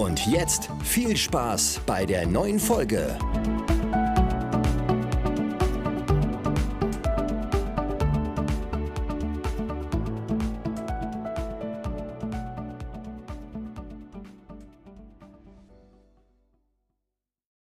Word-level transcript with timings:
Und 0.00 0.26
jetzt 0.26 0.70
viel 0.82 1.14
Spaß 1.14 1.82
bei 1.84 2.06
der 2.06 2.26
neuen 2.26 2.58
Folge. 2.58 3.18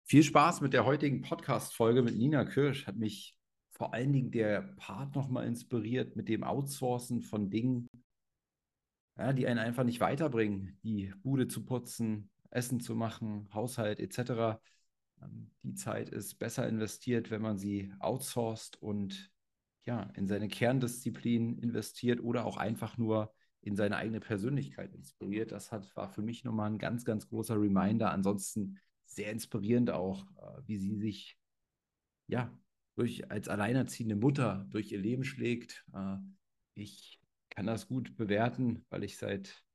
Viel 0.05 0.21
Spaß 0.21 0.61
mit 0.61 0.73
der 0.73 0.85
heutigen 0.85 1.23
Podcast-Folge 1.23 2.03
mit 2.03 2.15
Nina 2.15 2.45
Kirsch. 2.45 2.85
Hat 2.85 2.97
mich 2.97 3.35
vor 3.71 3.95
allen 3.95 4.13
Dingen 4.13 4.29
der 4.29 4.61
Part 4.77 5.15
nochmal 5.15 5.47
inspiriert 5.47 6.15
mit 6.15 6.29
dem 6.29 6.43
Outsourcen 6.43 7.23
von 7.23 7.49
Dingen, 7.49 7.89
ja, 9.17 9.33
die 9.33 9.47
einen 9.47 9.59
einfach 9.59 9.83
nicht 9.83 9.99
weiterbringen. 9.99 10.77
Die 10.83 11.13
Bude 11.23 11.47
zu 11.47 11.65
putzen, 11.65 12.29
Essen 12.49 12.79
zu 12.79 12.95
machen, 12.95 13.49
Haushalt 13.53 13.99
etc. 13.99 14.59
Ähm, 15.21 15.51
die 15.63 15.73
Zeit 15.73 16.09
ist 16.09 16.35
besser 16.35 16.67
investiert, 16.67 17.31
wenn 17.31 17.41
man 17.41 17.57
sie 17.57 17.93
outsourced 17.99 18.81
und 18.81 19.31
ja, 19.83 20.03
in 20.15 20.27
seine 20.27 20.49
Kerndisziplin 20.49 21.57
investiert 21.59 22.21
oder 22.21 22.45
auch 22.45 22.57
einfach 22.57 22.97
nur 22.97 23.33
in 23.61 23.75
seine 23.75 23.97
eigene 23.97 24.19
Persönlichkeit 24.19 24.93
inspiriert. 24.93 25.51
Das 25.51 25.71
hat, 25.71 25.95
war 25.95 26.09
für 26.09 26.21
mich 26.21 26.43
nochmal 26.43 26.69
ein 26.69 26.77
ganz, 26.77 27.05
ganz 27.05 27.27
großer 27.27 27.59
Reminder. 27.59 28.11
Ansonsten 28.11 28.79
sehr 29.05 29.31
inspirierend 29.31 29.89
auch, 29.91 30.25
äh, 30.37 30.61
wie 30.67 30.77
sie 30.77 30.95
sich 30.95 31.37
ja 32.27 32.51
durch 32.95 33.31
als 33.31 33.47
alleinerziehende 33.47 34.15
Mutter 34.15 34.67
durch 34.69 34.91
ihr 34.91 34.99
Leben 34.99 35.23
schlägt. 35.23 35.85
Äh, 35.93 36.17
ich 36.75 37.19
kann 37.57 37.65
das 37.65 37.87
gut 37.87 38.15
bewerten, 38.15 38.85
weil 38.91 39.03
ich 39.03 39.17
seit 39.17 39.65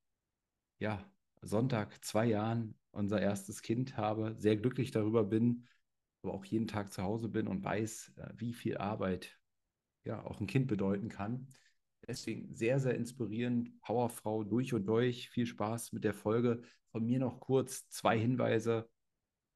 ja, 0.79 1.03
Sonntag 1.41 2.01
zwei 2.05 2.25
Jahren 2.27 2.75
unser 2.91 3.21
erstes 3.21 3.61
Kind 3.61 3.97
habe, 3.97 4.35
sehr 4.37 4.55
glücklich 4.55 4.91
darüber 4.91 5.25
bin, 5.25 5.67
aber 6.21 6.33
auch 6.33 6.45
jeden 6.45 6.67
Tag 6.67 6.93
zu 6.93 7.03
Hause 7.03 7.27
bin 7.27 7.45
und 7.45 7.61
weiß, 7.61 8.13
äh, 8.15 8.29
wie 8.37 8.53
viel 8.53 8.77
Arbeit 8.77 9.37
ja 10.05 10.23
auch 10.23 10.39
ein 10.39 10.47
Kind 10.47 10.67
bedeuten 10.67 11.09
kann. 11.09 11.49
Deswegen 12.07 12.55
sehr, 12.55 12.79
sehr 12.79 12.95
inspirierend. 12.95 13.77
Powerfrau 13.81 14.45
durch 14.45 14.73
und 14.73 14.85
durch. 14.85 15.29
Viel 15.29 15.45
Spaß 15.45 15.91
mit 15.91 16.05
der 16.05 16.13
Folge. 16.13 16.61
Von 16.93 17.05
mir 17.05 17.19
noch 17.19 17.41
kurz 17.41 17.89
zwei 17.89 18.17
Hinweise 18.17 18.89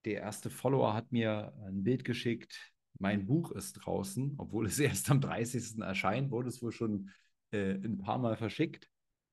der 0.03 0.20
erste 0.20 0.50
Follower 0.50 0.94
hat 0.94 1.14
mir 1.14 1.53
ein 1.66 1.81
Bild 1.81 2.03
geschickt. 2.03 2.73
Mein 3.00 3.25
Buch 3.25 3.52
ist 3.52 3.72
draußen, 3.75 4.36
obwohl 4.38 4.66
es 4.66 4.80
erst 4.80 5.09
am 5.09 5.22
30. 5.22 5.81
erscheint, 5.81 6.30
wurde 6.30 6.50
es 6.50 6.61
wohl 6.61 6.73
schon 6.73 7.09
äh, 7.52 7.73
ein 7.73 7.98
paar 7.98 8.17
Mal 8.17 8.36
verschickt. 8.36 8.90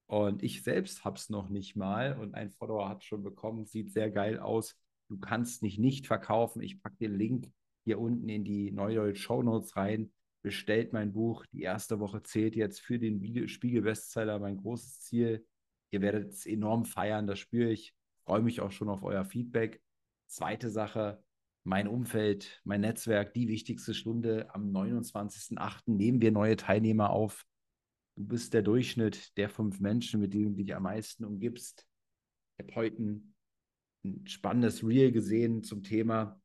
Und 0.06 0.42
ich 0.42 0.62
selbst 0.62 1.04
habe 1.04 1.16
es 1.16 1.30
noch 1.30 1.48
nicht 1.48 1.76
mal 1.76 2.18
und 2.18 2.34
ein 2.34 2.50
Follower 2.50 2.88
hat 2.88 3.04
schon 3.04 3.22
bekommen. 3.22 3.64
Sieht 3.64 3.90
sehr 3.90 4.10
geil 4.10 4.38
aus. 4.38 4.76
Du 5.08 5.18
kannst 5.18 5.62
nicht 5.62 5.78
nicht 5.78 6.06
verkaufen. 6.06 6.62
Ich 6.62 6.82
packe 6.82 6.96
den 6.96 7.16
Link 7.16 7.50
hier 7.84 7.98
unten 7.98 8.28
in 8.28 8.44
die 8.44 8.70
Neudeutsche 8.70 9.22
Show 9.22 9.42
Notes 9.42 9.76
rein. 9.76 10.12
Bestellt 10.42 10.92
mein 10.92 11.12
Buch. 11.12 11.46
Die 11.52 11.62
erste 11.62 12.00
Woche 12.00 12.22
zählt 12.22 12.54
jetzt 12.54 12.80
für 12.80 12.98
den 12.98 13.48
Spiegel-Bestseller 13.48 14.38
mein 14.38 14.58
großes 14.58 15.00
Ziel. 15.00 15.46
Ihr 15.90 16.02
werdet 16.02 16.32
es 16.32 16.44
enorm 16.44 16.84
feiern, 16.84 17.26
das 17.26 17.38
spüre 17.38 17.70
ich. 17.70 17.94
Freue 18.26 18.42
mich 18.42 18.60
auch 18.60 18.72
schon 18.72 18.88
auf 18.88 19.02
euer 19.02 19.24
Feedback. 19.24 19.82
Zweite 20.26 20.70
Sache, 20.70 21.22
mein 21.62 21.88
Umfeld, 21.88 22.60
mein 22.64 22.80
Netzwerk, 22.82 23.32
die 23.32 23.48
wichtigste 23.48 23.94
Stunde. 23.94 24.52
Am 24.54 24.70
29.08. 24.70 25.82
nehmen 25.86 26.20
wir 26.20 26.32
neue 26.32 26.56
Teilnehmer 26.56 27.10
auf. 27.10 27.46
Du 28.16 28.24
bist 28.24 28.54
der 28.54 28.62
Durchschnitt 28.62 29.36
der 29.36 29.48
fünf 29.48 29.80
Menschen, 29.80 30.20
mit 30.20 30.34
denen 30.34 30.56
du 30.56 30.62
dich 30.62 30.74
am 30.74 30.84
meisten 30.84 31.24
umgibst. 31.24 31.86
Ich 32.56 32.64
habe 32.64 32.74
heute 32.76 33.02
ein, 33.02 33.34
ein 34.04 34.26
spannendes 34.26 34.86
Reel 34.86 35.10
gesehen 35.10 35.64
zum 35.64 35.82
Thema, 35.82 36.40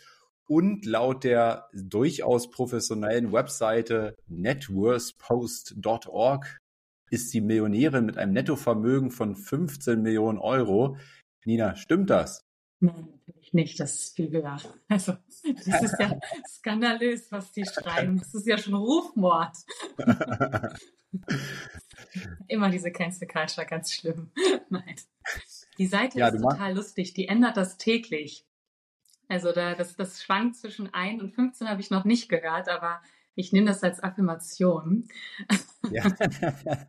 und 0.50 0.84
laut 0.84 1.22
der 1.22 1.68
durchaus 1.72 2.50
professionellen 2.50 3.32
Webseite 3.32 4.16
networthpost.org 4.26 6.58
ist 7.08 7.30
sie 7.30 7.40
Millionärin 7.40 8.04
mit 8.04 8.18
einem 8.18 8.32
Nettovermögen 8.32 9.12
von 9.12 9.36
15 9.36 10.02
Millionen 10.02 10.38
Euro. 10.38 10.96
Nina, 11.44 11.76
stimmt 11.76 12.10
das? 12.10 12.44
Nein, 12.80 13.20
natürlich 13.26 13.52
nicht. 13.52 13.78
Das 13.78 13.94
ist 13.94 14.16
viel 14.16 14.32
höher. 14.32 14.58
Also, 14.88 15.12
das 15.54 15.82
ist 15.82 15.94
ja 16.00 16.18
skandalös, 16.48 17.30
was 17.30 17.52
die 17.52 17.64
schreiben. 17.64 18.18
Das 18.18 18.34
ist 18.34 18.48
ja 18.48 18.58
schon 18.58 18.74
Rufmord. 18.74 19.56
Immer 22.48 22.70
diese 22.70 22.90
Cancel 22.90 23.28
Culture, 23.28 23.68
ganz 23.68 23.92
schlimm. 23.92 24.32
Nein. 24.68 24.96
Die 25.78 25.86
Seite 25.86 26.18
ja, 26.18 26.26
ist 26.26 26.42
total 26.42 26.74
lustig. 26.74 27.14
Die 27.14 27.28
ändert 27.28 27.56
das 27.56 27.78
täglich. 27.78 28.44
Also 29.30 29.52
da, 29.52 29.76
das, 29.76 29.94
das 29.94 30.20
schwankt 30.20 30.56
zwischen 30.56 30.92
1 30.92 31.22
und 31.22 31.32
15 31.32 31.68
habe 31.68 31.80
ich 31.80 31.90
noch 31.90 32.04
nicht 32.04 32.28
gehört, 32.28 32.68
aber 32.68 33.00
ich 33.36 33.52
nehme 33.52 33.68
das 33.68 33.82
als 33.84 34.02
Affirmation. 34.02 35.06
Ja. 35.88 36.04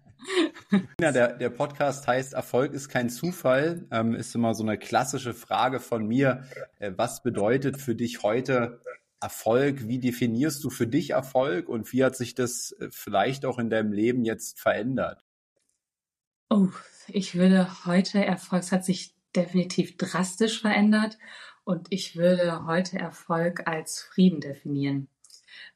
ja, 0.99 1.11
der, 1.11 1.37
der 1.37 1.49
Podcast 1.51 2.07
heißt 2.07 2.33
Erfolg 2.33 2.73
ist 2.73 2.89
kein 2.89 3.11
Zufall, 3.11 3.87
ähm, 3.91 4.15
ist 4.15 4.33
immer 4.33 4.55
so 4.55 4.63
eine 4.63 4.79
klassische 4.79 5.35
Frage 5.35 5.79
von 5.79 6.07
mir. 6.07 6.43
Äh, 6.79 6.93
was 6.95 7.21
bedeutet 7.21 7.79
für 7.79 7.93
dich 7.93 8.23
heute 8.23 8.81
Erfolg? 9.21 9.87
Wie 9.87 9.99
definierst 9.99 10.63
du 10.63 10.71
für 10.71 10.87
dich 10.87 11.11
Erfolg 11.11 11.69
und 11.69 11.93
wie 11.93 12.03
hat 12.03 12.15
sich 12.15 12.33
das 12.33 12.71
äh, 12.79 12.89
vielleicht 12.89 13.45
auch 13.45 13.59
in 13.59 13.69
deinem 13.69 13.93
Leben 13.93 14.25
jetzt 14.25 14.59
verändert? 14.59 15.23
Oh, 16.49 16.69
ich 17.07 17.35
würde 17.35 17.85
heute 17.85 18.25
Erfolg, 18.25 18.63
es 18.63 18.71
hat 18.71 18.83
sich 18.83 19.15
definitiv 19.35 19.95
drastisch 19.97 20.59
verändert 20.61 21.17
und 21.63 21.87
ich 21.89 22.15
würde 22.15 22.65
heute 22.65 22.99
Erfolg 22.99 23.67
als 23.67 24.01
Frieden 24.01 24.41
definieren. 24.41 25.07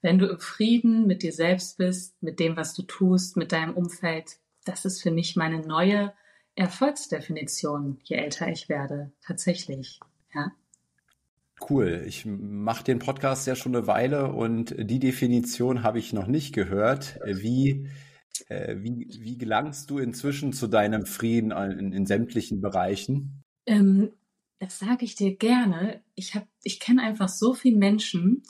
Wenn 0.02 0.20
du 0.20 0.28
im 0.28 0.40
Frieden 0.40 1.06
mit 1.08 1.24
dir 1.24 1.34
selbst 1.34 1.78
bist, 1.78 2.22
mit 2.22 2.40
dem, 2.40 2.56
was 2.56 2.74
du 2.74 2.84
tust, 2.84 3.38
mit 3.38 3.52
deinem 3.52 3.74
Umfeld, 3.74 4.38
das 4.66 4.86
ist 4.86 5.02
für 5.02 5.12
mich 5.12 5.36
meine 5.36 5.60
neue 5.60 6.14
Erfolgsdefinition, 6.56 8.00
je 8.04 8.16
älter 8.16 8.48
ich 8.48 8.70
werde. 8.70 9.12
Tatsächlich, 9.22 10.00
ja. 10.34 10.52
Cool. 11.70 12.04
Ich 12.06 12.26
mache 12.26 12.84
den 12.84 13.00
Podcast 13.00 13.48
ja 13.48 13.56
schon 13.56 13.76
eine 13.76 13.88
Weile 13.88 14.32
und 14.32 14.76
die 14.78 15.00
Definition 15.00 15.84
habe 15.84 16.00
ich 16.00 16.14
noch 16.14 16.28
nicht 16.28 16.54
gehört. 16.54 17.20
Wie 17.26 17.90
Äh, 18.50 18.76
wie, 18.80 19.08
wie 19.22 19.38
gelangst 19.38 19.90
du 19.90 19.98
inzwischen 19.98 20.52
zu 20.52 20.68
deinem 20.68 21.06
Frieden 21.06 21.52
in, 21.52 21.94
in 21.94 22.06
sämtlichen 22.06 22.60
Bereichen? 22.62 23.44
Ähm, 23.66 24.12
das 24.60 24.80
sage 24.80 25.06
ich 25.06 25.16
dir 25.16 25.36
gerne. 25.36 26.02
Ich, 26.16 26.36
hab, 26.36 26.48
ich 26.64 26.80
kenne 26.80 27.04
einfach 27.04 27.30
so 27.30 27.54
viele 27.54 27.78
Menschen, 27.78 28.44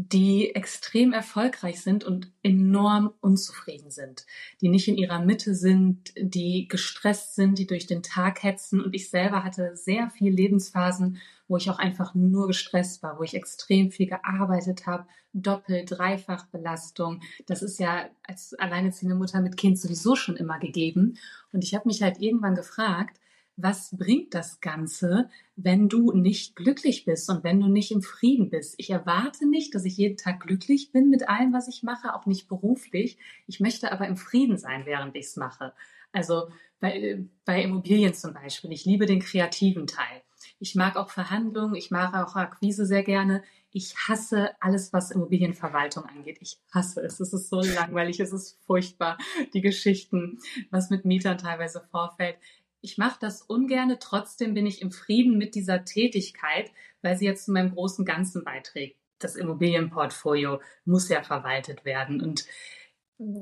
die 0.00 0.54
extrem 0.54 1.12
erfolgreich 1.12 1.80
sind 1.80 2.04
und 2.04 2.30
enorm 2.44 3.12
unzufrieden 3.20 3.90
sind, 3.90 4.26
die 4.60 4.68
nicht 4.68 4.86
in 4.86 4.96
ihrer 4.96 5.18
Mitte 5.18 5.56
sind, 5.56 6.12
die 6.16 6.68
gestresst 6.68 7.34
sind, 7.34 7.58
die 7.58 7.66
durch 7.66 7.88
den 7.88 8.04
Tag 8.04 8.44
hetzen. 8.44 8.80
Und 8.80 8.94
ich 8.94 9.10
selber 9.10 9.42
hatte 9.42 9.74
sehr 9.74 10.08
viele 10.10 10.36
Lebensphasen, 10.36 11.18
wo 11.48 11.56
ich 11.56 11.68
auch 11.68 11.80
einfach 11.80 12.14
nur 12.14 12.46
gestresst 12.46 13.02
war, 13.02 13.18
wo 13.18 13.24
ich 13.24 13.34
extrem 13.34 13.90
viel 13.90 14.06
gearbeitet 14.06 14.86
habe, 14.86 15.04
doppelt, 15.32 15.90
dreifach 15.90 16.46
Belastung. 16.46 17.20
Das 17.46 17.62
ist 17.62 17.80
ja 17.80 18.08
als 18.22 18.54
alleinerziehende 18.54 19.16
Mutter 19.16 19.40
mit 19.40 19.56
Kind 19.56 19.80
sowieso 19.80 20.14
schon 20.14 20.36
immer 20.36 20.60
gegeben. 20.60 21.18
Und 21.50 21.64
ich 21.64 21.74
habe 21.74 21.88
mich 21.88 22.02
halt 22.02 22.20
irgendwann 22.20 22.54
gefragt, 22.54 23.18
was 23.58 23.90
bringt 23.96 24.34
das 24.34 24.60
Ganze, 24.60 25.28
wenn 25.56 25.88
du 25.88 26.12
nicht 26.12 26.54
glücklich 26.54 27.04
bist 27.04 27.28
und 27.28 27.42
wenn 27.42 27.60
du 27.60 27.66
nicht 27.66 27.90
im 27.90 28.02
Frieden 28.02 28.50
bist? 28.50 28.76
Ich 28.78 28.90
erwarte 28.90 29.48
nicht, 29.48 29.74
dass 29.74 29.84
ich 29.84 29.96
jeden 29.96 30.16
Tag 30.16 30.40
glücklich 30.40 30.92
bin 30.92 31.10
mit 31.10 31.28
allem, 31.28 31.52
was 31.52 31.66
ich 31.66 31.82
mache, 31.82 32.14
auch 32.14 32.24
nicht 32.24 32.48
beruflich. 32.48 33.18
Ich 33.48 33.58
möchte 33.58 33.90
aber 33.90 34.06
im 34.06 34.16
Frieden 34.16 34.58
sein, 34.58 34.86
während 34.86 35.16
ich 35.16 35.26
es 35.26 35.36
mache. 35.36 35.72
Also 36.12 36.48
bei, 36.78 37.24
bei 37.44 37.64
Immobilien 37.64 38.14
zum 38.14 38.32
Beispiel. 38.32 38.70
Ich 38.70 38.84
liebe 38.84 39.06
den 39.06 39.18
kreativen 39.18 39.88
Teil. 39.88 40.22
Ich 40.60 40.76
mag 40.76 40.96
auch 40.96 41.10
Verhandlungen, 41.10 41.74
ich 41.74 41.90
mag 41.90 42.14
auch 42.14 42.36
Akquise 42.36 42.86
sehr 42.86 43.02
gerne. 43.02 43.42
Ich 43.72 43.96
hasse 43.96 44.50
alles, 44.60 44.92
was 44.92 45.10
Immobilienverwaltung 45.10 46.04
angeht. 46.04 46.38
Ich 46.40 46.60
hasse 46.72 47.00
es. 47.00 47.18
Es 47.18 47.32
ist 47.32 47.48
so 47.48 47.60
langweilig, 47.60 48.20
es 48.20 48.32
ist 48.32 48.56
furchtbar. 48.64 49.18
Die 49.52 49.60
Geschichten, 49.60 50.38
was 50.70 50.90
mit 50.90 51.04
Mietern 51.04 51.38
teilweise 51.38 51.80
vorfällt 51.90 52.36
ich 52.80 52.98
mache 52.98 53.18
das 53.20 53.42
ungerne, 53.42 53.98
trotzdem 53.98 54.54
bin 54.54 54.66
ich 54.66 54.82
im 54.82 54.92
Frieden 54.92 55.38
mit 55.38 55.54
dieser 55.54 55.84
Tätigkeit, 55.84 56.70
weil 57.02 57.16
sie 57.16 57.26
jetzt 57.26 57.46
zu 57.46 57.52
meinem 57.52 57.74
großen 57.74 58.04
Ganzen 58.04 58.44
beiträgt. 58.44 58.96
Das 59.18 59.36
Immobilienportfolio 59.36 60.60
muss 60.84 61.08
ja 61.08 61.22
verwaltet 61.22 61.84
werden 61.84 62.20
und 62.20 62.46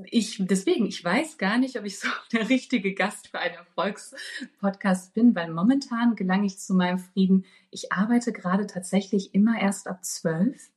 ich, 0.04 0.38
deswegen, 0.40 0.86
ich 0.86 1.04
weiß 1.04 1.36
gar 1.36 1.58
nicht, 1.58 1.78
ob 1.78 1.84
ich 1.84 1.98
so 1.98 2.08
der 2.32 2.48
richtige 2.48 2.94
Gast 2.94 3.28
für 3.28 3.38
einen 3.38 3.56
Erfolgspodcast 3.56 5.12
bin, 5.12 5.34
weil 5.34 5.52
momentan 5.52 6.16
gelange 6.16 6.46
ich 6.46 6.58
zu 6.58 6.74
meinem 6.74 6.98
Frieden. 6.98 7.44
Ich 7.70 7.92
arbeite 7.92 8.32
gerade 8.32 8.66
tatsächlich 8.66 9.34
immer 9.34 9.60
erst 9.60 9.86
ab 9.86 10.04
zwölf. 10.04 10.70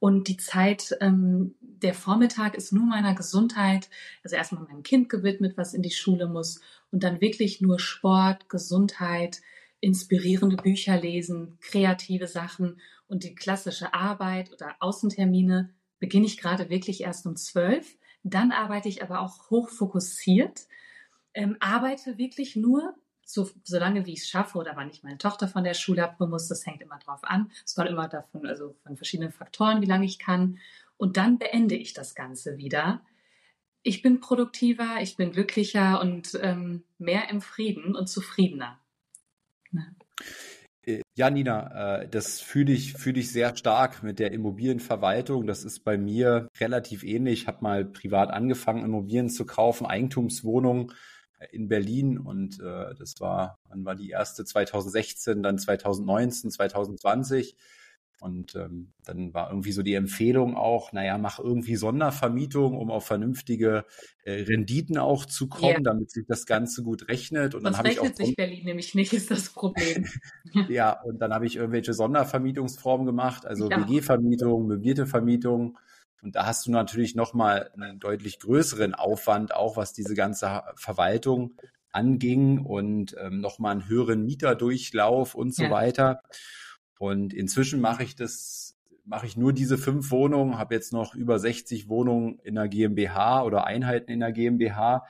Und 0.00 0.26
die 0.26 0.38
Zeit, 0.38 0.96
ähm, 1.00 1.54
der 1.82 1.94
Vormittag 1.94 2.54
ist 2.54 2.72
nur 2.72 2.84
meiner 2.84 3.14
Gesundheit, 3.14 3.88
also 4.22 4.36
erstmal 4.36 4.64
meinem 4.64 4.82
Kind 4.82 5.08
gewidmet, 5.08 5.56
was 5.56 5.74
in 5.74 5.82
die 5.82 5.90
Schule 5.90 6.28
muss 6.28 6.60
und 6.90 7.02
dann 7.02 7.20
wirklich 7.20 7.60
nur 7.60 7.78
Sport, 7.78 8.48
Gesundheit, 8.48 9.40
inspirierende 9.80 10.56
Bücher 10.56 10.98
lesen, 10.98 11.58
kreative 11.60 12.28
Sachen 12.28 12.80
und 13.08 13.24
die 13.24 13.34
klassische 13.34 13.92
Arbeit 13.94 14.52
oder 14.52 14.76
Außentermine 14.80 15.70
beginne 15.98 16.26
ich 16.26 16.38
gerade 16.38 16.70
wirklich 16.70 17.02
erst 17.02 17.26
um 17.26 17.36
zwölf. 17.36 17.96
Dann 18.22 18.52
arbeite 18.52 18.88
ich 18.88 19.02
aber 19.02 19.20
auch 19.20 19.50
hoch 19.50 19.68
fokussiert, 19.68 20.66
ähm, 21.34 21.56
arbeite 21.60 22.18
wirklich 22.18 22.54
nur 22.54 22.94
so, 23.24 23.48
so 23.64 23.78
lange 23.78 24.04
wie 24.06 24.12
ich 24.12 24.20
es 24.20 24.28
schaffe 24.28 24.58
oder 24.58 24.76
wann 24.76 24.90
ich 24.90 25.02
meine 25.02 25.18
Tochter 25.18 25.48
von 25.48 25.64
der 25.64 25.74
Schule 25.74 26.04
abholen 26.04 26.30
muss, 26.30 26.48
das 26.48 26.66
hängt 26.66 26.82
immer 26.82 26.98
drauf 26.98 27.20
an. 27.22 27.50
Es 27.64 27.76
war 27.76 27.86
immer 27.86 28.08
davon, 28.08 28.46
also 28.46 28.74
von 28.82 28.96
verschiedenen 28.96 29.32
Faktoren, 29.32 29.80
wie 29.80 29.86
lange 29.86 30.04
ich 30.04 30.18
kann. 30.18 30.58
Und 31.02 31.16
dann 31.16 31.38
beende 31.38 31.74
ich 31.74 31.94
das 31.94 32.14
Ganze 32.14 32.58
wieder 32.58 33.02
ich 33.82 34.02
bin 34.02 34.20
produktiver, 34.20 34.98
ich 35.00 35.16
bin 35.16 35.32
glücklicher 35.32 36.00
und 36.00 36.38
ähm, 36.40 36.84
mehr 36.98 37.30
im 37.30 37.40
Frieden 37.40 37.96
und 37.96 38.08
zufriedener. 38.08 38.78
Ne? 39.70 39.94
Ja, 41.14 41.30
Nina, 41.30 42.02
äh, 42.02 42.08
das 42.08 42.40
fühle 42.40 42.72
ich, 42.72 42.94
fühle 42.94 43.20
ich 43.20 43.30
sehr 43.30 43.56
stark 43.56 44.02
mit 44.02 44.18
der 44.18 44.32
Immobilienverwaltung. 44.32 45.46
Das 45.46 45.64
ist 45.64 45.80
bei 45.84 45.96
mir 45.96 46.48
relativ 46.58 47.04
ähnlich. 47.04 47.42
Ich 47.42 47.46
habe 47.46 47.62
mal 47.62 47.84
privat 47.84 48.30
angefangen, 48.30 48.84
Immobilien 48.84 49.28
zu 49.28 49.46
kaufen, 49.46 49.86
Eigentumswohnungen 49.86 50.92
äh, 51.38 51.46
in 51.52 51.68
Berlin 51.68 52.18
und 52.18 52.60
äh, 52.60 52.94
das 52.98 53.14
war, 53.20 53.58
wann 53.68 53.84
war 53.84 53.94
die 53.94 54.10
erste? 54.10 54.44
2016, 54.44 55.42
dann 55.42 55.58
2019, 55.58 56.50
2020. 56.50 57.56
Und 58.22 58.54
ähm, 58.54 58.92
dann 59.04 59.34
war 59.34 59.50
irgendwie 59.50 59.72
so 59.72 59.82
die 59.82 59.94
Empfehlung 59.94 60.56
auch, 60.56 60.92
naja, 60.92 61.18
mach 61.18 61.40
irgendwie 61.40 61.74
Sondervermietung, 61.74 62.78
um 62.78 62.88
auf 62.88 63.04
vernünftige 63.04 63.84
äh, 64.22 64.42
Renditen 64.42 64.96
auch 64.96 65.24
zu 65.24 65.48
kommen, 65.48 65.72
yeah. 65.72 65.80
damit 65.82 66.12
sich 66.12 66.24
das 66.28 66.46
Ganze 66.46 66.84
gut 66.84 67.08
rechnet. 67.08 67.56
Und 67.56 67.62
Sonst 67.62 67.78
dann 67.78 67.86
rechnet 67.86 68.04
ich 68.04 68.20
auch 68.20 68.26
sich 68.26 68.36
Berlin 68.36 68.64
nämlich 68.64 68.94
nicht, 68.94 69.12
ist 69.12 69.32
das 69.32 69.50
Problem. 69.50 70.06
ja, 70.68 71.02
und 71.02 71.18
dann 71.18 71.34
habe 71.34 71.46
ich 71.46 71.56
irgendwelche 71.56 71.94
Sondervermietungsformen 71.94 73.06
gemacht, 73.06 73.44
also 73.44 73.68
ja. 73.68 73.80
WG-Vermietung, 73.80 74.68
möblierte 74.68 75.06
Vermietung. 75.06 75.76
Und 76.22 76.36
da 76.36 76.46
hast 76.46 76.64
du 76.66 76.70
natürlich 76.70 77.16
nochmal 77.16 77.72
einen 77.74 77.98
deutlich 77.98 78.38
größeren 78.38 78.94
Aufwand, 78.94 79.52
auch 79.52 79.76
was 79.76 79.94
diese 79.94 80.14
ganze 80.14 80.62
Verwaltung 80.76 81.56
anging 81.90 82.60
und 82.60 83.16
ähm, 83.18 83.40
nochmal 83.40 83.72
einen 83.72 83.88
höheren 83.88 84.24
Mieterdurchlauf 84.24 85.34
und 85.34 85.52
so 85.52 85.64
ja. 85.64 85.70
weiter. 85.72 86.22
Und 87.02 87.34
inzwischen 87.34 87.80
mache 87.80 88.04
ich 88.04 88.14
das, 88.14 88.78
mache 89.04 89.26
ich 89.26 89.36
nur 89.36 89.52
diese 89.52 89.76
fünf 89.76 90.12
Wohnungen, 90.12 90.56
habe 90.56 90.76
jetzt 90.76 90.92
noch 90.92 91.16
über 91.16 91.40
60 91.40 91.88
Wohnungen 91.88 92.38
in 92.44 92.54
der 92.54 92.68
GmbH 92.68 93.42
oder 93.42 93.64
Einheiten 93.66 94.08
in 94.08 94.20
der 94.20 94.30
GmbH. 94.30 95.04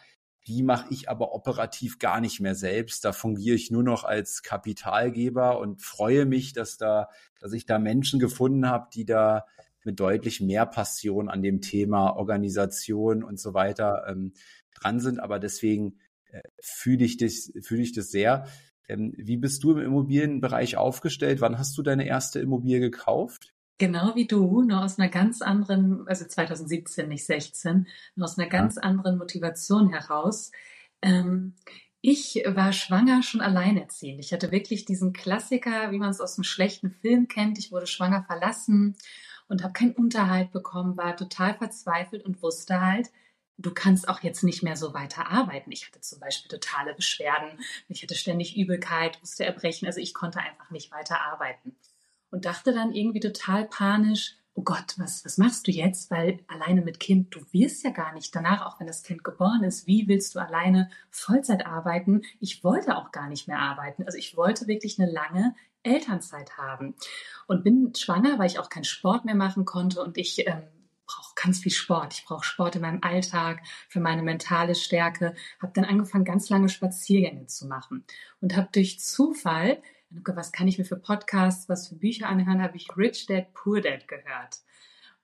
Die 0.46 0.62
mache 0.62 0.86
ich 0.88 1.10
aber 1.10 1.34
operativ 1.34 1.98
gar 1.98 2.22
nicht 2.22 2.40
mehr 2.40 2.54
selbst. 2.54 3.04
Da 3.04 3.12
fungiere 3.12 3.56
ich 3.56 3.70
nur 3.70 3.82
noch 3.82 4.04
als 4.04 4.42
Kapitalgeber 4.42 5.60
und 5.60 5.82
freue 5.82 6.24
mich, 6.24 6.54
dass 6.54 6.78
da, 6.78 7.10
dass 7.38 7.52
ich 7.52 7.66
da 7.66 7.78
Menschen 7.78 8.18
gefunden 8.18 8.66
habe, 8.66 8.88
die 8.94 9.04
da 9.04 9.44
mit 9.84 10.00
deutlich 10.00 10.40
mehr 10.40 10.64
Passion 10.64 11.28
an 11.28 11.42
dem 11.42 11.60
Thema 11.60 12.16
Organisation 12.16 13.22
und 13.22 13.38
so 13.38 13.52
weiter 13.52 14.06
ähm, 14.08 14.32
dran 14.72 14.98
sind. 14.98 15.20
Aber 15.20 15.38
deswegen 15.38 15.98
äh, 16.30 16.40
fühle 16.58 17.04
ich 17.04 17.18
das, 17.18 17.52
fühle 17.60 17.82
ich 17.82 17.92
das 17.92 18.10
sehr. 18.10 18.46
Ähm, 18.88 19.12
wie 19.16 19.36
bist 19.36 19.62
du 19.64 19.72
im 19.72 19.78
Immobilienbereich 19.78 20.76
aufgestellt? 20.76 21.40
Wann 21.40 21.58
hast 21.58 21.76
du 21.78 21.82
deine 21.82 22.06
erste 22.06 22.40
Immobilie 22.40 22.80
gekauft? 22.80 23.52
Genau 23.78 24.14
wie 24.14 24.26
du, 24.26 24.62
nur 24.62 24.84
aus 24.84 24.98
einer 24.98 25.08
ganz 25.08 25.42
anderen, 25.42 26.06
also 26.06 26.24
2017, 26.24 27.08
nicht 27.08 27.24
16, 27.24 27.88
nur 28.14 28.24
aus 28.26 28.38
einer 28.38 28.48
ganz 28.48 28.76
ja. 28.76 28.82
anderen 28.82 29.18
Motivation 29.18 29.88
heraus. 29.88 30.52
Ähm, 31.00 31.54
ich 32.00 32.42
war 32.46 32.72
schwanger 32.72 33.22
schon 33.22 33.40
alleinerziehend. 33.40 34.20
Ich 34.20 34.32
hatte 34.32 34.50
wirklich 34.50 34.84
diesen 34.84 35.12
Klassiker, 35.12 35.92
wie 35.92 35.98
man 35.98 36.10
es 36.10 36.20
aus 36.20 36.36
einem 36.36 36.44
schlechten 36.44 36.90
Film 36.90 37.28
kennt. 37.28 37.58
Ich 37.58 37.70
wurde 37.70 37.86
schwanger 37.86 38.24
verlassen 38.24 38.96
und 39.48 39.62
habe 39.62 39.72
keinen 39.72 39.92
Unterhalt 39.92 40.50
bekommen, 40.50 40.96
war 40.96 41.16
total 41.16 41.54
verzweifelt 41.54 42.24
und 42.24 42.42
wusste 42.42 42.80
halt, 42.80 43.10
du 43.58 43.72
kannst 43.72 44.08
auch 44.08 44.20
jetzt 44.20 44.42
nicht 44.42 44.62
mehr 44.62 44.76
so 44.76 44.94
weiter 44.94 45.30
arbeiten. 45.30 45.72
Ich 45.72 45.86
hatte 45.86 46.00
zum 46.00 46.20
Beispiel 46.20 46.50
totale 46.50 46.94
Beschwerden, 46.94 47.60
ich 47.88 48.02
hatte 48.02 48.14
ständig 48.14 48.56
Übelkeit, 48.56 49.18
musste 49.20 49.44
erbrechen, 49.44 49.86
also 49.86 50.00
ich 50.00 50.14
konnte 50.14 50.40
einfach 50.40 50.70
nicht 50.70 50.90
weiter 50.92 51.20
arbeiten. 51.20 51.76
Und 52.30 52.46
dachte 52.46 52.72
dann 52.72 52.94
irgendwie 52.94 53.20
total 53.20 53.66
panisch, 53.66 54.36
oh 54.54 54.62
Gott, 54.62 54.94
was, 54.98 55.24
was 55.24 55.38
machst 55.38 55.66
du 55.66 55.70
jetzt? 55.70 56.10
Weil 56.10 56.40
alleine 56.48 56.82
mit 56.82 57.00
Kind, 57.00 57.34
du 57.34 57.40
wirst 57.52 57.84
ja 57.84 57.90
gar 57.90 58.12
nicht 58.14 58.34
danach, 58.34 58.66
auch 58.66 58.80
wenn 58.80 58.86
das 58.86 59.02
Kind 59.02 59.24
geboren 59.24 59.64
ist, 59.64 59.86
wie 59.86 60.08
willst 60.08 60.34
du 60.34 60.38
alleine 60.38 60.90
Vollzeit 61.10 61.66
arbeiten? 61.66 62.22
Ich 62.40 62.64
wollte 62.64 62.96
auch 62.96 63.12
gar 63.12 63.28
nicht 63.28 63.48
mehr 63.48 63.58
arbeiten. 63.58 64.04
Also 64.04 64.18
ich 64.18 64.36
wollte 64.36 64.66
wirklich 64.66 64.98
eine 64.98 65.10
lange 65.10 65.54
Elternzeit 65.82 66.56
haben 66.58 66.94
und 67.46 67.64
bin 67.64 67.94
schwanger, 67.94 68.38
weil 68.38 68.46
ich 68.46 68.58
auch 68.58 68.68
keinen 68.68 68.84
Sport 68.84 69.24
mehr 69.24 69.34
machen 69.34 69.64
konnte 69.64 70.02
und 70.02 70.16
ich 70.16 70.46
ähm, 70.46 70.62
brauche 71.14 71.34
ganz 71.34 71.60
viel 71.60 71.72
Sport. 71.72 72.14
Ich 72.14 72.24
brauche 72.24 72.44
Sport 72.44 72.76
in 72.76 72.82
meinem 72.82 73.02
Alltag 73.02 73.62
für 73.88 74.00
meine 74.00 74.22
mentale 74.22 74.74
Stärke. 74.74 75.34
Habe 75.60 75.72
dann 75.74 75.84
angefangen, 75.84 76.24
ganz 76.24 76.48
lange 76.48 76.68
Spaziergänge 76.68 77.46
zu 77.46 77.66
machen 77.66 78.04
und 78.40 78.56
habe 78.56 78.68
durch 78.72 79.00
Zufall, 79.00 79.82
was 80.10 80.52
kann 80.52 80.68
ich 80.68 80.78
mir 80.78 80.84
für 80.84 80.96
Podcasts, 80.96 81.68
was 81.68 81.88
für 81.88 81.94
Bücher 81.94 82.28
anhören, 82.28 82.62
habe 82.62 82.76
ich 82.76 82.88
Rich 82.96 83.26
Dad 83.26 83.52
Poor 83.54 83.80
Dad 83.80 84.08
gehört. 84.08 84.58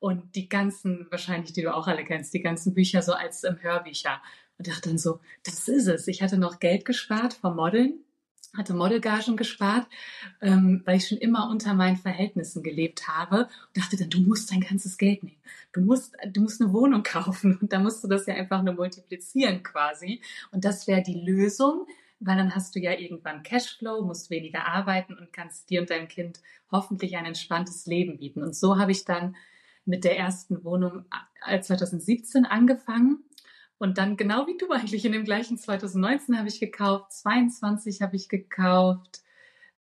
Und 0.00 0.36
die 0.36 0.48
ganzen, 0.48 1.06
wahrscheinlich, 1.10 1.52
die 1.52 1.62
du 1.62 1.74
auch 1.74 1.88
alle 1.88 2.04
kennst, 2.04 2.32
die 2.32 2.42
ganzen 2.42 2.72
Bücher 2.72 3.02
so 3.02 3.12
als 3.12 3.42
ähm, 3.44 3.58
Hörbücher. 3.60 4.22
Und 4.56 4.68
dachte 4.68 4.90
dann 4.90 4.98
so, 4.98 5.20
das 5.44 5.68
ist 5.68 5.88
es. 5.88 6.06
Ich 6.08 6.22
hatte 6.22 6.38
noch 6.38 6.60
Geld 6.60 6.84
gespart 6.84 7.34
vom 7.34 7.56
Modeln 7.56 8.04
hatte 8.56 8.74
Modelgagen 8.74 9.36
gespart, 9.36 9.86
ähm, 10.40 10.82
weil 10.84 10.96
ich 10.96 11.08
schon 11.08 11.18
immer 11.18 11.48
unter 11.50 11.74
meinen 11.74 11.96
Verhältnissen 11.96 12.62
gelebt 12.62 13.08
habe 13.08 13.44
und 13.44 13.76
dachte 13.76 13.96
dann, 13.96 14.10
du 14.10 14.20
musst 14.20 14.50
dein 14.50 14.60
ganzes 14.60 14.98
Geld 14.98 15.22
nehmen. 15.22 15.36
Du 15.72 15.80
musst, 15.80 16.16
du 16.32 16.40
musst 16.40 16.60
eine 16.60 16.72
Wohnung 16.72 17.02
kaufen 17.04 17.58
und 17.60 17.72
da 17.72 17.78
musst 17.78 18.02
du 18.02 18.08
das 18.08 18.26
ja 18.26 18.34
einfach 18.34 18.62
nur 18.62 18.74
multiplizieren 18.74 19.62
quasi. 19.62 20.22
Und 20.50 20.64
das 20.64 20.86
wäre 20.86 21.02
die 21.02 21.20
Lösung, 21.20 21.86
weil 22.20 22.36
dann 22.36 22.54
hast 22.54 22.74
du 22.74 22.80
ja 22.80 22.92
irgendwann 22.92 23.42
Cashflow, 23.42 24.02
musst 24.02 24.30
weniger 24.30 24.66
arbeiten 24.66 25.14
und 25.14 25.32
kannst 25.32 25.70
dir 25.70 25.80
und 25.80 25.90
deinem 25.90 26.08
Kind 26.08 26.40
hoffentlich 26.72 27.16
ein 27.16 27.26
entspanntes 27.26 27.86
Leben 27.86 28.18
bieten. 28.18 28.42
Und 28.42 28.56
so 28.56 28.78
habe 28.78 28.92
ich 28.92 29.04
dann 29.04 29.36
mit 29.84 30.04
der 30.04 30.18
ersten 30.18 30.64
Wohnung 30.64 31.04
2017 31.60 32.44
äh, 32.44 32.48
angefangen 32.48 33.24
Und 33.78 33.98
dann 33.98 34.16
genau 34.16 34.46
wie 34.46 34.56
du 34.56 34.70
eigentlich 34.70 35.04
in 35.04 35.12
dem 35.12 35.24
gleichen 35.24 35.56
2019 35.56 36.36
habe 36.36 36.48
ich 36.48 36.60
gekauft, 36.60 37.12
22 37.12 38.02
habe 38.02 38.16
ich 38.16 38.28
gekauft, 38.28 39.22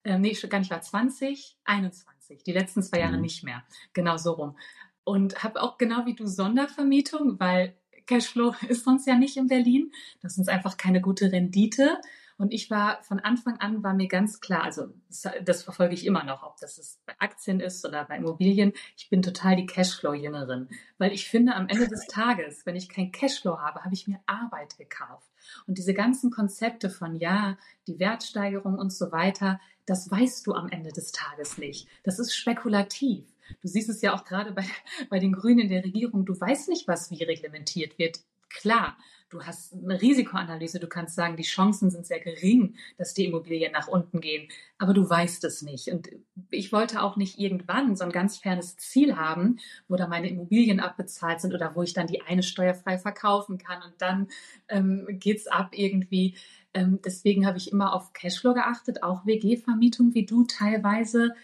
äh, 0.05 0.19
nee, 0.19 0.33
gar 0.49 0.59
nicht 0.61 0.71
war 0.71 0.81
20, 0.81 1.57
21. 1.65 2.45
Die 2.45 2.53
letzten 2.53 2.83
zwei 2.83 3.01
Jahre 3.01 3.17
mhm. 3.17 3.23
nicht 3.23 3.43
mehr. 3.43 3.65
Genau 3.93 4.17
so 4.17 4.33
rum. 4.33 4.57
Und 5.05 5.43
habe 5.43 5.61
auch 5.61 5.79
genau 5.79 6.07
wie 6.07 6.15
du 6.15 6.27
Sondervermietung, 6.27 7.41
weil 7.41 7.75
Cashflow 8.07 8.55
ist 8.69 8.85
sonst 8.85 9.07
ja 9.07 9.17
nicht 9.17 9.37
in 9.37 9.49
Berlin. 9.49 9.93
Das 10.23 10.33
ist 10.33 10.39
uns 10.39 10.49
einfach 10.49 10.77
keine 10.77 11.01
gute 11.01 11.33
Rendite. 11.33 12.01
Und 12.39 12.53
ich 12.53 12.71
war 12.71 13.03
von 13.03 13.19
Anfang 13.19 13.59
an 13.61 13.83
war 13.83 13.95
mir 13.95 14.09
ganz 14.09 14.41
klar, 14.41 14.63
also 14.63 14.89
das, 15.09 15.27
das 15.45 15.63
verfolge 15.63 15.95
ich 15.95 16.05
immer 16.05 16.23
noch, 16.23 16.43
ob 16.43 16.59
das 16.61 17.01
bei 17.07 17.15
Aktien 17.19 17.61
ist 17.61 17.85
oder 17.87 18.05
bei 18.05 18.19
Immobilien. 18.19 18.73
Ich 18.97 19.09
bin 19.09 19.23
total 19.23 19.57
die 19.57 19.65
Cashflow-Jüngerin, 19.65 20.69
weil 20.99 21.13
ich 21.13 21.29
finde, 21.29 21.55
am 21.55 21.69
Ende 21.69 21.89
des 21.89 22.07
Tages, 22.09 22.67
wenn 22.67 22.77
ich 22.77 22.91
kein 22.91 23.11
Cashflow 23.11 23.59
habe, 23.59 23.85
habe 23.85 23.95
ich 23.95 24.07
mir 24.07 24.21
Arbeit 24.27 24.77
gekauft. 24.77 25.31
Und 25.67 25.79
diese 25.79 25.95
ganzen 25.95 26.31
Konzepte 26.31 26.91
von 26.91 27.17
ja, 27.17 27.57
die 27.87 27.99
Wertsteigerung 27.99 28.79
und 28.79 28.93
so 28.93 29.13
weiter, 29.13 29.59
das 29.87 30.11
weißt 30.11 30.47
du 30.47 30.53
am 30.53 30.69
Ende 30.69 30.91
des 30.93 31.13
Tages 31.13 31.57
nicht. 31.57 31.89
Das 32.03 32.19
ist 32.19 32.35
spekulativ. 32.35 33.25
Du 33.63 33.69
siehst 33.69 33.89
es 33.89 34.03
ja 34.03 34.15
auch 34.15 34.25
gerade 34.25 34.53
bei, 34.53 34.65
bei 35.09 35.19
den 35.19 35.33
Grünen 35.33 35.61
in 35.61 35.69
der 35.69 35.85
Regierung. 35.85 36.27
Du 36.27 36.39
weißt 36.39 36.69
nicht, 36.69 36.87
was 36.87 37.11
wie 37.11 37.23
reglementiert 37.23 37.99
wird. 37.99 38.21
Klar, 38.51 38.97
du 39.29 39.43
hast 39.43 39.73
eine 39.73 40.01
Risikoanalyse. 40.01 40.79
Du 40.81 40.87
kannst 40.87 41.15
sagen, 41.15 41.37
die 41.37 41.43
Chancen 41.43 41.91
sind 41.91 42.07
sehr 42.07 42.21
gering, 42.21 42.77
dass 42.97 43.15
die 43.15 43.25
Immobilien 43.25 43.73
nach 43.73 43.89
unten 43.89 44.21
gehen. 44.21 44.49
Aber 44.79 44.95
du 44.95 45.09
weißt 45.09 45.45
es 45.45 45.63
nicht. 45.63 45.89
Und 45.89 46.11
ich 46.51 46.73
wollte 46.73 47.03
auch 47.03 47.17
nicht 47.17 47.39
irgendwann 47.39 47.97
so 47.97 48.05
ein 48.05 48.13
ganz 48.13 48.39
fernes 48.39 48.77
Ziel 48.77 49.17
haben, 49.17 49.59
wo 49.89 49.97
da 49.97 50.07
meine 50.07 50.29
Immobilien 50.29 50.81
abbezahlt 50.81 51.41
sind 51.41 51.55
oder 51.55 51.75
wo 51.75 51.83
ich 51.83 51.93
dann 51.93 52.07
die 52.07 52.23
eine 52.23 52.43
steuerfrei 52.43 52.99
verkaufen 52.99 53.59
kann 53.59 53.83
und 53.83 53.95
dann 53.99 54.29
ähm, 54.69 55.07
geht's 55.09 55.47
ab 55.47 55.71
irgendwie. 55.73 56.37
Ähm, 56.75 57.01
deswegen 57.05 57.47
habe 57.47 57.59
ich 57.59 57.73
immer 57.73 57.95
auf 57.95 58.13
Cashflow 58.13 58.55
geachtet, 58.55 59.03
auch 59.03 59.27
WG-Vermietung 59.27 60.15
wie 60.15 60.27
du 60.27 60.45
teilweise. 60.45 61.35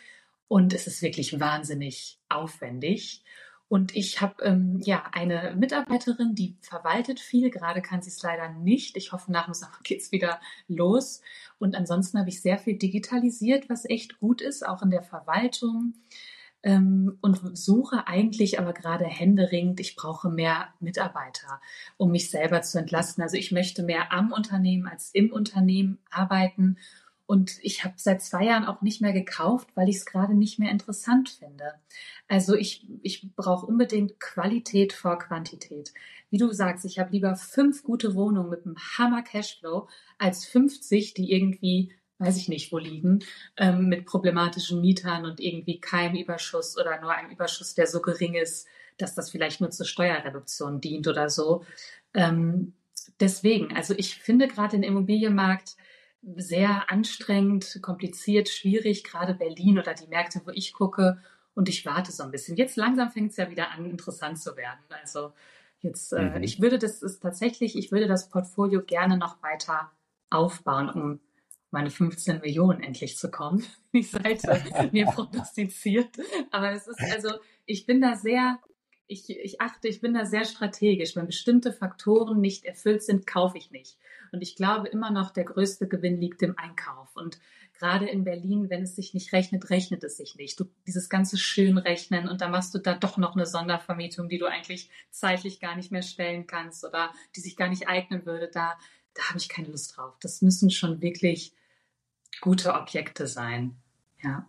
Und 0.46 0.74
es 0.74 0.86
ist 0.86 1.00
wirklich 1.00 1.40
wahnsinnig 1.40 2.18
aufwendig. 2.28 3.21
Und 3.72 3.96
ich 3.96 4.20
habe 4.20 4.44
ähm, 4.44 4.80
ja 4.84 5.02
eine 5.12 5.56
Mitarbeiterin, 5.56 6.34
die 6.34 6.58
verwaltet 6.60 7.20
viel. 7.20 7.48
Gerade 7.48 7.80
kann 7.80 8.02
sie 8.02 8.10
es 8.10 8.22
leider 8.22 8.50
nicht. 8.50 8.98
Ich 8.98 9.12
hoffe, 9.12 9.32
nach 9.32 9.46
dem 9.46 9.54
Sommer 9.54 9.78
geht 9.82 10.02
es 10.02 10.12
wieder 10.12 10.42
los. 10.68 11.22
Und 11.58 11.74
ansonsten 11.74 12.18
habe 12.18 12.28
ich 12.28 12.42
sehr 12.42 12.58
viel 12.58 12.76
digitalisiert, 12.76 13.70
was 13.70 13.88
echt 13.88 14.20
gut 14.20 14.42
ist, 14.42 14.62
auch 14.68 14.82
in 14.82 14.90
der 14.90 15.02
Verwaltung. 15.02 15.94
Ähm, 16.62 17.16
und 17.22 17.56
suche 17.56 18.06
eigentlich 18.06 18.58
aber 18.58 18.74
gerade 18.74 19.06
händeringend, 19.06 19.80
ich 19.80 19.96
brauche 19.96 20.28
mehr 20.28 20.68
Mitarbeiter, 20.78 21.62
um 21.96 22.10
mich 22.10 22.30
selber 22.30 22.60
zu 22.60 22.78
entlasten. 22.78 23.22
Also 23.22 23.38
ich 23.38 23.52
möchte 23.52 23.82
mehr 23.82 24.12
am 24.12 24.32
Unternehmen 24.32 24.86
als 24.86 25.08
im 25.14 25.32
Unternehmen 25.32 25.98
arbeiten 26.10 26.76
und 27.26 27.58
ich 27.62 27.84
habe 27.84 27.94
seit 27.96 28.22
zwei 28.22 28.44
Jahren 28.44 28.64
auch 28.64 28.82
nicht 28.82 29.00
mehr 29.00 29.12
gekauft, 29.12 29.68
weil 29.74 29.88
ich 29.88 29.96
es 29.96 30.06
gerade 30.06 30.34
nicht 30.34 30.58
mehr 30.58 30.70
interessant 30.70 31.28
finde. 31.28 31.74
Also 32.28 32.54
ich, 32.54 32.86
ich 33.02 33.34
brauche 33.34 33.66
unbedingt 33.66 34.20
Qualität 34.20 34.92
vor 34.92 35.18
Quantität. 35.18 35.92
Wie 36.30 36.38
du 36.38 36.52
sagst, 36.52 36.84
ich 36.84 36.98
habe 36.98 37.12
lieber 37.12 37.36
fünf 37.36 37.82
gute 37.82 38.14
Wohnungen 38.14 38.50
mit 38.50 38.66
einem 38.66 38.76
Hammer 38.98 39.22
Cashflow 39.22 39.88
als 40.18 40.44
50, 40.46 41.14
die 41.14 41.32
irgendwie, 41.32 41.92
weiß 42.18 42.36
ich 42.36 42.48
nicht, 42.48 42.72
wo 42.72 42.78
liegen, 42.78 43.20
ähm, 43.56 43.88
mit 43.88 44.06
problematischen 44.06 44.80
Mietern 44.80 45.24
und 45.24 45.40
irgendwie 45.40 45.80
keinem 45.80 46.16
Überschuss 46.16 46.76
oder 46.78 47.00
nur 47.00 47.12
einem 47.12 47.30
Überschuss, 47.30 47.74
der 47.74 47.86
so 47.86 48.00
gering 48.00 48.34
ist, 48.34 48.66
dass 48.98 49.14
das 49.14 49.30
vielleicht 49.30 49.60
nur 49.60 49.70
zur 49.70 49.86
Steuerreduktion 49.86 50.80
dient 50.80 51.06
oder 51.06 51.30
so. 51.30 51.64
Ähm, 52.14 52.74
deswegen, 53.20 53.74
also 53.74 53.94
ich 53.96 54.16
finde 54.16 54.48
gerade 54.48 54.76
den 54.76 54.82
Immobilienmarkt, 54.82 55.76
sehr 56.22 56.90
anstrengend, 56.90 57.80
kompliziert, 57.82 58.48
schwierig, 58.48 59.04
gerade 59.04 59.34
Berlin 59.34 59.78
oder 59.78 59.94
die 59.94 60.06
Märkte, 60.06 60.40
wo 60.44 60.50
ich 60.50 60.72
gucke. 60.72 61.18
Und 61.54 61.68
ich 61.68 61.84
warte 61.84 62.12
so 62.12 62.22
ein 62.22 62.30
bisschen. 62.30 62.56
Jetzt 62.56 62.76
langsam 62.76 63.10
fängt 63.10 63.32
es 63.32 63.36
ja 63.36 63.50
wieder 63.50 63.72
an, 63.72 63.84
interessant 63.84 64.40
zu 64.40 64.56
werden. 64.56 64.80
Also 65.02 65.32
jetzt, 65.80 66.12
äh, 66.12 66.30
mhm. 66.30 66.42
ich 66.42 66.60
würde 66.60 66.78
das 66.78 67.02
ist 67.02 67.20
tatsächlich, 67.20 67.76
ich 67.76 67.92
würde 67.92 68.06
das 68.06 68.28
Portfolio 68.30 68.82
gerne 68.82 69.18
noch 69.18 69.42
weiter 69.42 69.90
aufbauen, 70.30 70.88
um 70.88 71.20
meine 71.70 71.90
15 71.90 72.40
Millionen 72.40 72.82
endlich 72.82 73.16
zu 73.16 73.30
kommen, 73.30 73.64
die 73.92 74.02
Seite 74.02 74.62
mir 74.92 75.06
prognostiziert. 75.06 76.16
Aber 76.50 76.70
es 76.70 76.86
ist 76.86 77.00
also, 77.00 77.30
ich 77.66 77.84
bin 77.86 78.00
da 78.00 78.14
sehr, 78.14 78.58
ich, 79.06 79.28
ich 79.30 79.60
achte, 79.60 79.88
ich 79.88 80.00
bin 80.00 80.14
da 80.14 80.24
sehr 80.24 80.44
strategisch. 80.44 81.16
Wenn 81.16 81.26
bestimmte 81.26 81.72
Faktoren 81.72 82.40
nicht 82.40 82.64
erfüllt 82.64 83.02
sind, 83.02 83.26
kaufe 83.26 83.58
ich 83.58 83.70
nicht. 83.70 83.98
Und 84.32 84.42
ich 84.42 84.56
glaube 84.56 84.88
immer 84.88 85.10
noch, 85.10 85.30
der 85.30 85.44
größte 85.44 85.86
Gewinn 85.86 86.20
liegt 86.20 86.42
im 86.42 86.58
Einkauf. 86.58 87.14
Und 87.14 87.38
gerade 87.78 88.08
in 88.08 88.24
Berlin, 88.24 88.70
wenn 88.70 88.82
es 88.82 88.96
sich 88.96 89.12
nicht 89.12 89.32
rechnet, 89.32 89.68
rechnet 89.70 90.02
es 90.04 90.16
sich 90.16 90.36
nicht. 90.36 90.58
Du, 90.58 90.64
dieses 90.86 91.10
ganze 91.10 91.36
Schönrechnen 91.36 92.28
und 92.28 92.40
dann 92.40 92.50
machst 92.50 92.74
du 92.74 92.78
da 92.78 92.94
doch 92.94 93.18
noch 93.18 93.34
eine 93.34 93.46
Sondervermietung, 93.46 94.28
die 94.28 94.38
du 94.38 94.46
eigentlich 94.46 94.90
zeitlich 95.10 95.60
gar 95.60 95.76
nicht 95.76 95.92
mehr 95.92 96.02
stellen 96.02 96.46
kannst 96.46 96.84
oder 96.84 97.12
die 97.36 97.40
sich 97.40 97.56
gar 97.56 97.68
nicht 97.68 97.88
eignen 97.88 98.24
würde. 98.24 98.48
Da, 98.48 98.78
da 99.14 99.22
habe 99.28 99.38
ich 99.38 99.48
keine 99.48 99.68
Lust 99.68 99.96
drauf. 99.96 100.16
Das 100.20 100.40
müssen 100.40 100.70
schon 100.70 101.02
wirklich 101.02 101.52
gute 102.40 102.74
Objekte 102.74 103.26
sein. 103.26 103.76
Ja. 104.22 104.48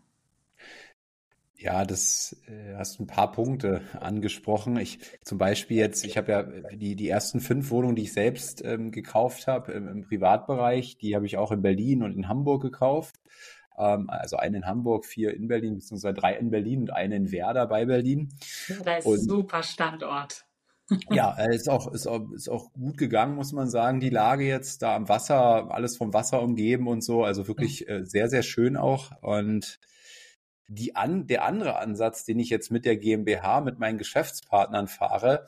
Ja, 1.64 1.86
das 1.86 2.36
äh, 2.46 2.76
hast 2.76 3.00
ein 3.00 3.08
paar 3.08 3.32
Punkte 3.32 3.84
angesprochen. 3.98 4.76
Ich 4.76 5.00
zum 5.24 5.38
Beispiel 5.38 5.78
jetzt, 5.78 6.04
ich 6.04 6.18
habe 6.18 6.32
ja 6.34 6.44
die, 6.76 6.98
die 6.98 7.08
ersten 7.08 7.40
fünf 7.40 7.72
Wohnungen, 7.72 7.96
die 7.96 8.02
ich 8.02 8.12
selbst 8.12 8.62
ähm, 8.66 8.92
gekauft 8.92 9.48
habe 9.48 9.72
im, 9.72 9.88
im, 9.88 10.02
Privatbereich, 10.02 10.98
die 10.98 11.16
habe 11.16 11.26
ich 11.26 11.38
auch 11.38 11.54
in 11.54 11.62
Berlin 11.62 12.04
und 12.04 12.18
in 12.18 12.28
Hamburg 12.28 12.64
gekauft. 12.64 13.16
Ähm, 13.78 14.10
also 14.10 14.36
eine 14.36 14.58
in 14.58 14.66
Hamburg, 14.66 15.06
vier 15.06 15.34
in 15.34 15.48
Berlin, 15.48 15.76
beziehungsweise 15.76 16.14
drei 16.14 16.36
in 16.36 16.50
Berlin 16.50 16.82
und 16.82 16.90
eine 16.90 17.16
in 17.16 17.32
Werder 17.32 17.66
bei 17.66 17.86
Berlin. 17.86 18.34
Das 18.84 19.06
ist 19.06 19.08
ein 19.08 19.20
super 19.22 19.64
Standort. 19.64 20.46
ja, 21.12 21.34
äh, 21.38 21.56
ist 21.56 21.70
auch, 21.70 21.90
ist, 21.94 22.08
auch, 22.08 22.30
ist 22.32 22.50
auch 22.50 22.74
gut 22.74 22.98
gegangen, 22.98 23.36
muss 23.36 23.54
man 23.54 23.70
sagen. 23.70 24.02
Die 24.02 24.10
Lage 24.10 24.44
jetzt 24.44 24.82
da 24.82 24.98
am 24.98 25.08
Wasser, 25.08 25.72
alles 25.72 25.96
vom 25.96 26.14
Wasser 26.14 26.42
umgeben 26.42 26.90
und 26.90 27.06
so. 27.06 27.24
Also 27.24 27.48
wirklich 27.48 27.88
äh, 27.88 28.04
sehr, 28.04 28.28
sehr 28.28 28.44
schön 28.44 28.76
auch. 28.76 29.12
Und 29.22 29.80
die 30.68 30.96
an, 30.96 31.28
der 31.28 31.46
andere 31.46 31.78
Ansatz, 31.78 32.26
den 32.26 32.40
ich 32.40 32.50
jetzt 32.50 32.72
mit 32.72 32.86
der 32.86 32.98
GmbH, 32.98 33.62
mit 33.62 33.80
meinen 33.80 33.98
Geschäftspartnern 33.98 34.88
fahre, 34.88 35.46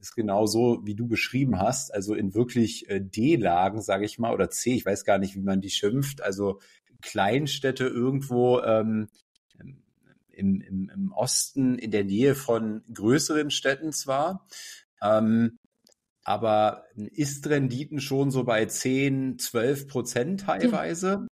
ist 0.00 0.14
genau 0.14 0.46
so, 0.46 0.80
wie 0.84 0.94
du 0.94 1.08
beschrieben 1.08 1.58
hast, 1.58 1.92
also 1.92 2.14
in 2.14 2.34
wirklich 2.34 2.88
äh, 2.88 3.00
D-Lagen, 3.00 3.82
sage 3.82 4.04
ich 4.04 4.18
mal, 4.18 4.32
oder 4.32 4.50
C, 4.50 4.74
ich 4.74 4.86
weiß 4.86 5.04
gar 5.04 5.18
nicht, 5.18 5.34
wie 5.34 5.42
man 5.42 5.60
die 5.60 5.70
schimpft, 5.70 6.22
also 6.22 6.60
Kleinstädte 7.02 7.86
irgendwo 7.86 8.60
ähm, 8.60 9.08
im, 10.30 10.60
im, 10.60 10.90
im 10.94 11.12
Osten 11.12 11.78
in 11.78 11.90
der 11.90 12.04
Nähe 12.04 12.34
von 12.34 12.82
größeren 12.92 13.50
Städten 13.50 13.92
zwar, 13.92 14.46
ähm, 15.02 15.58
aber 16.22 16.84
Ist-Renditen 16.94 18.00
schon 18.00 18.30
so 18.30 18.44
bei 18.44 18.66
10, 18.66 19.38
12 19.38 19.88
Prozent 19.88 20.40
teilweise, 20.42 21.26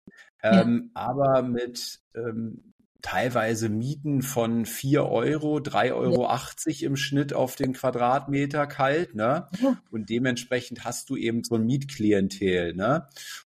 ja. 0.44 0.62
ähm, 0.62 0.92
ja. 0.96 1.02
aber 1.02 1.42
mit 1.42 2.00
ähm, 2.16 2.73
teilweise 3.04 3.70
Mieten 3.70 4.24
von 4.24 4.66
4 4.66 5.06
Euro, 5.06 5.58
3,80 5.58 5.94
Euro 5.94 6.24
ja. 6.26 6.88
im 6.88 6.96
Schnitt 6.96 7.34
auf 7.34 7.56
den 7.56 7.74
Quadratmeter 7.74 8.66
kalt, 8.66 9.14
ne? 9.14 9.50
Ja. 9.62 9.78
Und 9.92 10.10
dementsprechend 10.10 10.86
hast 10.86 11.10
du 11.12 11.18
eben 11.18 11.44
so 11.44 11.56
ein 11.56 11.66
Mietklientel, 11.66 12.74
ne? 12.74 13.08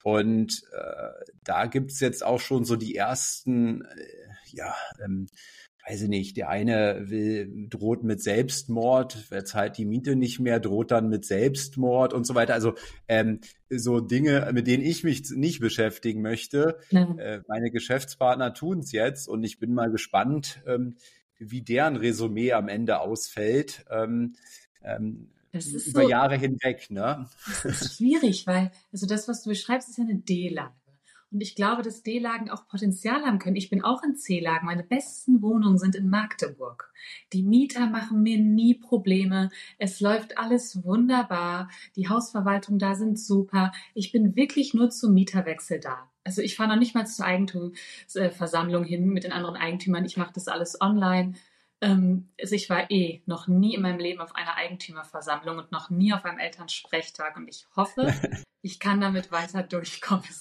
Und 0.03 0.63
äh, 0.73 1.25
da 1.43 1.67
gibt's 1.67 1.99
jetzt 1.99 2.25
auch 2.25 2.39
schon 2.39 2.65
so 2.65 2.75
die 2.75 2.95
ersten, 2.95 3.83
äh, 3.83 4.07
ja, 4.51 4.75
ähm, 5.03 5.27
weiß 5.87 6.03
ich 6.03 6.09
nicht, 6.09 6.37
der 6.37 6.49
eine 6.49 7.09
will, 7.09 7.67
droht 7.69 8.03
mit 8.03 8.21
Selbstmord, 8.21 9.25
wer 9.29 9.45
zahlt 9.45 9.77
die 9.77 9.85
Miete 9.85 10.15
nicht 10.15 10.39
mehr, 10.39 10.59
droht 10.59 10.91
dann 10.91 11.09
mit 11.09 11.25
Selbstmord 11.25 12.13
und 12.13 12.25
so 12.25 12.33
weiter. 12.33 12.53
Also 12.53 12.73
ähm, 13.07 13.39
so 13.69 13.99
Dinge, 13.99 14.49
mit 14.53 14.67
denen 14.67 14.83
ich 14.83 15.03
mich 15.03 15.29
nicht 15.31 15.59
beschäftigen 15.59 16.21
möchte. 16.21 16.79
Äh, 16.91 17.41
meine 17.47 17.69
Geschäftspartner 17.69 18.53
tun 18.53 18.79
es 18.79 18.91
jetzt 18.91 19.27
und 19.27 19.43
ich 19.43 19.59
bin 19.59 19.73
mal 19.73 19.91
gespannt, 19.91 20.61
ähm, 20.65 20.95
wie 21.37 21.61
deren 21.61 21.97
Resümee 21.97 22.53
am 22.53 22.67
Ende 22.67 22.99
ausfällt. 22.99 23.85
Ähm, 23.91 24.35
ähm, 24.83 25.29
über 25.51 26.01
so, 26.01 26.09
Jahre 26.09 26.37
hinweg, 26.37 26.89
ne? 26.89 27.29
Das 27.63 27.81
ist 27.81 27.97
schwierig, 27.97 28.45
weil, 28.45 28.71
also 28.91 29.05
das, 29.05 29.27
was 29.27 29.43
du 29.43 29.49
beschreibst, 29.49 29.87
ist 29.89 29.97
ja 29.97 30.03
eine 30.03 30.15
D-Lage. 30.15 30.73
Und 31.35 31.41
ich 31.41 31.53
glaube, 31.53 31.81
dass 31.81 32.01
D-Lagen 32.01 32.49
auch 32.49 32.65
Potenzial 32.65 33.25
haben 33.25 33.39
können. 33.39 33.57
Ich 33.57 33.69
bin 33.69 33.83
auch 33.83 34.03
in 34.03 34.15
C-Lagen. 34.15 34.67
Meine 34.67 34.83
besten 34.83 35.41
Wohnungen 35.41 35.77
sind 35.77 35.93
in 35.93 36.09
Magdeburg. 36.09 36.93
Die 37.33 37.43
Mieter 37.43 37.87
machen 37.87 38.23
mir 38.23 38.39
nie 38.39 38.75
Probleme. 38.75 39.49
Es 39.77 39.99
läuft 39.99 40.37
alles 40.37 40.85
wunderbar. 40.85 41.69
Die 41.97 42.07
Hausverwaltung 42.07 42.79
da 42.79 42.95
sind 42.95 43.19
super. 43.19 43.73
Ich 43.93 44.13
bin 44.13 44.37
wirklich 44.37 44.73
nur 44.73 44.91
zum 44.91 45.13
Mieterwechsel 45.13 45.81
da. 45.81 46.09
Also 46.23 46.41
ich 46.41 46.55
fahre 46.55 46.69
noch 46.69 46.79
nicht 46.79 46.95
mal 46.95 47.05
zur 47.05 47.25
Eigentumsversammlung 47.25 48.85
hin 48.85 49.09
mit 49.09 49.25
den 49.25 49.33
anderen 49.33 49.57
Eigentümern. 49.57 50.05
Ich 50.05 50.15
mache 50.15 50.31
das 50.33 50.47
alles 50.47 50.79
online. 50.79 51.33
Ähm, 51.82 52.29
also 52.39 52.55
ich 52.55 52.70
war 52.70 52.89
eh 52.89 53.22
noch 53.25 53.48
nie 53.48 53.75
in 53.75 53.82
meinem 53.82 54.00
Leben 54.00 54.22
auf 54.22 54.36
einer 54.36 54.55
Eigentümerversammlung 54.55 55.58
und 55.58 55.72
noch 55.72 55.89
nie 55.89 56.13
auf 56.13 56.25
einem 56.25 56.39
Elternsprechtag 56.39 57.36
und 57.36 57.48
ich 57.48 57.67
hoffe, 57.75 58.13
ich 58.62 58.79
kann 58.79 59.01
damit 59.01 59.32
weiter 59.32 59.63
durchkommen. 59.63 60.24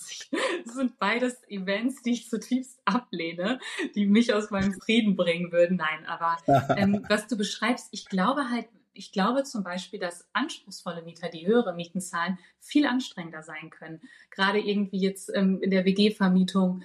Das 0.65 0.77
sind 0.77 0.99
beides 0.99 1.43
Events, 1.49 2.03
die 2.03 2.13
ich 2.13 2.31
zutiefst 2.31 2.81
ablehne, 2.87 3.59
die 3.95 4.07
mich 4.07 4.33
aus 4.33 4.51
meinem 4.51 4.73
Frieden 4.73 5.15
bringen 5.15 5.53
würden. 5.53 5.77
Nein, 5.77 6.07
aber 6.07 6.39
ähm, 6.77 7.05
was 7.09 7.27
du 7.27 7.37
beschreibst, 7.37 7.89
ich 7.91 8.07
glaube 8.07 8.49
halt, 8.51 8.67
ich 8.95 9.13
glaube 9.13 9.43
zum 9.43 9.63
Beispiel, 9.63 10.01
dass 10.01 10.27
anspruchsvolle 10.33 11.03
Mieter, 11.03 11.29
die 11.29 11.47
höhere 11.47 11.75
Mieten 11.75 12.01
zahlen, 12.01 12.39
viel 12.61 12.87
anstrengender 12.87 13.43
sein 13.43 13.69
können. 13.69 14.01
Gerade 14.31 14.59
irgendwie 14.59 15.01
jetzt 15.01 15.31
ähm, 15.35 15.61
in 15.61 15.71
der 15.71 15.85
WG-Vermietung 15.85 16.83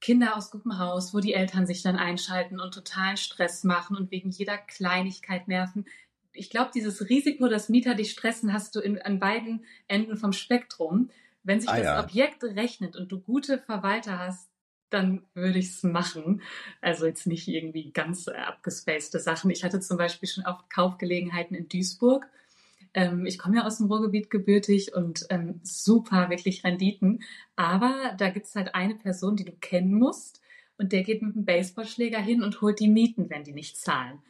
Kinder 0.00 0.36
aus 0.36 0.50
gutem 0.50 0.78
Haus, 0.78 1.12
wo 1.12 1.20
die 1.20 1.34
Eltern 1.34 1.66
sich 1.66 1.82
dann 1.82 1.96
einschalten 1.96 2.58
und 2.58 2.72
totalen 2.72 3.16
Stress 3.16 3.64
machen 3.64 3.96
und 3.96 4.10
wegen 4.10 4.30
jeder 4.30 4.56
Kleinigkeit 4.56 5.46
nerven. 5.46 5.86
Ich 6.32 6.48
glaube, 6.48 6.70
dieses 6.74 7.08
Risiko, 7.08 7.48
dass 7.48 7.68
Mieter 7.68 7.94
dich 7.94 8.12
stressen, 8.12 8.52
hast 8.52 8.74
du 8.74 8.80
in, 8.80 9.00
an 9.00 9.18
beiden 9.18 9.64
Enden 9.88 10.16
vom 10.16 10.32
Spektrum. 10.32 11.10
Wenn 11.42 11.60
sich 11.60 11.70
ah, 11.70 11.76
das 11.76 11.84
ja. 11.84 12.02
Objekt 12.02 12.44
rechnet 12.44 12.96
und 12.96 13.12
du 13.12 13.20
gute 13.20 13.58
Verwalter 13.58 14.18
hast, 14.18 14.48
dann 14.90 15.22
würde 15.34 15.58
ich 15.58 15.68
es 15.68 15.82
machen. 15.82 16.42
Also 16.80 17.06
jetzt 17.06 17.26
nicht 17.26 17.48
irgendwie 17.48 17.92
ganz 17.92 18.28
abgespacede 18.28 19.20
Sachen. 19.20 19.50
Ich 19.50 19.64
hatte 19.64 19.80
zum 19.80 19.96
Beispiel 19.96 20.28
schon 20.28 20.44
auch 20.44 20.68
Kaufgelegenheiten 20.68 21.56
in 21.56 21.68
Duisburg 21.68 22.26
ähm, 22.94 23.26
ich 23.26 23.38
komme 23.38 23.56
ja 23.56 23.64
aus 23.64 23.78
dem 23.78 23.86
Ruhrgebiet 23.86 24.30
gebürtig 24.30 24.94
und 24.94 25.26
ähm, 25.30 25.60
super, 25.62 26.30
wirklich 26.30 26.64
Renditen. 26.64 27.22
Aber 27.56 28.14
da 28.18 28.30
gibt's 28.30 28.54
halt 28.54 28.74
eine 28.74 28.94
Person, 28.94 29.36
die 29.36 29.44
du 29.44 29.52
kennen 29.52 29.94
musst. 29.94 30.40
Und 30.80 30.92
der 30.92 31.02
geht 31.02 31.20
mit 31.20 31.34
dem 31.34 31.44
Baseballschläger 31.44 32.20
hin 32.20 32.42
und 32.42 32.62
holt 32.62 32.80
die 32.80 32.88
Mieten, 32.88 33.28
wenn 33.28 33.44
die 33.44 33.52
nicht 33.52 33.76
zahlen. 33.76 34.22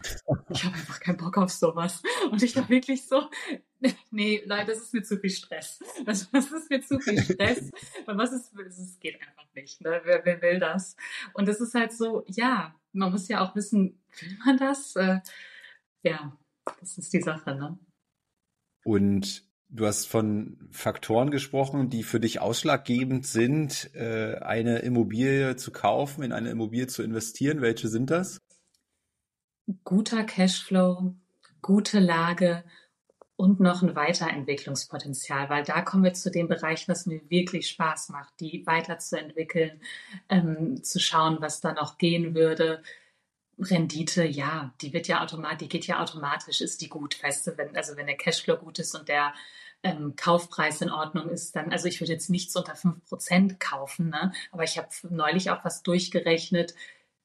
Ich 0.49 0.65
habe 0.65 0.75
einfach 0.75 0.99
keinen 0.99 1.17
Bock 1.19 1.39
auf 1.39 1.53
sowas. 1.53 2.03
Und 2.29 2.43
ich 2.43 2.57
war 2.57 2.69
wirklich 2.69 3.07
so, 3.07 3.31
nee, 4.11 4.43
Leute, 4.47 4.67
das 4.67 4.79
ist 4.79 4.93
mir 4.93 5.05
zu 5.05 5.17
viel 5.19 5.31
Stress. 5.31 5.79
Das, 6.05 6.29
das 6.33 6.51
ist 6.51 6.69
mir 6.69 6.81
zu 6.81 6.99
viel 6.99 7.23
Stress. 7.23 7.71
Und 8.05 8.19
was 8.19 8.33
ist, 8.33 8.53
es 8.59 8.99
geht 8.99 9.21
einfach 9.23 9.47
nicht. 9.55 9.81
Ne? 9.81 10.01
Wer, 10.03 10.25
wer 10.25 10.43
will 10.43 10.59
das? 10.59 10.97
Und 11.35 11.49
es 11.49 11.61
ist 11.61 11.75
halt 11.75 11.93
so, 11.93 12.25
ja, 12.27 12.75
man 12.93 13.13
muss 13.13 13.29
ja 13.29 13.45
auch 13.47 13.55
wissen, 13.55 14.01
will 14.19 14.37
man 14.45 14.57
das? 14.57 14.97
Äh, 14.97 15.21
ja, 16.03 16.37
das 16.81 16.99
ist 16.99 17.13
die 17.13 17.23
Sache, 17.23 17.55
ne? 17.55 17.79
Und 18.85 19.45
du 19.69 19.87
hast 19.87 20.07
von 20.07 20.69
Faktoren 20.71 21.31
gesprochen, 21.31 21.91
die 21.91 22.03
für 22.03 22.21
dich 22.21 22.41
ausschlaggebend 22.41 23.27
sind, 23.27 23.95
äh, 23.95 24.37
eine 24.37 24.81
Immobilie 24.81 25.57
zu 25.57 25.71
kaufen, 25.71 26.23
in 26.23 26.33
eine 26.33 26.51
Immobilie 26.51 26.87
zu 26.87 27.03
investieren. 27.03 27.61
Welche 27.61 27.89
sind 27.89 28.11
das? 28.11 28.41
Guter 29.85 30.25
Cashflow, 30.25 31.15
gute 31.63 32.01
Lage 32.01 32.65
und 33.41 33.59
noch 33.59 33.83
ein 33.83 33.97
Weiterentwicklungspotenzial, 33.97 35.49
weil 35.49 35.65
da 35.65 35.81
kommen 35.81 36.05
wir 36.05 36.13
zu 36.13 36.31
dem 36.31 36.47
Bereich, 36.47 36.89
was 36.89 37.07
mir 37.07 37.23
wirklich 37.31 37.69
Spaß 37.69 38.11
macht, 38.11 38.39
die 38.41 38.65
weiterzuentwickeln, 38.67 39.81
ähm, 40.29 40.83
zu 40.83 41.01
schauen, 41.01 41.39
was 41.41 41.61
da 41.61 41.73
noch 41.73 41.97
gehen 41.97 42.35
würde, 42.35 42.83
Rendite, 43.61 44.25
ja, 44.25 44.75
die 44.81 44.93
wird 44.93 45.09
ja 45.09 45.23
automatisch, 45.23 45.59
die 45.59 45.69
geht 45.69 45.87
ja 45.87 46.03
automatisch, 46.03 46.61
ist 46.61 46.81
die 46.81 46.89
gut, 46.89 47.23
weißt 47.23 47.47
du, 47.47 47.59
wenn, 47.59 47.77
also 47.77 47.97
wenn 47.97 48.07
der 48.07 48.17
Cashflow 48.17 48.57
gut 48.57 48.79
ist 48.79 48.95
und 48.95 49.09
der 49.09 49.35
ähm, 49.83 50.15
Kaufpreis 50.17 50.81
in 50.81 50.91
Ordnung 50.91 51.29
ist, 51.29 51.57
dann, 51.57 51.73
also 51.73 51.89
ich 51.89 52.01
würde 52.01 52.13
jetzt 52.13 52.31
nichts 52.31 52.57
unter 52.57 52.75
fünf 52.75 53.05
Prozent 53.07 53.61
kaufen, 53.61 54.11
ne? 54.11 54.33
aber 54.53 54.65
ich 54.65 54.79
habe 54.79 54.89
neulich 55.09 55.51
auch 55.51 55.65
was 55.65 55.83
durchgerechnet, 55.83 56.75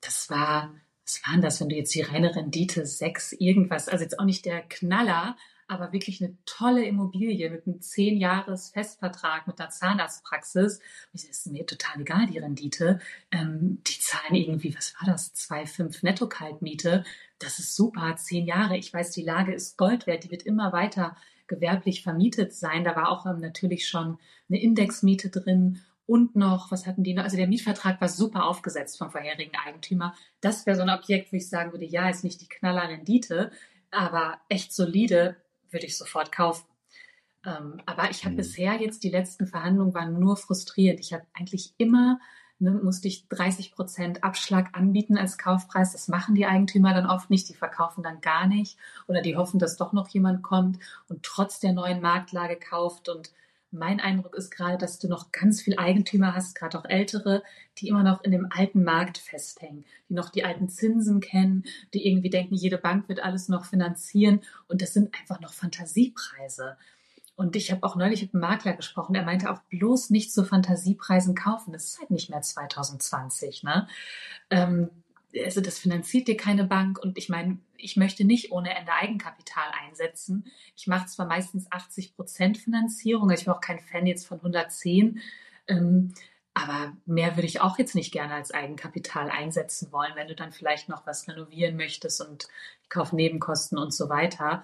das 0.01 0.29
war, 0.29 0.73
was 1.05 1.21
waren 1.25 1.41
das, 1.41 1.59
wenn 1.59 1.69
du 1.69 1.75
jetzt 1.75 1.93
die 1.95 2.01
reine 2.01 2.35
Rendite 2.35 2.85
sechs 2.85 3.31
irgendwas, 3.33 3.89
also 3.89 4.03
jetzt 4.03 4.19
auch 4.19 4.25
nicht 4.25 4.45
der 4.45 4.61
Knaller, 4.61 5.37
aber 5.67 5.91
wirklich 5.91 6.23
eine 6.23 6.37
tolle 6.45 6.85
Immobilie 6.85 7.49
mit 7.49 7.65
einem 7.65 7.81
zehn 7.81 8.17
Jahres 8.17 8.69
Festvertrag 8.69 9.47
mit 9.47 9.59
einer 9.59 9.69
Zahnarztpraxis. 9.69 10.77
Und 10.77 11.13
das 11.13 11.23
ist 11.23 11.47
mir 11.47 11.65
total 11.65 12.01
egal, 12.01 12.27
die 12.27 12.37
Rendite. 12.37 12.99
Ähm, 13.31 13.81
die 13.87 13.99
zahlen 13.99 14.35
irgendwie, 14.35 14.75
was 14.75 14.93
war 14.99 15.11
das, 15.11 15.33
2,5 15.35 15.99
Netto-Kaltmiete. 16.03 17.03
Das 17.39 17.59
ist 17.59 17.75
super, 17.75 18.15
zehn 18.17 18.45
Jahre. 18.45 18.77
Ich 18.77 18.93
weiß, 18.93 19.11
die 19.11 19.23
Lage 19.23 19.53
ist 19.53 19.77
Gold 19.77 20.07
wert, 20.07 20.23
die 20.23 20.31
wird 20.31 20.43
immer 20.43 20.71
weiter 20.71 21.15
gewerblich 21.47 22.03
vermietet 22.03 22.53
sein. 22.53 22.83
Da 22.83 22.95
war 22.95 23.09
auch 23.09 23.25
ähm, 23.25 23.39
natürlich 23.39 23.87
schon 23.87 24.17
eine 24.49 24.61
Indexmiete 24.61 25.29
drin 25.29 25.81
und 26.07 26.35
noch, 26.35 26.71
was 26.71 26.85
hatten 26.85 27.03
die 27.03 27.13
noch? 27.13 27.23
Also 27.23 27.37
der 27.37 27.47
Mietvertrag 27.47 27.99
war 27.99 28.09
super 28.09 28.45
aufgesetzt 28.45 28.97
vom 28.97 29.09
vorherigen 29.09 29.55
Eigentümer. 29.65 30.13
Das 30.39 30.65
wäre 30.65 30.77
so 30.77 30.83
ein 30.83 30.89
Objekt, 30.89 31.31
wo 31.31 31.37
ich 31.37 31.49
sagen 31.49 31.71
würde, 31.71 31.85
ja, 31.85 32.09
ist 32.09 32.23
nicht 32.23 32.41
die 32.41 32.47
knaller 32.47 32.87
Rendite, 32.87 33.51
aber 33.89 34.39
echt 34.49 34.71
solide 34.73 35.35
würde 35.75 35.85
ich 35.85 35.97
sofort 35.97 36.31
kaufen. 36.31 36.65
Ähm, 37.45 37.77
aber 37.85 38.09
ich 38.09 38.23
habe 38.23 38.33
mhm. 38.33 38.37
bisher 38.37 38.81
jetzt, 38.81 39.03
die 39.03 39.09
letzten 39.09 39.45
Verhandlungen 39.45 39.93
waren 39.93 40.19
nur 40.19 40.37
frustriert. 40.37 40.99
Ich 40.99 41.13
habe 41.13 41.25
eigentlich 41.33 41.73
immer, 41.77 42.19
ne, 42.57 42.71
musste 42.71 43.07
ich 43.07 43.27
30 43.27 43.73
Prozent 43.73 44.23
Abschlag 44.23 44.69
anbieten 44.75 45.17
als 45.17 45.37
Kaufpreis. 45.37 45.91
Das 45.91 46.07
machen 46.07 46.33
die 46.33 46.47
Eigentümer 46.47 46.93
dann 46.93 47.05
oft 47.05 47.29
nicht. 47.29 47.47
Die 47.49 47.53
verkaufen 47.53 48.03
dann 48.03 48.21
gar 48.21 48.47
nicht 48.47 48.77
oder 49.07 49.21
die 49.21 49.35
hoffen, 49.35 49.59
dass 49.59 49.77
doch 49.77 49.93
noch 49.93 50.07
jemand 50.07 50.41
kommt 50.41 50.79
und 51.07 51.21
trotz 51.21 51.59
der 51.59 51.73
neuen 51.73 52.01
Marktlage 52.01 52.55
kauft 52.55 53.09
und 53.09 53.31
mein 53.77 53.99
Eindruck 53.99 54.35
ist 54.35 54.49
gerade, 54.49 54.77
dass 54.77 54.99
du 54.99 55.07
noch 55.07 55.31
ganz 55.31 55.61
viel 55.61 55.77
Eigentümer 55.77 56.35
hast, 56.35 56.55
gerade 56.55 56.79
auch 56.79 56.85
ältere, 56.85 57.43
die 57.77 57.87
immer 57.87 58.03
noch 58.03 58.23
in 58.23 58.31
dem 58.31 58.47
alten 58.49 58.83
Markt 58.83 59.17
festhängen, 59.17 59.85
die 60.09 60.13
noch 60.13 60.29
die 60.29 60.43
alten 60.43 60.69
Zinsen 60.69 61.19
kennen, 61.19 61.63
die 61.93 62.07
irgendwie 62.07 62.29
denken, 62.29 62.55
jede 62.55 62.77
Bank 62.77 63.09
wird 63.09 63.19
alles 63.21 63.49
noch 63.49 63.65
finanzieren 63.65 64.41
und 64.67 64.81
das 64.81 64.93
sind 64.93 65.13
einfach 65.19 65.39
noch 65.41 65.53
Fantasiepreise. 65.53 66.77
Und 67.35 67.55
ich 67.55 67.71
habe 67.71 67.83
auch 67.83 67.97
neulich 67.97 68.21
mit 68.21 68.33
einem 68.33 68.41
Makler 68.41 68.73
gesprochen, 68.73 69.13
der 69.13 69.23
meinte 69.23 69.51
auch 69.51 69.59
bloß 69.69 70.09
nicht 70.09 70.31
zu 70.31 70.45
Fantasiepreisen 70.45 71.35
kaufen. 71.35 71.73
Das 71.73 71.85
ist 71.85 71.99
halt 71.99 72.09
nicht 72.09 72.29
mehr 72.29 72.41
2020. 72.41 73.63
Ne? 73.63 73.87
Ähm, 74.49 74.89
also 75.43 75.59
das 75.59 75.77
finanziert 75.77 76.29
dir 76.29 76.37
keine 76.37 76.63
Bank 76.63 76.97
und 76.97 77.17
ich 77.17 77.27
meine, 77.27 77.57
ich 77.77 77.97
möchte 77.97 78.25
nicht 78.25 78.51
ohne 78.51 78.75
Ende 78.75 78.93
Eigenkapital 78.93 79.65
einsetzen. 79.85 80.45
Ich 80.75 80.87
mache 80.87 81.07
zwar 81.07 81.25
meistens 81.25 81.71
80 81.71 82.15
Prozent 82.15 82.57
Finanzierung, 82.57 83.29
ich 83.31 83.45
bin 83.45 83.53
auch 83.53 83.61
kein 83.61 83.79
Fan 83.79 84.05
jetzt 84.05 84.27
von 84.27 84.37
110, 84.37 85.21
ähm, 85.67 86.13
aber 86.53 86.93
mehr 87.05 87.35
würde 87.35 87.47
ich 87.47 87.59
auch 87.59 87.77
jetzt 87.77 87.95
nicht 87.95 88.13
gerne 88.13 88.33
als 88.33 88.51
Eigenkapital 88.51 89.29
einsetzen 89.29 89.91
wollen, 89.91 90.15
wenn 90.15 90.29
du 90.29 90.35
dann 90.35 90.53
vielleicht 90.53 90.87
noch 90.87 91.05
was 91.05 91.27
renovieren 91.27 91.75
möchtest 91.75 92.21
und 92.21 92.47
Kaufnebenkosten 92.89 93.77
und 93.77 93.93
so 93.93 94.07
weiter. 94.09 94.63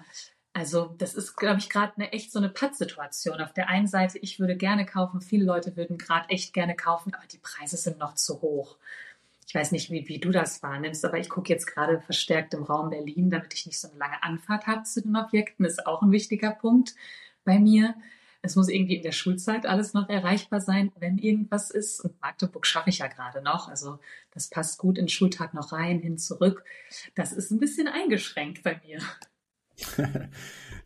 Also 0.54 0.94
das 0.98 1.14
ist, 1.14 1.36
glaube 1.36 1.58
ich, 1.60 1.70
gerade 1.70 1.94
eine 1.96 2.12
echt 2.12 2.30
so 2.30 2.38
eine 2.38 2.50
Pattsituation. 2.50 3.40
Auf 3.40 3.52
der 3.52 3.68
einen 3.68 3.86
Seite, 3.86 4.18
ich 4.18 4.38
würde 4.38 4.56
gerne 4.56 4.84
kaufen, 4.84 5.20
viele 5.20 5.44
Leute 5.44 5.76
würden 5.76 5.96
gerade 5.96 6.28
echt 6.28 6.52
gerne 6.52 6.76
kaufen, 6.76 7.14
aber 7.14 7.26
die 7.26 7.38
Preise 7.38 7.76
sind 7.76 7.98
noch 7.98 8.14
zu 8.14 8.42
hoch. 8.42 8.76
Ich 9.52 9.54
weiß 9.54 9.72
nicht, 9.72 9.90
wie, 9.90 10.08
wie 10.08 10.18
du 10.18 10.30
das 10.30 10.62
wahrnimmst, 10.62 11.04
aber 11.04 11.18
ich 11.18 11.28
gucke 11.28 11.52
jetzt 11.52 11.66
gerade 11.66 12.00
verstärkt 12.00 12.54
im 12.54 12.62
Raum 12.62 12.88
Berlin, 12.88 13.28
damit 13.28 13.52
ich 13.52 13.66
nicht 13.66 13.78
so 13.78 13.86
eine 13.86 13.98
lange 13.98 14.22
Anfahrt 14.22 14.66
habe 14.66 14.84
zu 14.84 15.02
den 15.02 15.14
Objekten. 15.14 15.66
Ist 15.66 15.86
auch 15.86 16.00
ein 16.00 16.10
wichtiger 16.10 16.52
Punkt 16.52 16.94
bei 17.44 17.58
mir. 17.58 17.94
Es 18.40 18.56
muss 18.56 18.70
irgendwie 18.70 18.96
in 18.96 19.02
der 19.02 19.12
Schulzeit 19.12 19.66
alles 19.66 19.92
noch 19.92 20.08
erreichbar 20.08 20.62
sein, 20.62 20.90
wenn 20.98 21.18
irgendwas 21.18 21.70
ist. 21.70 22.00
Und 22.00 22.18
Magdeburg 22.22 22.66
schaffe 22.66 22.88
ich 22.88 23.00
ja 23.00 23.08
gerade 23.08 23.42
noch. 23.42 23.68
Also 23.68 23.98
das 24.30 24.48
passt 24.48 24.78
gut 24.78 24.96
in 24.96 25.04
den 25.04 25.10
Schultag 25.10 25.52
noch 25.52 25.72
rein, 25.72 25.98
hin, 25.98 26.16
zurück. 26.16 26.64
Das 27.14 27.34
ist 27.34 27.50
ein 27.50 27.60
bisschen 27.60 27.88
eingeschränkt 27.88 28.62
bei 28.62 28.80
mir. 28.86 29.00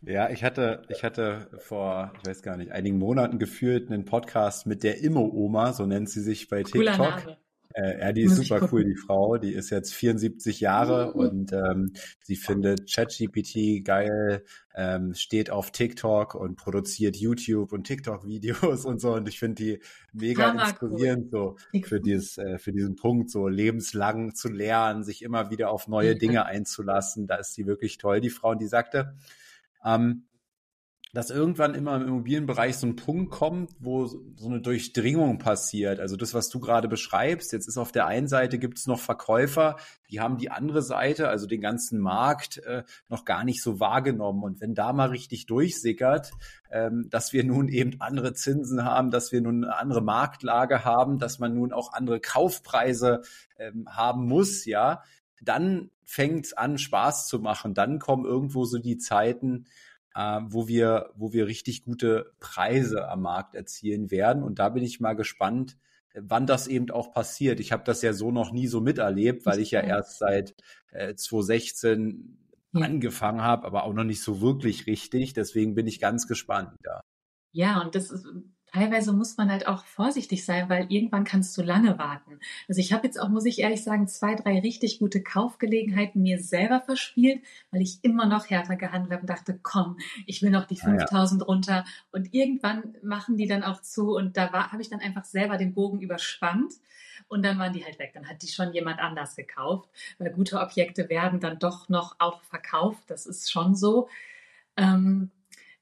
Ja, 0.03 0.31
ich 0.31 0.45
hatte, 0.45 0.83
ich 0.89 1.03
hatte 1.03 1.49
vor, 1.59 2.13
ich 2.21 2.29
weiß 2.29 2.43
gar 2.43 2.57
nicht, 2.57 2.71
einigen 2.71 2.99
Monaten 2.99 3.41
geführt 3.41 3.91
einen 3.91 4.05
Podcast 4.05 4.65
mit 4.65 4.85
der 4.85 5.01
Immo-Oma, 5.01 5.73
so 5.73 5.85
nennt 5.85 6.09
sie 6.09 6.21
sich 6.21 6.49
bei 6.49 6.63
TikTok. 6.63 6.97
Cooler 6.97 6.99
Name. 6.99 7.39
Äh, 7.77 8.01
ja, 8.01 8.13
die 8.13 8.23
ist 8.23 8.37
super 8.37 8.69
cool, 8.73 8.85
die 8.85 8.97
Frau. 8.97 9.37
Die 9.37 9.53
ist 9.53 9.69
jetzt 9.69 9.95
74 9.95 10.61
Jahre 10.61 11.13
mhm. 11.15 11.21
und 11.21 11.53
ähm, 11.53 11.93
sie 12.23 12.37
findet 12.37 12.91
ChatGPT 12.91 13.85
geil, 13.85 14.45
ähm, 14.75 15.13
steht 15.13 15.51
auf 15.51 15.73
TikTok 15.73 16.35
und 16.35 16.57
produziert 16.57 17.17
YouTube 17.17 17.73
und 17.73 17.85
TikTok-Videos 17.85 18.85
und 18.87 19.01
so. 19.01 19.13
Und 19.13 19.29
ich 19.29 19.39
finde 19.39 19.63
die 19.63 19.81
mega 20.15 20.49
Hammer 20.49 20.63
inspirierend 20.63 21.35
cool. 21.35 21.57
so 21.73 21.81
für 21.83 22.01
dieses, 22.01 22.39
äh, 22.39 22.59
für 22.59 22.73
diesen 22.73 22.97
Punkt, 22.97 23.31
so 23.31 23.47
lebenslang 23.47 24.35
zu 24.35 24.49
lernen, 24.49 25.05
sich 25.05 25.21
immer 25.21 25.51
wieder 25.51 25.71
auf 25.71 25.87
neue 25.87 26.15
mhm. 26.15 26.19
Dinge 26.19 26.47
einzulassen. 26.47 27.27
Da 27.27 27.37
ist 27.37 27.53
sie 27.53 27.67
wirklich 27.67 27.99
toll, 27.99 28.23
die 28.23 28.31
Frau. 28.31 28.53
Und 28.53 28.63
die 28.63 28.69
sagte, 28.69 29.15
ähm, 29.85 30.25
dass 31.17 31.31
irgendwann 31.31 31.75
immer 31.75 31.97
im 31.97 32.03
Immobilienbereich 32.03 32.77
so 32.77 32.87
ein 32.87 32.95
Punkt 32.95 33.31
kommt, 33.31 33.71
wo 33.79 34.05
so 34.05 34.21
eine 34.45 34.61
Durchdringung 34.61 35.39
passiert. 35.39 35.99
Also 35.99 36.15
das, 36.15 36.35
was 36.35 36.51
du 36.51 36.61
gerade 36.61 36.89
beschreibst, 36.89 37.55
jetzt 37.55 37.67
ist 37.67 37.79
auf 37.79 37.91
der 37.91 38.07
einen 38.07 38.29
Seite 38.29 38.59
gibt 38.59 38.77
es 38.77 38.87
noch 38.87 39.01
Verkäufer, 39.01 39.77
die 40.11 40.21
haben 40.21 40.37
die 40.37 40.51
andere 40.51 40.83
Seite, 40.83 41.31
also 41.31 41.47
den 41.47 41.63
ganzen 41.63 42.01
Markt, 42.01 42.59
äh, 42.59 42.83
noch 43.09 43.25
gar 43.25 43.45
nicht 43.45 43.63
so 43.63 43.81
wahrgenommen. 43.81 44.43
Und 44.43 44.61
wenn 44.61 44.75
da 44.75 44.93
mal 44.93 45.09
richtig 45.09 45.47
durchsickert, 45.47 46.33
ähm, 46.71 47.09
dass 47.09 47.33
wir 47.33 47.45
nun 47.45 47.69
eben 47.69 47.99
andere 47.99 48.35
Zinsen 48.35 48.85
haben, 48.85 49.11
dass 49.11 49.33
wir 49.33 49.41
nun 49.41 49.65
eine 49.65 49.79
andere 49.79 50.03
Marktlage 50.03 50.85
haben, 50.85 51.19
dass 51.19 51.39
man 51.39 51.55
nun 51.55 51.73
auch 51.73 51.95
andere 51.95 52.21
Kaufpreise 52.21 53.23
ähm, 53.59 53.89
haben 53.89 54.29
muss, 54.29 54.67
ja, 54.67 55.03
dann 55.41 55.91
fängt 56.05 56.45
es 56.45 56.53
an, 56.53 56.77
Spaß 56.77 57.27
zu 57.27 57.39
machen. 57.39 57.73
Dann 57.73 58.01
kommen 58.01 58.27
irgendwo 58.27 58.67
so 58.67 58.79
die 58.79 58.99
Zeiten, 58.99 59.65
äh, 60.17 60.41
wo 60.47 60.67
wir, 60.67 61.11
wo 61.15 61.33
wir 61.33 61.47
richtig 61.47 61.85
gute 61.85 62.33
Preise 62.41 63.09
am 63.09 63.23
Markt 63.23 63.55
erzielen 63.55 64.11
werden. 64.11 64.43
Und 64.43 64.59
da 64.59 64.71
bin 64.71 64.83
ich 64.83 64.99
mal 64.99 65.15
gespannt, 65.15 65.77
wann 66.15 66.47
das 66.47 66.67
eben 66.67 66.91
auch 66.91 67.13
passiert. 67.13 67.61
Ich 67.61 67.71
habe 67.71 67.85
das 67.85 68.01
ja 68.01 68.15
so 68.15 68.31
noch 68.33 68.51
nie 68.51 68.67
so 68.67 68.81
miterlebt, 68.81 69.45
weil 69.45 69.61
ich 69.61 69.73
ja 69.73 69.81
erst 69.81 70.19
seit 70.19 70.55
äh, 70.91 71.15
2016 71.15 72.39
ja. 72.73 72.81
angefangen 72.81 73.43
habe, 73.43 73.67
aber 73.67 73.85
auch 73.85 73.93
noch 73.93 74.05
nicht 74.05 74.23
so 74.23 74.41
wirklich 74.41 74.87
richtig. 74.87 75.35
Deswegen 75.35 75.75
bin 75.75 75.87
ich 75.87 76.01
ganz 76.01 76.27
gespannt. 76.27 76.75
Ja, 76.83 77.01
ja 77.53 77.81
und 77.83 77.95
das 77.95 78.11
ist 78.11 78.27
teilweise 78.77 79.13
muss 79.15 79.37
man 79.39 79.51
halt 79.51 79.67
auch 79.67 79.85
vorsichtig 79.87 80.45
sein, 80.45 80.69
weil 80.69 80.87
irgendwann 80.93 81.25
kannst 81.25 81.57
du 81.57 81.63
lange 81.63 81.99
warten. 81.99 82.39
Also 82.69 82.81
ich 82.81 82.93
habe 82.93 83.07
jetzt 83.07 83.19
auch, 83.19 83.31
muss 83.31 83.47
ich 83.47 83.61
ehrlich 83.61 83.83
sagen, 83.83 84.07
zwei, 84.07 84.35
drei 84.35 84.61
richtig 84.61 84.99
gute 84.99 85.23
Kaufgelegenheiten 85.23 86.21
mir 86.21 86.43
selber 86.43 86.83
verspielt, 86.83 87.43
weil 87.71 87.81
ich 87.81 88.01
immer 88.03 88.27
noch 88.27 88.51
härter 88.51 88.77
gehandelt 88.77 89.13
habe 89.13 89.23
und 89.23 89.31
dachte, 89.31 89.59
komm, 89.63 89.97
ich 90.27 90.43
will 90.43 90.51
noch 90.51 90.67
die 90.67 90.77
5000 90.77 91.41
ah, 91.41 91.45
ja. 91.45 91.47
runter. 91.47 91.85
Und 92.13 92.35
irgendwann 92.35 92.95
machen 93.03 93.39
die 93.39 93.47
dann 93.47 93.63
auch 93.63 93.81
zu 93.81 94.15
und 94.15 94.37
da 94.37 94.53
habe 94.53 94.83
ich 94.83 94.91
dann 94.91 95.01
einfach 95.01 95.25
selber 95.25 95.57
den 95.57 95.73
Bogen 95.73 96.01
überspannt 96.01 96.75
und 97.29 97.43
dann 97.43 97.59
waren 97.59 97.73
die 97.73 97.85
halt 97.85 97.99
weg. 97.99 98.11
Dann 98.13 98.29
hat 98.29 98.43
die 98.43 98.49
schon 98.49 98.75
jemand 98.75 99.01
anders 99.01 99.37
gekauft, 99.37 99.89
weil 100.19 100.31
gute 100.33 100.61
Objekte 100.61 101.09
werden 101.09 101.41
dann 101.41 101.59
doch 101.59 101.89
noch 101.89 102.17
auch 102.19 102.43
verkauft. 102.43 103.05
Das 103.07 103.25
ist 103.25 103.51
schon 103.51 103.75
so. 103.75 104.09
Ähm, 104.77 105.31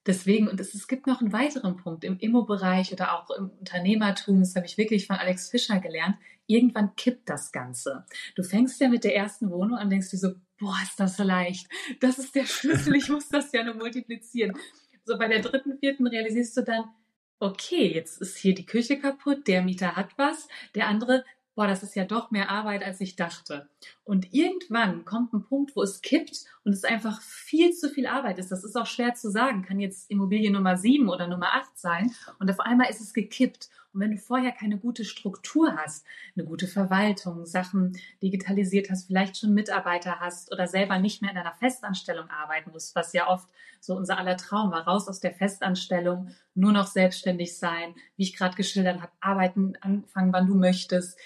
Deswegen, 0.06 0.48
und 0.48 0.60
es, 0.60 0.74
es 0.74 0.86
gibt 0.86 1.06
noch 1.06 1.20
einen 1.20 1.32
weiteren 1.32 1.76
Punkt 1.76 2.04
im 2.04 2.18
Immo-Bereich 2.18 2.92
oder 2.92 3.18
auch 3.18 3.30
im 3.30 3.50
Unternehmertum, 3.50 4.40
das 4.40 4.54
habe 4.54 4.66
ich 4.66 4.76
wirklich 4.76 5.06
von 5.06 5.16
Alex 5.16 5.48
Fischer 5.48 5.80
gelernt, 5.80 6.16
irgendwann 6.46 6.94
kippt 6.96 7.28
das 7.28 7.52
Ganze. 7.52 8.04
Du 8.34 8.42
fängst 8.42 8.80
ja 8.80 8.88
mit 8.88 9.04
der 9.04 9.16
ersten 9.16 9.50
Wohnung 9.50 9.78
an, 9.78 9.88
denkst 9.88 10.10
du 10.10 10.16
so, 10.16 10.34
boah, 10.58 10.76
ist 10.82 11.00
das 11.00 11.18
leicht, 11.18 11.68
das 12.00 12.18
ist 12.18 12.34
der 12.34 12.46
Schlüssel, 12.46 12.94
ich 12.96 13.08
muss 13.08 13.28
das 13.28 13.52
ja 13.52 13.64
nur 13.64 13.74
multiplizieren. 13.74 14.56
So 15.04 15.18
bei 15.18 15.28
der 15.28 15.40
dritten, 15.40 15.78
vierten 15.78 16.06
realisierst 16.06 16.56
du 16.56 16.62
dann, 16.62 16.84
okay, 17.40 17.92
jetzt 17.92 18.20
ist 18.20 18.36
hier 18.36 18.54
die 18.54 18.66
Küche 18.66 18.98
kaputt, 18.98 19.46
der 19.46 19.62
Mieter 19.62 19.96
hat 19.96 20.16
was, 20.16 20.48
der 20.74 20.88
andere 20.88 21.24
boah, 21.54 21.66
das 21.66 21.82
ist 21.82 21.94
ja 21.94 22.04
doch 22.04 22.30
mehr 22.30 22.50
Arbeit, 22.50 22.82
als 22.82 23.00
ich 23.00 23.16
dachte. 23.16 23.68
Und 24.02 24.32
irgendwann 24.32 25.04
kommt 25.04 25.32
ein 25.32 25.44
Punkt, 25.44 25.76
wo 25.76 25.82
es 25.82 26.02
kippt 26.02 26.44
und 26.64 26.72
es 26.72 26.84
einfach 26.84 27.20
viel 27.22 27.72
zu 27.72 27.88
viel 27.88 28.06
Arbeit 28.06 28.38
ist. 28.38 28.50
Das 28.50 28.64
ist 28.64 28.76
auch 28.76 28.86
schwer 28.86 29.14
zu 29.14 29.30
sagen. 29.30 29.62
Kann 29.62 29.80
jetzt 29.80 30.10
Immobilie 30.10 30.50
Nummer 30.50 30.76
sieben 30.76 31.08
oder 31.08 31.28
Nummer 31.28 31.54
acht 31.54 31.78
sein. 31.78 32.12
Und 32.38 32.50
auf 32.50 32.60
einmal 32.60 32.90
ist 32.90 33.00
es 33.00 33.14
gekippt. 33.14 33.68
Und 33.92 34.00
wenn 34.00 34.10
du 34.10 34.18
vorher 34.18 34.50
keine 34.50 34.76
gute 34.76 35.04
Struktur 35.04 35.76
hast, 35.76 36.04
eine 36.36 36.44
gute 36.44 36.66
Verwaltung, 36.66 37.46
Sachen 37.46 37.96
digitalisiert 38.20 38.90
hast, 38.90 39.06
vielleicht 39.06 39.38
schon 39.38 39.54
Mitarbeiter 39.54 40.18
hast 40.18 40.52
oder 40.52 40.66
selber 40.66 40.98
nicht 40.98 41.22
mehr 41.22 41.30
in 41.30 41.38
einer 41.38 41.54
Festanstellung 41.54 42.28
arbeiten 42.28 42.72
musst, 42.72 42.96
was 42.96 43.12
ja 43.12 43.28
oft 43.28 43.48
so 43.80 43.94
unser 43.94 44.18
aller 44.18 44.36
Traum 44.36 44.72
war, 44.72 44.88
raus 44.88 45.06
aus 45.06 45.20
der 45.20 45.32
Festanstellung, 45.32 46.30
nur 46.54 46.72
noch 46.72 46.88
selbstständig 46.88 47.56
sein, 47.56 47.94
wie 48.16 48.24
ich 48.24 48.36
gerade 48.36 48.56
geschildert 48.56 49.00
habe, 49.00 49.12
arbeiten, 49.20 49.74
anfangen, 49.80 50.32
wann 50.32 50.48
du 50.48 50.56
möchtest, 50.56 51.16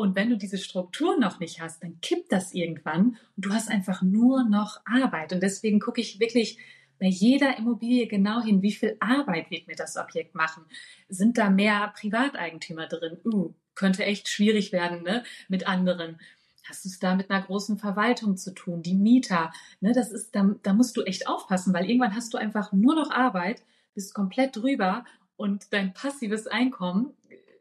und 0.00 0.16
wenn 0.16 0.30
du 0.30 0.36
diese 0.36 0.58
Struktur 0.58 1.18
noch 1.18 1.40
nicht 1.40 1.60
hast, 1.60 1.82
dann 1.82 2.00
kippt 2.00 2.32
das 2.32 2.54
irgendwann 2.54 3.18
und 3.36 3.44
du 3.44 3.52
hast 3.52 3.70
einfach 3.70 4.02
nur 4.02 4.44
noch 4.44 4.80
Arbeit. 4.84 5.32
Und 5.32 5.42
deswegen 5.42 5.80
gucke 5.80 6.00
ich 6.00 6.20
wirklich 6.20 6.58
bei 6.98 7.06
jeder 7.06 7.58
Immobilie 7.58 8.06
genau 8.06 8.42
hin, 8.42 8.62
wie 8.62 8.72
viel 8.72 8.96
Arbeit 9.00 9.50
wird 9.50 9.66
mir 9.66 9.76
das 9.76 9.96
Objekt 9.96 10.34
machen. 10.34 10.64
Sind 11.08 11.38
da 11.38 11.50
mehr 11.50 11.92
Privateigentümer 11.96 12.86
drin? 12.86 13.18
Uh, 13.24 13.54
könnte 13.74 14.04
echt 14.04 14.28
schwierig 14.28 14.72
werden 14.72 15.02
ne, 15.02 15.24
mit 15.48 15.66
anderen. 15.66 16.20
Hast 16.68 16.84
du 16.84 16.88
es 16.88 16.98
da 16.98 17.14
mit 17.14 17.30
einer 17.30 17.42
großen 17.42 17.78
Verwaltung 17.78 18.36
zu 18.36 18.54
tun? 18.54 18.82
Die 18.82 18.94
Mieter, 18.94 19.52
ne, 19.80 19.92
das 19.92 20.12
ist, 20.12 20.34
da, 20.34 20.54
da 20.62 20.72
musst 20.72 20.96
du 20.96 21.02
echt 21.02 21.26
aufpassen, 21.26 21.72
weil 21.72 21.86
irgendwann 21.86 22.14
hast 22.14 22.34
du 22.34 22.38
einfach 22.38 22.72
nur 22.72 22.94
noch 22.94 23.10
Arbeit, 23.10 23.62
bist 23.94 24.14
komplett 24.14 24.56
drüber 24.56 25.04
und 25.36 25.72
dein 25.72 25.94
passives 25.94 26.46
Einkommen 26.46 27.14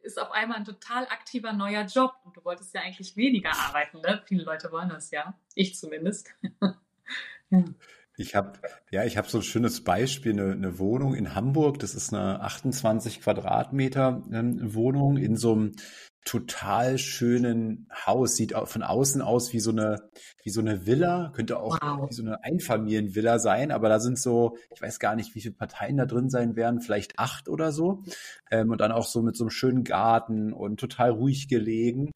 ist 0.09 0.19
auf 0.19 0.31
einmal 0.31 0.57
ein 0.57 0.65
total 0.65 1.03
aktiver 1.05 1.53
neuer 1.53 1.83
Job 1.83 2.13
und 2.25 2.35
du 2.35 2.43
wolltest 2.43 2.73
ja 2.73 2.81
eigentlich 2.81 3.15
weniger 3.15 3.51
arbeiten. 3.55 4.01
Ne? 4.01 4.21
Viele 4.25 4.43
Leute 4.43 4.71
wollen 4.71 4.89
das 4.89 5.11
ja, 5.11 5.37
ich 5.53 5.75
zumindest. 5.75 6.33
ja. 7.49 7.63
Ich 8.19 8.35
habe 8.35 8.59
ja, 8.91 9.05
ich 9.05 9.17
habe 9.17 9.29
so 9.29 9.37
ein 9.37 9.43
schönes 9.43 9.81
Beispiel, 9.85 10.33
eine, 10.33 10.51
eine, 10.51 10.77
Wohnung 10.77 11.15
in 11.15 11.35
Hamburg. 11.35 11.79
Das 11.79 11.95
ist 11.95 12.13
eine 12.13 12.41
28 12.41 13.21
Quadratmeter 13.21 14.23
ähm, 14.33 14.73
Wohnung 14.73 15.15
in 15.15 15.37
so 15.37 15.53
einem 15.53 15.71
total 16.25 16.97
schönen 16.97 17.87
Haus. 18.05 18.35
Sieht 18.35 18.53
von 18.65 18.83
außen 18.83 19.21
aus 19.21 19.53
wie 19.53 19.61
so 19.61 19.71
eine, 19.71 20.09
wie 20.43 20.49
so 20.49 20.59
eine 20.59 20.85
Villa, 20.85 21.31
könnte 21.33 21.61
auch 21.61 21.77
wow. 21.81 22.09
wie 22.09 22.13
so 22.13 22.23
eine 22.23 22.43
Einfamilienvilla 22.43 23.39
sein, 23.39 23.71
aber 23.71 23.87
da 23.87 24.01
sind 24.01 24.19
so, 24.19 24.57
ich 24.75 24.81
weiß 24.81 24.99
gar 24.99 25.15
nicht, 25.15 25.33
wie 25.33 25.41
viele 25.41 25.55
Parteien 25.55 25.95
da 25.95 26.05
drin 26.05 26.29
sein 26.29 26.57
werden, 26.57 26.81
vielleicht 26.81 27.17
acht 27.17 27.47
oder 27.47 27.71
so. 27.71 28.03
Ähm, 28.51 28.69
und 28.69 28.81
dann 28.81 28.91
auch 28.91 29.05
so 29.05 29.21
mit 29.21 29.37
so 29.37 29.45
einem 29.45 29.51
schönen 29.51 29.85
Garten 29.85 30.51
und 30.51 30.77
total 30.77 31.11
ruhig 31.11 31.47
gelegen. 31.47 32.11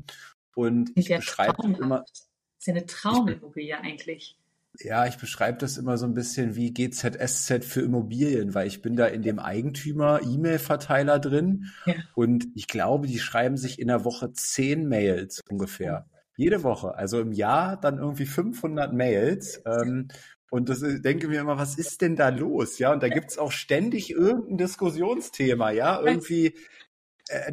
Und 0.54 0.92
ich 0.96 1.08
beschreibe 1.08 1.66
immer. 1.66 2.00
Das 2.00 2.28
ist 2.60 2.68
ja 2.68 2.74
eine 2.74 2.86
Traumimmobilie 2.86 3.80
eigentlich. 3.80 4.38
Ja, 4.80 5.06
ich 5.06 5.18
beschreibe 5.18 5.60
das 5.60 5.78
immer 5.78 5.98
so 5.98 6.06
ein 6.06 6.16
bisschen 6.16 6.56
wie 6.56 6.74
GZSZ 6.74 7.64
für 7.64 7.82
Immobilien, 7.82 8.56
weil 8.56 8.68
ich 8.68 8.82
bin 8.82 8.96
da 8.96 9.06
in 9.06 9.22
dem 9.22 9.38
Eigentümer-E-Mail-Verteiler 9.38 11.20
drin 11.20 11.66
ja. 11.86 11.94
und 12.16 12.48
ich 12.56 12.68
glaube, 12.68 13.08
die 13.08 13.20
schreiben 13.20 13.56
sich 13.56 13.80
in 13.80 13.88
der 13.88 14.04
Woche 14.04 14.34
zehn 14.34 14.88
Mails 14.88 15.42
ungefähr. 15.50 16.08
Jede 16.36 16.64
Woche. 16.64 16.96
Also 16.96 17.22
im 17.22 17.32
Jahr 17.32 17.80
dann 17.80 18.00
irgendwie 18.00 18.26
500 18.26 18.94
Mails. 18.94 19.62
Ähm, 19.66 20.08
und 20.50 20.70
das 20.70 20.82
ist, 20.82 21.04
denke 21.04 21.28
mir 21.28 21.42
immer, 21.42 21.58
was 21.58 21.78
ist 21.78 22.02
denn 22.02 22.16
da 22.16 22.30
los? 22.30 22.80
Ja, 22.80 22.92
und 22.94 23.04
da 23.04 23.10
gibt's 23.10 23.38
auch 23.38 23.52
ständig 23.52 24.12
irgendein 24.12 24.58
Diskussionsthema, 24.58 25.72
ja, 25.72 26.02
irgendwie 26.02 26.56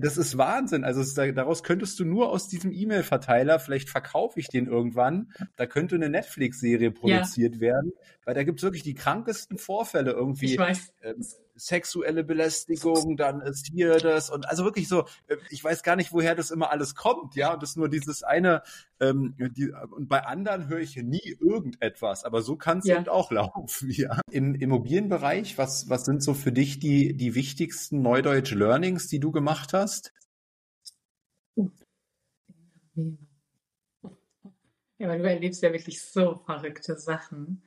das 0.00 0.16
ist 0.16 0.36
Wahnsinn. 0.36 0.84
Also 0.84 1.02
daraus 1.32 1.62
könntest 1.62 1.98
du 2.00 2.04
nur 2.04 2.30
aus 2.30 2.48
diesem 2.48 2.72
E-Mail-Verteiler, 2.72 3.60
vielleicht 3.60 3.88
verkaufe 3.88 4.40
ich 4.40 4.48
den 4.48 4.66
irgendwann, 4.66 5.32
da 5.56 5.66
könnte 5.66 5.94
eine 5.94 6.08
Netflix-Serie 6.08 6.90
produziert 6.90 7.56
ja. 7.56 7.60
werden, 7.60 7.92
weil 8.24 8.34
da 8.34 8.42
gibt 8.44 8.60
es 8.60 8.62
wirklich 8.62 8.82
die 8.82 8.94
krankesten 8.94 9.58
Vorfälle 9.58 10.12
irgendwie. 10.12 10.52
Ich 10.52 10.58
weiß. 10.58 10.92
Ähm, 11.02 11.24
sexuelle 11.60 12.24
Belästigung, 12.24 13.16
dann 13.16 13.40
ist 13.42 13.66
hier 13.66 13.98
das 13.98 14.30
und 14.30 14.48
also 14.48 14.64
wirklich 14.64 14.88
so, 14.88 15.00
äh, 15.28 15.36
ich 15.50 15.62
weiß 15.62 15.82
gar 15.82 15.96
nicht, 15.96 16.12
woher 16.12 16.34
das 16.34 16.50
immer 16.50 16.70
alles 16.70 16.94
kommt, 16.94 17.36
ja, 17.36 17.52
und 17.52 17.62
das 17.62 17.70
ist 17.70 17.76
nur 17.76 17.88
dieses 17.88 18.22
eine, 18.22 18.62
ähm, 18.98 19.34
die, 19.38 19.70
und 19.90 20.08
bei 20.08 20.24
anderen 20.24 20.68
höre 20.68 20.80
ich 20.80 20.96
nie 20.96 21.36
irgendetwas, 21.38 22.24
aber 22.24 22.42
so 22.42 22.56
kann 22.56 22.78
es 22.78 22.86
ja. 22.86 22.96
eben 22.96 23.08
auch 23.08 23.30
laufen, 23.30 23.90
ja. 23.90 24.20
Im 24.30 24.54
Immobilienbereich, 24.54 25.58
was, 25.58 25.88
was 25.90 26.04
sind 26.04 26.22
so 26.22 26.34
für 26.34 26.52
dich 26.52 26.78
die, 26.80 27.14
die 27.14 27.34
wichtigsten 27.34 28.00
Neudeutsch 28.00 28.52
Learnings, 28.52 29.08
die 29.08 29.20
du 29.20 29.30
gemacht 29.30 29.72
hast? 29.72 30.12
Ja, 34.98 35.08
weil 35.08 35.18
du 35.18 35.28
erlebst 35.28 35.62
ja 35.62 35.72
wirklich 35.72 36.02
so 36.02 36.36
verrückte 36.44 36.98
Sachen. 36.98 37.62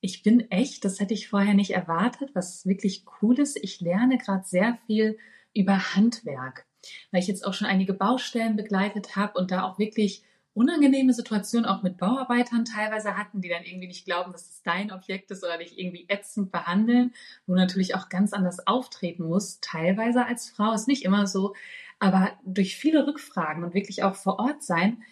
Ich 0.00 0.22
bin 0.22 0.50
echt, 0.50 0.84
das 0.84 1.00
hätte 1.00 1.14
ich 1.14 1.28
vorher 1.28 1.54
nicht 1.54 1.70
erwartet, 1.70 2.30
was 2.34 2.66
wirklich 2.66 3.04
cool 3.20 3.38
ist. 3.38 3.56
Ich 3.62 3.80
lerne 3.80 4.18
gerade 4.18 4.44
sehr 4.44 4.78
viel 4.86 5.18
über 5.54 5.94
Handwerk, 5.94 6.66
weil 7.10 7.20
ich 7.20 7.26
jetzt 7.26 7.44
auch 7.44 7.54
schon 7.54 7.66
einige 7.66 7.94
Baustellen 7.94 8.56
begleitet 8.56 9.16
habe 9.16 9.38
und 9.38 9.50
da 9.50 9.64
auch 9.64 9.78
wirklich 9.78 10.22
unangenehme 10.58 11.12
Situationen 11.12 11.66
auch 11.66 11.82
mit 11.82 11.98
Bauarbeitern 11.98 12.64
teilweise 12.64 13.16
hatten, 13.16 13.40
die 13.40 13.48
dann 13.48 13.62
irgendwie 13.62 13.86
nicht 13.86 14.04
glauben, 14.04 14.32
dass 14.32 14.48
es 14.48 14.62
dein 14.62 14.90
Objekt 14.90 15.30
ist 15.30 15.44
oder 15.44 15.58
dich 15.58 15.78
irgendwie 15.78 16.06
ätzend 16.08 16.50
behandeln, 16.50 17.12
wo 17.46 17.54
natürlich 17.54 17.94
auch 17.94 18.08
ganz 18.08 18.32
anders 18.32 18.66
auftreten 18.66 19.24
musst, 19.24 19.62
teilweise 19.62 20.26
als 20.26 20.50
Frau, 20.50 20.72
ist 20.72 20.88
nicht 20.88 21.04
immer 21.04 21.28
so, 21.28 21.54
aber 22.00 22.32
durch 22.44 22.76
viele 22.76 23.06
Rückfragen 23.06 23.62
und 23.62 23.74
wirklich 23.74 24.02
auch 24.02 24.16
vor 24.16 24.40
Ort 24.40 24.64
sein, 24.64 25.02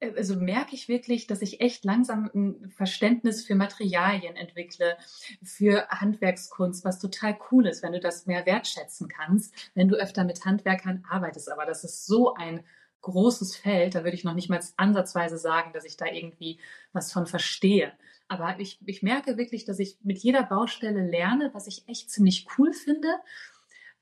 also 0.00 0.36
merke 0.36 0.74
ich 0.74 0.88
wirklich, 0.88 1.26
dass 1.26 1.42
ich 1.42 1.60
echt 1.60 1.84
langsam 1.84 2.30
ein 2.34 2.70
Verständnis 2.70 3.44
für 3.44 3.54
Materialien 3.54 4.36
entwickle, 4.36 4.96
für 5.42 5.88
Handwerkskunst, 5.88 6.84
was 6.84 6.98
total 6.98 7.38
cool 7.50 7.66
ist, 7.66 7.82
wenn 7.82 7.92
du 7.92 8.00
das 8.00 8.26
mehr 8.26 8.44
wertschätzen 8.46 9.08
kannst, 9.08 9.54
wenn 9.74 9.88
du 9.88 9.96
öfter 9.96 10.24
mit 10.24 10.44
Handwerkern 10.44 11.04
arbeitest. 11.08 11.50
Aber 11.50 11.64
das 11.64 11.84
ist 11.84 12.06
so 12.06 12.34
ein 12.34 12.64
großes 13.00 13.56
Feld, 13.56 13.94
da 13.94 14.04
würde 14.04 14.16
ich 14.16 14.24
noch 14.24 14.34
nicht 14.34 14.50
mal 14.50 14.60
ansatzweise 14.76 15.38
sagen, 15.38 15.72
dass 15.72 15.84
ich 15.84 15.96
da 15.96 16.06
irgendwie 16.06 16.58
was 16.92 17.12
von 17.12 17.26
verstehe. 17.26 17.92
Aber 18.28 18.58
ich, 18.58 18.80
ich 18.84 19.02
merke 19.02 19.38
wirklich, 19.38 19.64
dass 19.64 19.78
ich 19.78 19.96
mit 20.02 20.18
jeder 20.18 20.42
Baustelle 20.42 21.08
lerne, 21.08 21.50
was 21.54 21.68
ich 21.68 21.84
echt 21.86 22.10
ziemlich 22.10 22.46
cool 22.58 22.72
finde. 22.72 23.08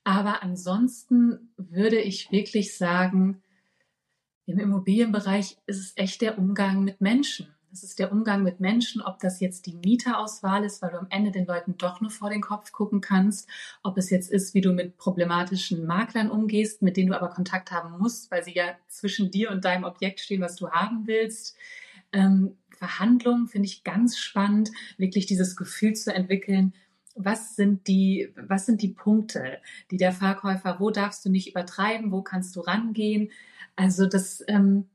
Aber 0.02 0.42
ansonsten 0.42 1.52
würde 1.56 2.00
ich 2.00 2.32
wirklich 2.32 2.76
sagen, 2.76 3.42
im 4.46 4.58
Immobilienbereich 4.58 5.56
ist 5.66 5.78
es 5.78 5.92
echt 5.96 6.20
der 6.20 6.38
Umgang 6.38 6.84
mit 6.84 7.00
Menschen. 7.00 7.48
Es 7.72 7.82
ist 7.82 7.98
der 7.98 8.12
Umgang 8.12 8.44
mit 8.44 8.60
Menschen, 8.60 9.02
ob 9.02 9.18
das 9.18 9.40
jetzt 9.40 9.66
die 9.66 9.74
Mieterauswahl 9.74 10.64
ist, 10.64 10.80
weil 10.80 10.90
du 10.90 10.98
am 10.98 11.08
Ende 11.10 11.32
den 11.32 11.44
Leuten 11.44 11.76
doch 11.76 12.00
nur 12.00 12.10
vor 12.10 12.30
den 12.30 12.40
Kopf 12.40 12.70
gucken 12.70 13.00
kannst, 13.00 13.48
ob 13.82 13.98
es 13.98 14.10
jetzt 14.10 14.30
ist, 14.30 14.54
wie 14.54 14.60
du 14.60 14.72
mit 14.72 14.96
problematischen 14.96 15.84
Maklern 15.84 16.30
umgehst, 16.30 16.82
mit 16.82 16.96
denen 16.96 17.10
du 17.10 17.16
aber 17.16 17.30
Kontakt 17.30 17.72
haben 17.72 17.98
musst, 17.98 18.30
weil 18.30 18.44
sie 18.44 18.54
ja 18.54 18.76
zwischen 18.86 19.32
dir 19.32 19.50
und 19.50 19.64
deinem 19.64 19.82
Objekt 19.82 20.20
stehen, 20.20 20.40
was 20.40 20.54
du 20.54 20.70
haben 20.70 21.08
willst. 21.08 21.56
Ähm, 22.12 22.56
Verhandlungen 22.70 23.48
finde 23.48 23.66
ich 23.66 23.82
ganz 23.82 24.18
spannend, 24.18 24.70
wirklich 24.96 25.26
dieses 25.26 25.56
Gefühl 25.56 25.94
zu 25.94 26.14
entwickeln, 26.14 26.74
was 27.16 27.56
sind 27.56 27.86
die, 27.88 28.32
was 28.36 28.66
sind 28.66 28.82
die 28.82 28.88
Punkte, 28.88 29.58
die 29.90 29.96
der 29.96 30.12
Verkäufer, 30.12 30.76
wo 30.78 30.90
darfst 30.90 31.24
du 31.24 31.30
nicht 31.30 31.48
übertreiben, 31.48 32.12
wo 32.12 32.22
kannst 32.22 32.54
du 32.56 32.60
rangehen? 32.60 33.30
Also 33.76 34.06
das, 34.06 34.42
ähm, 34.48 34.88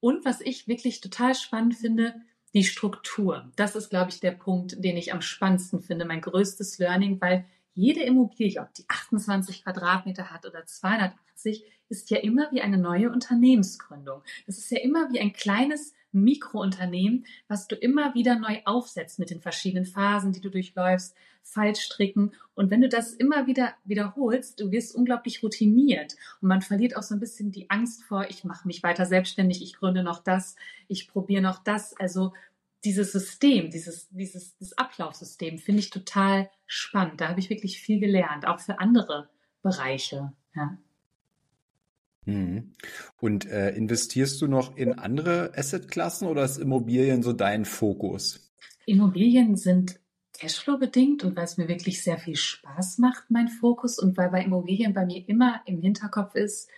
und 0.00 0.24
was 0.24 0.40
ich 0.40 0.68
wirklich 0.68 1.00
total 1.00 1.34
spannend 1.34 1.76
finde, 1.76 2.14
die 2.54 2.64
Struktur. 2.64 3.50
Das 3.56 3.76
ist, 3.76 3.90
glaube 3.90 4.10
ich, 4.10 4.20
der 4.20 4.32
Punkt, 4.32 4.82
den 4.82 4.96
ich 4.96 5.12
am 5.12 5.22
spannendsten 5.22 5.80
finde, 5.80 6.04
mein 6.04 6.20
größtes 6.20 6.78
Learning, 6.78 7.20
weil 7.20 7.44
jede 7.74 8.02
Immobilie, 8.02 8.60
ob 8.60 8.74
die 8.74 8.84
28 8.88 9.62
Quadratmeter 9.62 10.30
hat 10.30 10.46
oder 10.46 10.66
280, 10.66 11.64
ist 11.90 12.10
ja 12.10 12.18
immer 12.18 12.50
wie 12.52 12.62
eine 12.62 12.78
neue 12.78 13.10
Unternehmensgründung. 13.10 14.22
Das 14.46 14.58
ist 14.58 14.70
ja 14.70 14.78
immer 14.78 15.12
wie 15.12 15.20
ein 15.20 15.32
kleines 15.32 15.92
Mikrounternehmen, 16.12 17.26
was 17.48 17.68
du 17.68 17.76
immer 17.76 18.14
wieder 18.14 18.38
neu 18.38 18.60
aufsetzt 18.64 19.18
mit 19.18 19.30
den 19.30 19.40
verschiedenen 19.40 19.86
Phasen, 19.86 20.32
die 20.32 20.40
du 20.40 20.50
durchläufst, 20.50 21.14
Fallstricken. 21.42 22.32
Und 22.54 22.70
wenn 22.70 22.80
du 22.80 22.88
das 22.88 23.12
immer 23.12 23.46
wieder 23.46 23.74
wiederholst, 23.84 24.60
du 24.60 24.70
wirst 24.70 24.94
unglaublich 24.94 25.42
routiniert 25.42 26.16
und 26.40 26.48
man 26.48 26.62
verliert 26.62 26.96
auch 26.96 27.02
so 27.02 27.14
ein 27.14 27.20
bisschen 27.20 27.50
die 27.52 27.70
Angst 27.70 28.02
vor, 28.04 28.26
ich 28.28 28.44
mache 28.44 28.66
mich 28.66 28.82
weiter 28.82 29.06
selbstständig, 29.06 29.62
ich 29.62 29.76
gründe 29.76 30.02
noch 30.02 30.22
das, 30.22 30.56
ich 30.88 31.08
probiere 31.08 31.42
noch 31.42 31.62
das. 31.62 31.96
Also 31.98 32.32
dieses 32.84 33.12
System, 33.12 33.70
dieses, 33.70 34.08
dieses 34.10 34.56
das 34.58 34.76
Ablaufsystem 34.76 35.58
finde 35.58 35.80
ich 35.80 35.90
total 35.90 36.50
spannend. 36.66 37.20
Da 37.20 37.28
habe 37.28 37.40
ich 37.40 37.50
wirklich 37.50 37.80
viel 37.80 38.00
gelernt, 38.00 38.46
auch 38.46 38.60
für 38.60 38.78
andere 38.78 39.28
Bereiche. 39.62 40.32
Ja. 40.54 40.78
Mhm. 42.30 42.72
Und 43.20 43.46
äh, 43.46 43.70
investierst 43.70 44.40
du 44.40 44.46
noch 44.46 44.76
in 44.76 44.98
andere 44.98 45.52
Assetklassen 45.56 46.28
oder 46.28 46.44
ist 46.44 46.58
Immobilien 46.58 47.22
so 47.22 47.32
dein 47.32 47.64
Fokus? 47.64 48.52
Immobilien 48.86 49.56
sind 49.56 50.00
Cashflow 50.38 50.78
bedingt 50.78 51.22
und 51.22 51.36
weil 51.36 51.44
es 51.44 51.58
mir 51.58 51.68
wirklich 51.68 52.02
sehr 52.02 52.18
viel 52.18 52.36
Spaß 52.36 52.98
macht, 52.98 53.30
mein 53.30 53.48
Fokus 53.48 53.98
und 53.98 54.16
weil 54.16 54.30
bei 54.30 54.42
Immobilien 54.42 54.94
bei 54.94 55.04
mir 55.04 55.28
immer 55.28 55.60
im 55.66 55.80
Hinterkopf 55.82 56.34
ist, 56.34 56.70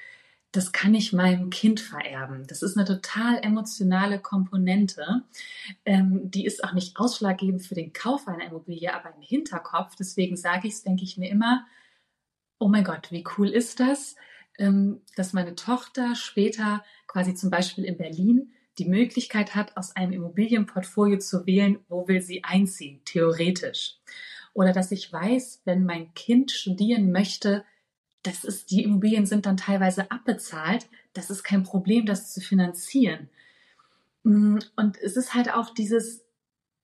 das 0.50 0.72
kann 0.72 0.94
ich 0.94 1.14
meinem 1.14 1.48
Kind 1.48 1.80
vererben. 1.80 2.46
Das 2.46 2.62
ist 2.62 2.76
eine 2.76 2.86
total 2.86 3.38
emotionale 3.42 4.18
Komponente. 4.18 5.22
Ähm, 5.86 6.30
die 6.30 6.44
ist 6.44 6.62
auch 6.62 6.74
nicht 6.74 6.98
ausschlaggebend 6.98 7.62
für 7.62 7.74
den 7.74 7.94
Kauf 7.94 8.28
einer 8.28 8.44
Immobilie, 8.44 8.92
aber 8.92 9.14
im 9.14 9.22
Hinterkopf. 9.22 9.96
Deswegen 9.96 10.36
sage 10.36 10.68
ich 10.68 10.74
es, 10.74 10.82
denke 10.82 11.04
ich 11.04 11.16
mir 11.16 11.30
immer, 11.30 11.64
oh 12.58 12.68
mein 12.68 12.84
Gott, 12.84 13.10
wie 13.10 13.24
cool 13.38 13.48
ist 13.48 13.80
das, 13.80 14.14
dass 14.58 15.32
meine 15.32 15.54
Tochter 15.54 16.14
später 16.14 16.84
quasi 17.06 17.34
zum 17.34 17.50
Beispiel 17.50 17.84
in 17.84 17.96
Berlin 17.96 18.52
die 18.78 18.84
Möglichkeit 18.86 19.54
hat, 19.54 19.76
aus 19.76 19.96
einem 19.96 20.12
Immobilienportfolio 20.12 21.18
zu 21.18 21.46
wählen, 21.46 21.78
wo 21.88 22.08
will 22.08 22.22
sie 22.22 22.44
einziehen, 22.44 23.00
theoretisch. 23.04 23.96
Oder 24.54 24.72
dass 24.72 24.92
ich 24.92 25.12
weiß, 25.12 25.62
wenn 25.64 25.84
mein 25.84 26.12
Kind 26.14 26.50
studieren 26.50 27.12
möchte, 27.12 27.64
das 28.22 28.44
ist, 28.44 28.70
die 28.70 28.84
Immobilien 28.84 29.26
sind 29.26 29.46
dann 29.46 29.56
teilweise 29.56 30.10
abbezahlt. 30.10 30.86
Das 31.12 31.30
ist 31.30 31.42
kein 31.42 31.64
Problem, 31.64 32.06
das 32.06 32.32
zu 32.32 32.40
finanzieren. 32.40 33.28
Mm, 34.22 34.58
und 34.76 34.98
es 34.98 35.16
ist 35.16 35.34
halt 35.34 35.52
auch 35.52 35.70
dieses, 35.70 36.24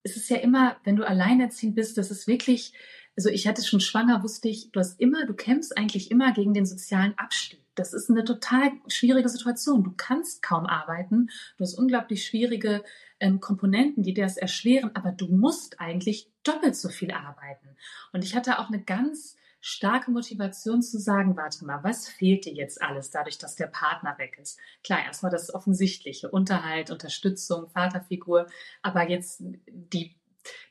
es 0.03 0.17
ist 0.17 0.31
ja 0.31 0.39
immer, 0.39 0.77
wenn 0.85 0.97
du 0.97 1.07
alleinerziehend 1.07 1.77
bist, 1.77 1.97
das 1.97 2.11
ist 2.11 2.27
wirklich, 2.27 2.73
also 3.19 3.31
ich 3.31 3.49
hatte 3.49 3.65
schon 3.65 3.81
schwanger, 3.81 4.23
wusste 4.23 4.49
ich, 4.49 4.71
du 4.71 4.79
hast 4.79 5.01
immer, 5.01 5.27
du 5.27 5.35
kämpfst 5.35 5.77
eigentlich 5.77 6.13
immer 6.13 6.33
gegen 6.33 6.55
den 6.55 6.67
sozialen 6.67 7.19
Abstieg. 7.19 7.59
Das 7.75 7.93
ist 7.93 8.09
eine 8.09 8.23
total 8.23 8.71
schwierige 8.87 9.29
Situation. 9.29 9.83
Du 9.83 9.93
kannst 9.97 10.41
kaum 10.41 10.67
arbeiten. 10.67 11.29
Du 11.57 11.65
hast 11.65 11.75
unglaublich 11.75 12.25
schwierige 12.25 12.85
ähm, 13.19 13.41
Komponenten, 13.41 14.05
die 14.05 14.15
dir 14.15 14.23
das 14.23 14.37
erschweren, 14.37 14.95
aber 14.95 15.11
du 15.11 15.27
musst 15.27 15.81
eigentlich 15.81 16.31
doppelt 16.45 16.77
so 16.77 16.91
viel 16.91 17.11
arbeiten. 17.11 17.77
Und 18.13 18.23
ich 18.23 18.37
hatte 18.37 18.61
auch 18.61 18.69
eine 18.69 18.85
ganz 18.85 19.37
starke 19.61 20.13
Motivation 20.13 20.81
zu 20.81 21.01
sagen, 21.01 21.37
warte 21.37 21.65
mal, 21.65 21.83
was 21.83 22.09
fehlt 22.09 22.45
dir 22.45 22.55
jetzt 22.55 22.81
alles 22.81 23.11
dadurch, 23.11 23.39
dass 23.39 23.57
der 23.57 23.67
Partner 23.67 24.17
weg 24.19 24.39
ist? 24.41 24.61
Klar, 24.85 25.05
erstmal 25.05 25.33
das 25.33 25.53
Offensichtliche, 25.53 26.31
Unterhalt, 26.31 26.93
Unterstützung, 26.93 27.69
Vaterfigur, 27.69 28.47
aber 28.81 29.09
jetzt 29.09 29.43
die 29.67 30.15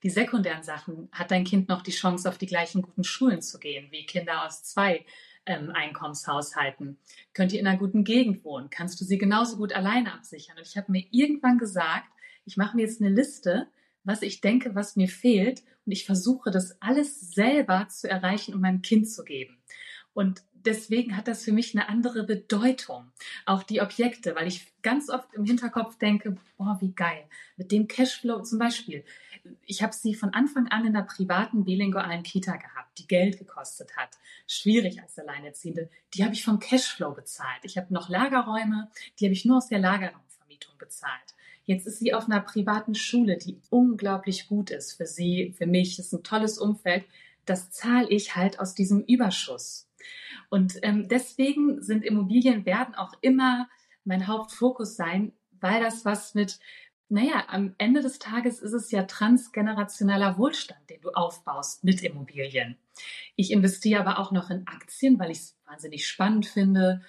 die 0.03 0.09
sekundären 0.09 0.63
Sachen, 0.63 1.09
hat 1.11 1.31
dein 1.31 1.43
Kind 1.43 1.69
noch 1.69 1.81
die 1.81 1.91
Chance, 1.91 2.27
auf 2.29 2.37
die 2.37 2.47
gleichen 2.47 2.81
guten 2.81 3.03
Schulen 3.03 3.41
zu 3.41 3.59
gehen, 3.59 3.87
wie 3.91 4.05
Kinder 4.05 4.45
aus 4.45 4.63
zwei 4.63 5.05
ähm, 5.45 5.71
Einkommenshaushalten? 5.71 6.97
Könnt 7.33 7.53
ihr 7.53 7.59
in 7.59 7.67
einer 7.67 7.77
guten 7.77 8.03
Gegend 8.03 8.43
wohnen? 8.43 8.69
Kannst 8.69 8.99
du 9.01 9.05
sie 9.05 9.17
genauso 9.17 9.57
gut 9.57 9.73
alleine 9.73 10.13
absichern? 10.13 10.57
Und 10.57 10.67
ich 10.67 10.77
habe 10.77 10.91
mir 10.91 11.05
irgendwann 11.11 11.57
gesagt, 11.57 12.09
ich 12.45 12.57
mache 12.57 12.75
mir 12.75 12.83
jetzt 12.83 13.01
eine 13.01 13.09
Liste 13.09 13.67
was 14.07 14.21
ich 14.21 14.39
denke, 14.39 14.73
was 14.73 14.95
mir 14.95 15.09
fehlt. 15.09 15.63
Und 15.85 15.91
ich 15.91 16.05
versuche 16.05 16.49
das 16.49 16.81
alles 16.81 17.33
selber 17.33 17.87
zu 17.89 18.09
erreichen, 18.09 18.55
um 18.55 18.61
meinem 18.61 18.81
Kind 18.81 19.09
zu 19.09 19.25
geben. 19.25 19.57
Und 20.13 20.43
deswegen 20.53 21.17
hat 21.17 21.27
das 21.27 21.43
für 21.43 21.51
mich 21.51 21.75
eine 21.75 21.89
andere 21.89 22.23
Bedeutung. 22.23 23.11
Auch 23.45 23.63
die 23.63 23.81
Objekte, 23.81 24.33
weil 24.33 24.47
ich 24.47 24.73
ganz 24.81 25.09
oft 25.09 25.33
im 25.33 25.43
Hinterkopf 25.43 25.97
denke, 25.97 26.37
boah, 26.57 26.77
wie 26.79 26.93
geil. 26.93 27.25
Mit 27.57 27.73
dem 27.73 27.89
Cashflow 27.89 28.43
zum 28.43 28.59
Beispiel. 28.59 29.03
Ich 29.65 29.83
habe 29.83 29.93
sie 29.93 30.15
von 30.15 30.33
Anfang 30.33 30.67
an 30.67 30.85
in 30.85 30.93
der 30.93 31.01
privaten 31.01 31.65
bilingualen 31.65 32.23
Kita 32.23 32.55
gehabt, 32.55 32.97
die 32.99 33.07
Geld 33.07 33.37
gekostet 33.37 33.95
hat. 33.95 34.09
Schwierig 34.47 35.01
als 35.01 35.17
Alleinerziehende. 35.17 35.89
Die 36.13 36.23
habe 36.23 36.33
ich 36.33 36.43
vom 36.43 36.59
Cashflow 36.59 37.13
bezahlt. 37.13 37.63
Ich 37.63 37.77
habe 37.77 37.93
noch 37.93 38.09
Lagerräume, 38.09 38.89
die 39.19 39.25
habe 39.25 39.33
ich 39.33 39.45
nur 39.45 39.57
aus 39.57 39.67
der 39.67 39.79
Lagerraumvermietung 39.79 40.77
bezahlt. 40.77 41.35
Jetzt 41.65 41.85
ist 41.85 41.99
sie 41.99 42.13
auf 42.13 42.25
einer 42.25 42.39
privaten 42.39 42.95
Schule, 42.95 43.37
die 43.37 43.59
unglaublich 43.69 44.47
gut 44.47 44.71
ist 44.71 44.93
für 44.93 45.05
sie, 45.05 45.53
für 45.57 45.67
mich. 45.67 45.97
Das 45.97 46.07
ist 46.07 46.13
ein 46.13 46.23
tolles 46.23 46.57
Umfeld. 46.57 47.05
Das 47.45 47.71
zahle 47.71 48.09
ich 48.09 48.35
halt 48.35 48.59
aus 48.59 48.73
diesem 48.73 49.01
Überschuss. 49.01 49.89
Und 50.49 50.79
ähm, 50.81 51.07
deswegen 51.09 51.81
sind 51.81 52.05
Immobilien 52.05 52.65
werden 52.65 52.95
auch 52.95 53.13
immer 53.21 53.67
mein 54.05 54.27
Hauptfokus 54.27 54.95
sein, 54.95 55.33
weil 55.59 55.81
das 55.81 56.05
was 56.05 56.33
mit, 56.33 56.59
naja, 57.09 57.45
am 57.47 57.73
Ende 57.77 58.01
des 58.01 58.19
Tages 58.19 58.59
ist 58.59 58.73
es 58.73 58.91
ja 58.91 59.03
transgenerationaler 59.03 60.37
Wohlstand, 60.37 60.89
den 60.89 61.01
du 61.01 61.11
aufbaust 61.11 61.83
mit 61.83 62.03
Immobilien. 62.03 62.77
Ich 63.35 63.51
investiere 63.51 64.01
aber 64.01 64.19
auch 64.19 64.31
noch 64.31 64.49
in 64.49 64.67
Aktien, 64.67 65.17
weil 65.19 65.31
ich 65.31 65.37
es 65.39 65.57
wahnsinnig 65.65 66.07
spannend 66.07 66.45
finde 66.45 67.01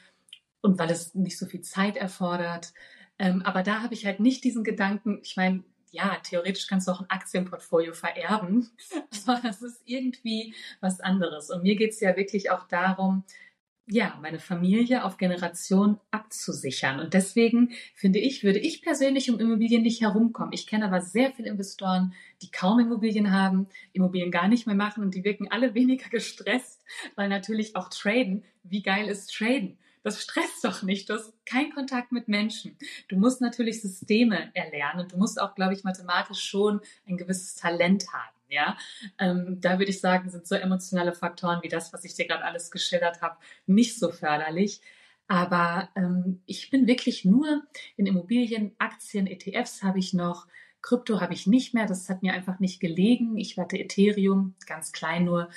und 0.61 0.79
weil 0.79 0.91
es 0.91 1.15
nicht 1.15 1.39
so 1.39 1.47
viel 1.47 1.63
Zeit 1.63 1.97
erfordert. 1.97 2.73
Ähm, 3.19 3.43
aber 3.43 3.63
da 3.63 3.83
habe 3.83 3.95
ich 3.95 4.07
halt 4.07 4.21
nicht 4.21 4.45
diesen 4.45 4.63
Gedanken, 4.63 5.21
ich 5.23 5.37
meine, 5.37 5.65
ja, 5.91 6.17
theoretisch 6.23 6.67
kannst 6.67 6.87
du 6.87 6.93
auch 6.93 7.01
ein 7.01 7.11
Aktienportfolio 7.11 7.93
vererben, 7.95 8.71
aber 9.27 9.41
das 9.43 9.63
ist 9.63 9.83
irgendwie 9.85 10.55
was 10.81 11.01
anderes. 11.01 11.51
Und 11.51 11.63
mir 11.63 11.77
geht 11.77 11.91
es 11.91 12.01
ja 12.01 12.17
wirklich 12.17 12.51
auch 12.51 12.69
darum, 12.69 13.25
ja, 13.91 14.19
meine 14.21 14.39
Familie 14.39 15.05
auf 15.05 15.17
Generation 15.17 15.99
abzusichern. 16.11 17.01
Und 17.01 17.15
deswegen 17.15 17.73
finde 17.95 18.19
ich, 18.19 18.45
würde 18.45 18.59
ich 18.59 18.83
persönlich 18.83 19.31
um 19.31 19.41
Immobilien 19.41 19.83
nicht 19.83 20.03
herumkommen. 20.03 20.53
Ich 20.53 20.67
kenne 20.67 20.85
aber 20.85 21.01
sehr 21.01 21.33
viele 21.33 21.49
Investoren, 21.49 22.13
die 22.43 22.51
kaum 22.51 22.79
Immobilien 22.81 23.33
haben, 23.33 23.67
Immobilien 23.93 24.31
gar 24.31 24.47
nicht 24.47 24.67
mehr 24.67 24.77
machen 24.77 25.03
und 25.03 25.15
die 25.15 25.25
wirken 25.25 25.51
alle 25.51 25.75
weniger 25.75 26.11
gestresst, 26.11 26.83
weil 27.17 27.29
natürlich 27.29 27.77
auch 27.77 27.89
traden, 27.89 28.45
wie 28.63 28.83
geil 28.83 29.09
ist 29.09 29.35
traden? 29.35 29.79
Das 30.05 30.23
stresst 30.23 30.65
doch 30.65 30.83
nicht. 30.83 31.09
Du 31.09 31.15
hast 31.15 31.33
keinen 31.45 31.73
Kontakt 31.73 32.13
mit 32.13 32.29
Menschen. 32.29 32.77
Du 33.09 33.17
musst 33.17 33.41
natürlich 33.41 33.83
Systeme 33.83 34.51
erlernen. 34.55 35.09
Du 35.09 35.17
musst 35.17 35.41
auch, 35.41 35.55
glaube 35.55 35.75
ich, 35.75 35.83
mathematisch 35.83 36.41
schon 36.41 36.81
ein 37.07 37.17
gewisses 37.17 37.57
Talent 37.57 38.07
haben. 38.13 38.38
Ja, 38.49 38.79
ähm, 39.19 39.61
da 39.61 39.79
würde 39.79 39.91
ich 39.91 40.01
sagen, 40.01 40.31
sind 40.31 40.47
so 40.47 40.55
emotionale 40.55 41.13
Faktoren 41.13 41.63
wie 41.63 41.69
das, 41.69 41.93
was 41.93 42.05
ich 42.05 42.15
dir 42.15 42.27
gerade 42.27 42.45
alles 42.45 42.71
geschildert 42.71 43.21
habe, 43.21 43.37
nicht 43.67 43.99
so 43.99 44.11
förderlich. 44.11 44.81
Aber 45.27 45.91
ähm, 45.95 46.41
ich 46.47 46.71
bin 46.71 46.87
wirklich 46.87 47.27
nur 47.27 47.63
in 47.97 48.07
Immobilien, 48.07 48.75
Aktien, 48.79 49.27
ETFs 49.27 49.83
habe 49.83 49.99
ich 49.99 50.15
noch. 50.15 50.47
Krypto 50.81 51.21
habe 51.21 51.35
ich 51.35 51.47
nicht 51.47 51.75
mehr. 51.75 51.87
Das 51.87 52.09
hat 52.09 52.23
mir 52.23 52.33
einfach 52.33 52.61
nicht 52.61 52.81
gelegen. 52.81 53.37
Ich 53.37 53.59
warte 53.59 53.79
Ethereum, 53.79 54.55
ganz 54.67 54.93
klein 54.93 55.25
nur. 55.25 55.51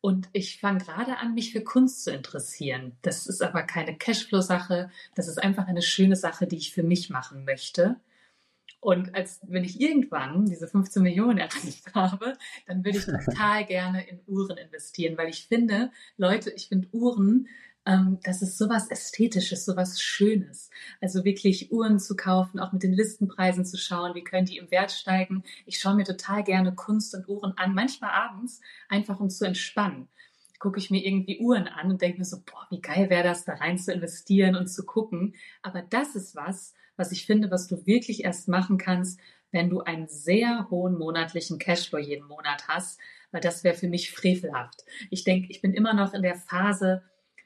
Und 0.00 0.28
ich 0.32 0.58
fange 0.58 0.80
gerade 0.80 1.18
an, 1.18 1.34
mich 1.34 1.52
für 1.52 1.62
Kunst 1.62 2.02
zu 2.02 2.10
interessieren. 2.10 2.96
Das 3.02 3.28
ist 3.28 3.40
aber 3.40 3.62
keine 3.62 3.96
Cashflow-Sache. 3.96 4.90
Das 5.14 5.28
ist 5.28 5.38
einfach 5.38 5.68
eine 5.68 5.82
schöne 5.82 6.16
Sache, 6.16 6.48
die 6.48 6.56
ich 6.56 6.72
für 6.72 6.82
mich 6.82 7.08
machen 7.08 7.44
möchte. 7.44 8.00
Und 8.82 9.14
als 9.14 9.38
wenn 9.44 9.62
ich 9.62 9.80
irgendwann 9.80 10.44
diese 10.46 10.66
15 10.66 11.04
Millionen 11.04 11.38
erreicht 11.38 11.84
habe, 11.94 12.36
dann 12.66 12.84
würde 12.84 12.98
ich 12.98 13.06
total 13.06 13.64
gerne 13.66 14.06
in 14.08 14.18
Uhren 14.26 14.58
investieren, 14.58 15.16
weil 15.16 15.28
ich 15.28 15.46
finde, 15.46 15.92
Leute, 16.16 16.50
ich 16.50 16.66
finde 16.66 16.88
Uhren 16.90 17.46
ähm, 17.84 18.18
das 18.24 18.42
ist 18.42 18.58
sowas 18.58 18.88
Ästhetisches, 18.88 19.64
sowas 19.64 20.00
Schönes. 20.00 20.70
Also 21.00 21.24
wirklich 21.24 21.72
Uhren 21.72 22.00
zu 22.00 22.16
kaufen, 22.16 22.58
auch 22.60 22.72
mit 22.72 22.82
den 22.82 22.92
Listenpreisen 22.92 23.64
zu 23.64 23.76
schauen, 23.76 24.14
wie 24.14 24.24
können 24.24 24.46
die 24.46 24.58
im 24.58 24.70
Wert 24.70 24.92
steigen. 24.92 25.44
Ich 25.66 25.78
schaue 25.78 25.94
mir 25.94 26.04
total 26.04 26.44
gerne 26.44 26.74
Kunst 26.74 27.14
und 27.14 27.28
Uhren 27.28 27.56
an, 27.56 27.74
manchmal 27.74 28.10
abends, 28.10 28.60
einfach 28.88 29.20
um 29.20 29.30
zu 29.30 29.44
entspannen 29.44 30.08
gucke 30.58 30.78
ich 30.78 30.92
mir 30.92 31.04
irgendwie 31.04 31.40
Uhren 31.40 31.66
an 31.66 31.90
und 31.90 32.02
denke 32.02 32.18
mir 32.20 32.24
so, 32.24 32.36
boah, 32.36 32.68
wie 32.70 32.80
geil 32.80 33.10
wäre 33.10 33.24
das, 33.24 33.44
da 33.44 33.54
rein 33.54 33.78
zu 33.78 33.92
investieren 33.92 34.54
und 34.54 34.68
zu 34.68 34.86
gucken. 34.86 35.34
Aber 35.60 35.82
das 35.82 36.14
ist 36.14 36.36
was, 36.36 36.72
was 36.96 37.12
ich 37.12 37.26
finde, 37.26 37.50
was 37.50 37.66
du 37.66 37.86
wirklich 37.86 38.24
erst 38.24 38.48
machen 38.48 38.78
kannst, 38.78 39.20
wenn 39.50 39.70
du 39.70 39.80
einen 39.80 40.08
sehr 40.08 40.68
hohen 40.70 40.98
monatlichen 40.98 41.58
Cashflow 41.58 41.98
jeden 41.98 42.26
Monat 42.26 42.68
hast, 42.68 42.98
weil 43.30 43.40
das 43.40 43.64
wäre 43.64 43.76
für 43.76 43.88
mich 43.88 44.10
frevelhaft. 44.10 44.84
Ich 45.10 45.24
denke, 45.24 45.48
ich 45.50 45.60
bin 45.60 45.74
immer 45.74 45.94
noch 45.94 46.14
in 46.14 46.22
der 46.22 46.36
Phase 46.36 47.02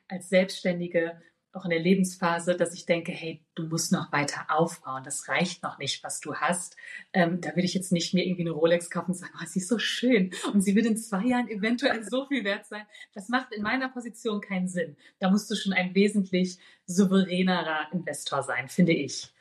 als 0.08 0.28
Selbstständige, 0.28 1.20
auch 1.56 1.64
in 1.64 1.70
der 1.70 1.80
Lebensphase, 1.80 2.54
dass 2.54 2.74
ich 2.74 2.84
denke, 2.84 3.12
hey, 3.12 3.42
du 3.54 3.64
musst 3.64 3.90
noch 3.90 4.12
weiter 4.12 4.46
aufbauen. 4.48 5.02
Das 5.04 5.28
reicht 5.28 5.62
noch 5.62 5.78
nicht, 5.78 6.04
was 6.04 6.20
du 6.20 6.34
hast. 6.34 6.76
Ähm, 7.12 7.40
da 7.40 7.50
würde 7.50 7.64
ich 7.64 7.74
jetzt 7.74 7.92
nicht 7.92 8.12
mir 8.12 8.24
irgendwie 8.24 8.42
eine 8.42 8.50
Rolex 8.50 8.90
kaufen 8.90 9.12
und 9.12 9.16
sagen, 9.16 9.32
oh, 9.40 9.44
sie 9.46 9.60
ist 9.60 9.68
so 9.68 9.78
schön 9.78 10.32
und 10.52 10.60
sie 10.60 10.74
wird 10.74 10.86
in 10.86 10.98
zwei 10.98 11.24
Jahren 11.24 11.48
eventuell 11.48 12.04
so 12.04 12.26
viel 12.26 12.44
wert 12.44 12.66
sein. 12.66 12.84
Das 13.14 13.28
macht 13.28 13.52
in 13.52 13.62
meiner 13.62 13.88
Position 13.88 14.40
keinen 14.40 14.68
Sinn. 14.68 14.96
Da 15.18 15.30
musst 15.30 15.50
du 15.50 15.56
schon 15.56 15.72
ein 15.72 15.94
wesentlich 15.94 16.58
souveränerer 16.84 17.88
Investor 17.92 18.42
sein, 18.42 18.68
finde 18.68 18.92
ich. 18.92 19.32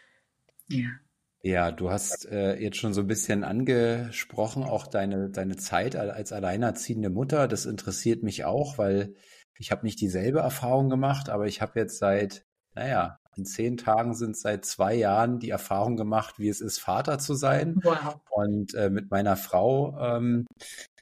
Ja. 0.68 0.90
Ja, 1.42 1.72
du 1.72 1.92
hast 1.92 2.26
äh, 2.26 2.56
jetzt 2.56 2.78
schon 2.78 2.96
so 2.96 3.02
ein 3.02 3.08
bisschen 3.08 3.44
angesprochen, 3.44 4.64
auch 4.64 4.88
deine, 4.88 5.30
deine 5.30 5.58
Zeit 5.58 5.96
als 5.96 6.34
alleinerziehende 6.34 7.12
Mutter. 7.12 7.48
Das 7.48 7.68
interessiert 7.68 8.24
mich 8.24 8.46
auch, 8.46 8.80
weil 8.80 9.14
ich 9.60 9.72
habe 9.72 9.86
nicht 9.86 10.02
dieselbe 10.02 10.40
Erfahrung 10.40 10.90
gemacht, 10.90 11.30
aber 11.30 11.46
ich 11.46 11.62
habe 11.62 11.80
jetzt 11.80 12.00
seit, 12.00 12.46
naja, 12.74 13.20
in 13.38 13.46
zehn 13.46 13.78
Tagen 13.78 14.16
sind 14.16 14.38
seit 14.38 14.66
zwei 14.66 14.96
Jahren 14.96 15.40
die 15.40 15.50
Erfahrung 15.50 15.98
gemacht, 15.98 16.40
wie 16.40 16.50
es 16.50 16.62
ist, 16.62 16.80
Vater 16.80 17.20
zu 17.20 17.36
sein. 17.36 17.80
Wow. 17.84 18.22
Und 18.32 18.74
äh, 18.74 18.90
mit 18.90 19.12
meiner 19.12 19.36
Frau 19.36 19.98
ähm, 20.00 20.48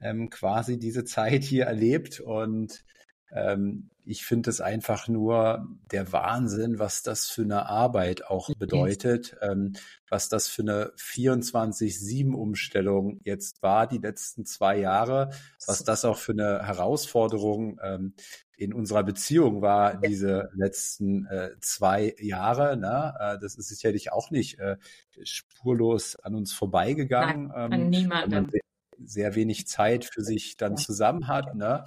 ähm, 0.01 0.29
quasi 0.29 0.79
diese 0.79 1.05
Zeit 1.05 1.43
hier 1.43 1.65
erlebt. 1.65 2.19
Und 2.19 2.83
ähm, 3.33 3.89
ich 4.05 4.25
finde 4.25 4.49
es 4.49 4.59
einfach 4.59 5.07
nur 5.07 5.65
der 5.91 6.11
Wahnsinn, 6.11 6.77
was 6.77 7.03
das 7.03 7.29
für 7.29 7.43
eine 7.43 7.67
Arbeit 7.67 8.27
auch 8.27 8.53
bedeutet, 8.55 9.37
ähm, 9.41 9.77
was 10.09 10.27
das 10.29 10.49
für 10.49 10.63
eine 10.63 10.91
24-7-Umstellung 10.97 13.21
jetzt 13.23 13.63
war, 13.63 13.87
die 13.87 13.99
letzten 13.99 14.45
zwei 14.45 14.77
Jahre, 14.77 15.29
was 15.65 15.85
das 15.85 16.05
auch 16.05 16.17
für 16.17 16.33
eine 16.33 16.65
Herausforderung 16.65 17.79
ähm, 17.81 18.13
in 18.57 18.73
unserer 18.73 19.03
Beziehung 19.03 19.61
war, 19.61 19.95
diese 19.97 20.49
letzten 20.53 21.25
äh, 21.27 21.51
zwei 21.59 22.13
Jahre. 22.19 22.75
Ne? 22.77 23.13
Äh, 23.19 23.37
das 23.39 23.55
ist 23.55 23.69
sicherlich 23.69 24.11
auch 24.11 24.31
nicht 24.31 24.59
äh, 24.59 24.77
spurlos 25.23 26.17
an 26.17 26.35
uns 26.35 26.51
vorbeigegangen. 26.53 27.47
Nein, 27.47 27.55
an 27.55 27.73
ähm, 27.73 27.89
niemanden. 27.89 28.49
Sehr, 28.51 28.61
sehr 29.05 29.35
wenig 29.35 29.67
Zeit 29.67 30.05
für 30.05 30.23
sich 30.23 30.55
dann 30.57 30.77
zusammen 30.77 31.27
hat. 31.27 31.55
Ne? 31.55 31.83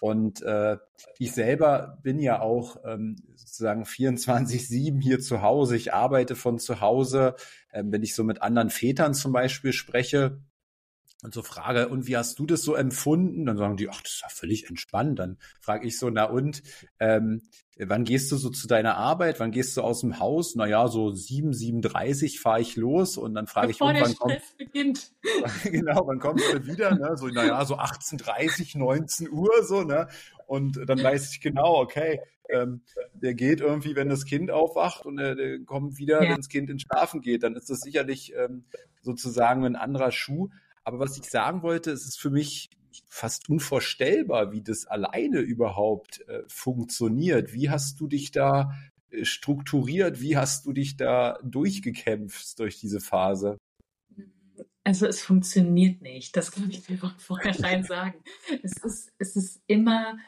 Und 0.00 0.42
äh, 0.42 0.78
ich 1.18 1.32
selber 1.32 1.98
bin 2.02 2.18
ja 2.18 2.40
auch 2.40 2.76
ähm, 2.84 3.16
sozusagen 3.36 3.84
24-7 3.84 5.00
hier 5.00 5.20
zu 5.20 5.42
Hause. 5.42 5.76
Ich 5.76 5.92
arbeite 5.92 6.36
von 6.36 6.58
zu 6.58 6.80
Hause. 6.80 7.36
Ähm, 7.72 7.92
wenn 7.92 8.02
ich 8.02 8.14
so 8.14 8.24
mit 8.24 8.42
anderen 8.42 8.70
Vätern 8.70 9.14
zum 9.14 9.32
Beispiel 9.32 9.72
spreche, 9.72 10.40
und 11.22 11.34
so 11.34 11.42
frage, 11.42 11.88
und 11.88 12.06
wie 12.06 12.16
hast 12.16 12.38
du 12.38 12.46
das 12.46 12.62
so 12.62 12.74
empfunden? 12.74 13.46
Dann 13.46 13.56
sagen 13.56 13.76
die, 13.76 13.88
ach, 13.88 14.00
das 14.00 14.12
ist 14.12 14.22
ja 14.22 14.28
völlig 14.28 14.68
entspannt. 14.68 15.18
Dann 15.18 15.38
frage 15.60 15.86
ich 15.86 15.98
so, 15.98 16.08
na 16.10 16.24
und, 16.24 16.62
ähm, 16.98 17.42
wann 17.78 18.04
gehst 18.04 18.30
du 18.30 18.36
so 18.36 18.50
zu 18.50 18.66
deiner 18.66 18.96
Arbeit? 18.96 19.40
Wann 19.40 19.52
gehst 19.52 19.76
du 19.76 19.82
aus 19.82 20.00
dem 20.00 20.18
Haus? 20.18 20.54
Naja, 20.54 20.88
so 20.88 21.10
7, 21.10 21.50
7.30 21.52 22.40
fahre 22.40 22.60
ich 22.60 22.76
los 22.76 23.16
und 23.16 23.34
dann 23.34 23.46
frage 23.46 23.68
Bevor 23.68 23.92
ich, 23.92 24.00
wann 24.00 24.14
kommt, 24.14 24.42
beginnt. 24.58 25.12
genau, 25.64 26.06
wann 26.06 26.18
kommst 26.18 26.44
du 26.52 26.66
wieder? 26.66 26.94
Ne? 26.94 27.16
So, 27.16 27.28
naja, 27.28 27.64
so 27.64 27.76
18.30, 27.76 28.78
19 28.78 29.30
Uhr, 29.30 29.50
so, 29.62 29.82
ne? 29.82 30.08
Und 30.46 30.80
dann 30.86 31.02
weiß 31.02 31.30
ich 31.32 31.40
genau, 31.40 31.80
okay, 31.80 32.20
ähm, 32.48 32.82
der 33.14 33.34
geht 33.34 33.60
irgendwie, 33.60 33.94
wenn 33.94 34.08
das 34.08 34.24
Kind 34.24 34.50
aufwacht 34.50 35.06
und 35.06 35.18
er, 35.18 35.34
der 35.34 35.60
kommt 35.60 35.98
wieder, 35.98 36.22
ja. 36.22 36.30
wenn 36.30 36.36
das 36.36 36.48
Kind 36.48 36.70
ins 36.70 36.82
Schlafen 36.82 37.20
geht, 37.20 37.42
dann 37.42 37.54
ist 37.54 37.70
das 37.70 37.80
sicherlich 37.80 38.34
ähm, 38.36 38.64
sozusagen 39.02 39.64
ein 39.64 39.76
anderer 39.76 40.10
Schuh. 40.10 40.48
Aber 40.90 40.98
was 40.98 41.16
ich 41.16 41.30
sagen 41.30 41.62
wollte, 41.62 41.92
es 41.92 42.04
ist 42.04 42.18
für 42.18 42.30
mich 42.30 42.68
fast 43.06 43.48
unvorstellbar, 43.48 44.50
wie 44.50 44.60
das 44.60 44.86
alleine 44.86 45.38
überhaupt 45.38 46.20
äh, 46.26 46.42
funktioniert. 46.48 47.52
Wie 47.52 47.70
hast 47.70 48.00
du 48.00 48.08
dich 48.08 48.32
da 48.32 48.72
äh, 49.10 49.24
strukturiert? 49.24 50.20
Wie 50.20 50.36
hast 50.36 50.66
du 50.66 50.72
dich 50.72 50.96
da 50.96 51.38
durchgekämpft 51.44 52.58
durch 52.58 52.80
diese 52.80 52.98
Phase? 52.98 53.56
Also 54.82 55.06
es 55.06 55.22
funktioniert 55.22 56.02
nicht, 56.02 56.36
das 56.36 56.50
kann 56.50 56.68
ich 56.68 56.82
dir 56.82 56.98
von 56.98 57.12
vornherein 57.18 57.84
sagen. 57.84 58.24
Es 58.64 58.76
ist, 58.78 59.12
es 59.18 59.36
ist 59.36 59.62
immer, 59.68 60.18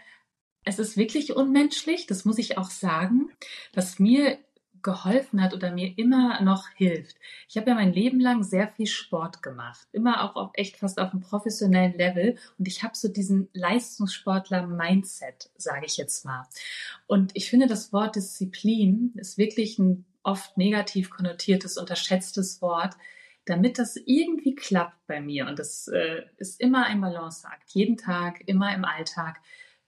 es 0.64 0.78
ist 0.78 0.96
wirklich 0.96 1.34
unmenschlich, 1.34 2.06
das 2.06 2.24
muss 2.24 2.38
ich 2.38 2.56
auch 2.56 2.70
sagen. 2.70 3.32
Was 3.74 3.98
mir 3.98 4.38
geholfen 4.82 5.42
hat 5.42 5.54
oder 5.54 5.70
mir 5.70 5.96
immer 5.96 6.40
noch 6.42 6.68
hilft. 6.74 7.16
Ich 7.48 7.56
habe 7.56 7.70
ja 7.70 7.74
mein 7.74 7.92
Leben 7.92 8.20
lang 8.20 8.42
sehr 8.42 8.68
viel 8.68 8.86
Sport 8.86 9.42
gemacht, 9.42 9.86
immer 9.92 10.24
auch 10.24 10.36
auf 10.36 10.50
echt 10.54 10.76
fast 10.76 10.98
auf 10.98 11.12
einem 11.12 11.22
professionellen 11.22 11.94
Level 11.94 12.36
und 12.58 12.68
ich 12.68 12.82
habe 12.82 12.96
so 12.96 13.08
diesen 13.08 13.48
Leistungssportler-Mindset, 13.52 15.50
sage 15.56 15.86
ich 15.86 15.96
jetzt 15.96 16.24
mal. 16.24 16.46
Und 17.06 17.30
ich 17.34 17.48
finde, 17.48 17.66
das 17.66 17.92
Wort 17.92 18.16
Disziplin 18.16 19.12
ist 19.16 19.38
wirklich 19.38 19.78
ein 19.78 20.04
oft 20.22 20.56
negativ 20.56 21.10
konnotiertes, 21.10 21.78
unterschätztes 21.78 22.62
Wort, 22.62 22.94
damit 23.44 23.78
das 23.78 23.96
irgendwie 23.96 24.54
klappt 24.54 25.06
bei 25.06 25.20
mir. 25.20 25.46
Und 25.46 25.58
das 25.58 25.88
äh, 25.88 26.22
ist 26.36 26.60
immer 26.60 26.86
ein 26.86 27.00
Balanceakt, 27.00 27.70
jeden 27.70 27.96
Tag, 27.96 28.42
immer 28.46 28.74
im 28.74 28.84
Alltag 28.84 29.40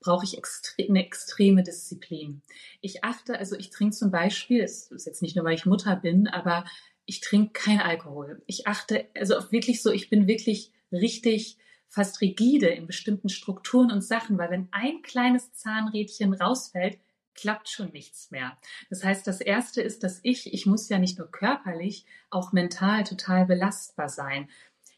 brauche 0.04 0.24
ich 0.24 0.36
extre 0.36 0.84
eine 0.86 1.04
extreme 1.04 1.62
Disziplin. 1.62 2.42
Ich 2.82 3.02
achte, 3.02 3.38
also 3.38 3.56
ich 3.56 3.70
trinke 3.70 3.96
zum 3.96 4.10
Beispiel, 4.10 4.62
es 4.62 4.90
ist 4.90 5.06
jetzt 5.06 5.22
nicht 5.22 5.34
nur, 5.34 5.44
weil 5.44 5.54
ich 5.54 5.66
Mutter 5.66 5.96
bin, 5.96 6.28
aber 6.28 6.66
ich 7.06 7.20
trinke 7.20 7.52
kein 7.52 7.80
Alkohol. 7.80 8.42
Ich 8.46 8.66
achte, 8.66 9.06
also 9.16 9.34
wirklich 9.50 9.82
so, 9.82 9.90
ich 9.90 10.10
bin 10.10 10.26
wirklich 10.26 10.72
richtig 10.92 11.56
fast 11.88 12.20
rigide 12.20 12.68
in 12.68 12.86
bestimmten 12.86 13.30
Strukturen 13.30 13.90
und 13.90 14.02
Sachen, 14.02 14.36
weil 14.36 14.50
wenn 14.50 14.68
ein 14.72 15.00
kleines 15.02 15.54
Zahnrädchen 15.54 16.34
rausfällt, 16.34 16.98
klappt 17.34 17.68
schon 17.68 17.90
nichts 17.90 18.30
mehr. 18.30 18.58
Das 18.90 19.04
heißt, 19.04 19.26
das 19.26 19.40
erste 19.40 19.80
ist, 19.80 20.04
dass 20.04 20.20
ich, 20.22 20.52
ich 20.52 20.66
muss 20.66 20.88
ja 20.88 20.98
nicht 20.98 21.18
nur 21.18 21.30
körperlich, 21.30 22.04
auch 22.30 22.52
mental 22.52 23.04
total 23.04 23.46
belastbar 23.46 24.08
sein. 24.08 24.50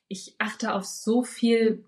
Ich 0.09 0.35
achte 0.39 0.75
auf 0.75 0.85
so 0.85 1.23
viel 1.23 1.85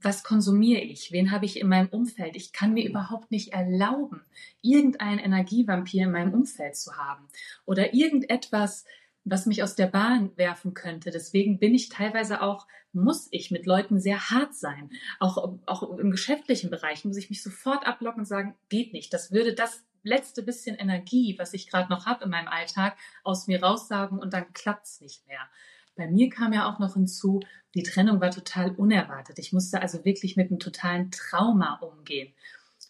was 0.00 0.22
konsumiere 0.22 0.80
ich? 0.80 1.12
Wen 1.12 1.30
habe 1.30 1.46
ich 1.46 1.60
in 1.60 1.68
meinem 1.68 1.88
Umfeld? 1.88 2.36
Ich 2.36 2.52
kann 2.52 2.74
mir 2.74 2.88
überhaupt 2.88 3.30
nicht 3.30 3.52
erlauben, 3.52 4.22
irgendeinen 4.62 5.18
Energievampir 5.18 6.04
in 6.04 6.12
meinem 6.12 6.34
Umfeld 6.34 6.76
zu 6.76 6.96
haben 6.96 7.26
oder 7.64 7.94
irgendetwas, 7.94 8.84
was 9.24 9.46
mich 9.46 9.62
aus 9.62 9.74
der 9.74 9.88
Bahn 9.88 10.36
werfen 10.36 10.74
könnte. 10.74 11.10
Deswegen 11.10 11.58
bin 11.58 11.74
ich 11.74 11.88
teilweise 11.88 12.42
auch, 12.42 12.66
muss 12.92 13.28
ich 13.30 13.50
mit 13.50 13.66
Leuten 13.66 14.00
sehr 14.00 14.30
hart 14.30 14.54
sein. 14.54 14.90
Auch, 15.18 15.58
auch 15.66 15.98
im 15.98 16.10
geschäftlichen 16.10 16.70
Bereich 16.70 17.04
muss 17.04 17.16
ich 17.16 17.28
mich 17.28 17.42
sofort 17.42 17.86
ablocken 17.86 18.20
und 18.20 18.26
sagen, 18.26 18.54
geht 18.68 18.92
nicht. 18.92 19.12
Das 19.12 19.32
würde 19.32 19.54
das 19.54 19.84
letzte 20.04 20.42
bisschen 20.42 20.76
Energie, 20.76 21.36
was 21.38 21.52
ich 21.52 21.68
gerade 21.68 21.90
noch 21.90 22.06
habe 22.06 22.24
in 22.24 22.30
meinem 22.30 22.48
Alltag, 22.48 22.96
aus 23.24 23.48
mir 23.48 23.62
raussagen 23.62 24.18
und 24.18 24.32
dann 24.32 24.52
klappt 24.52 24.86
es 24.86 25.00
nicht 25.00 25.26
mehr. 25.26 25.50
Bei 25.96 26.06
mir 26.06 26.28
kam 26.28 26.52
ja 26.52 26.70
auch 26.70 26.78
noch 26.78 26.94
hinzu, 26.94 27.40
die 27.74 27.82
Trennung 27.82 28.20
war 28.20 28.30
total 28.30 28.74
unerwartet. 28.74 29.38
Ich 29.38 29.52
musste 29.52 29.82
also 29.82 30.04
wirklich 30.04 30.36
mit 30.36 30.50
einem 30.50 30.58
totalen 30.58 31.10
Trauma 31.10 31.78
umgehen. 31.80 32.32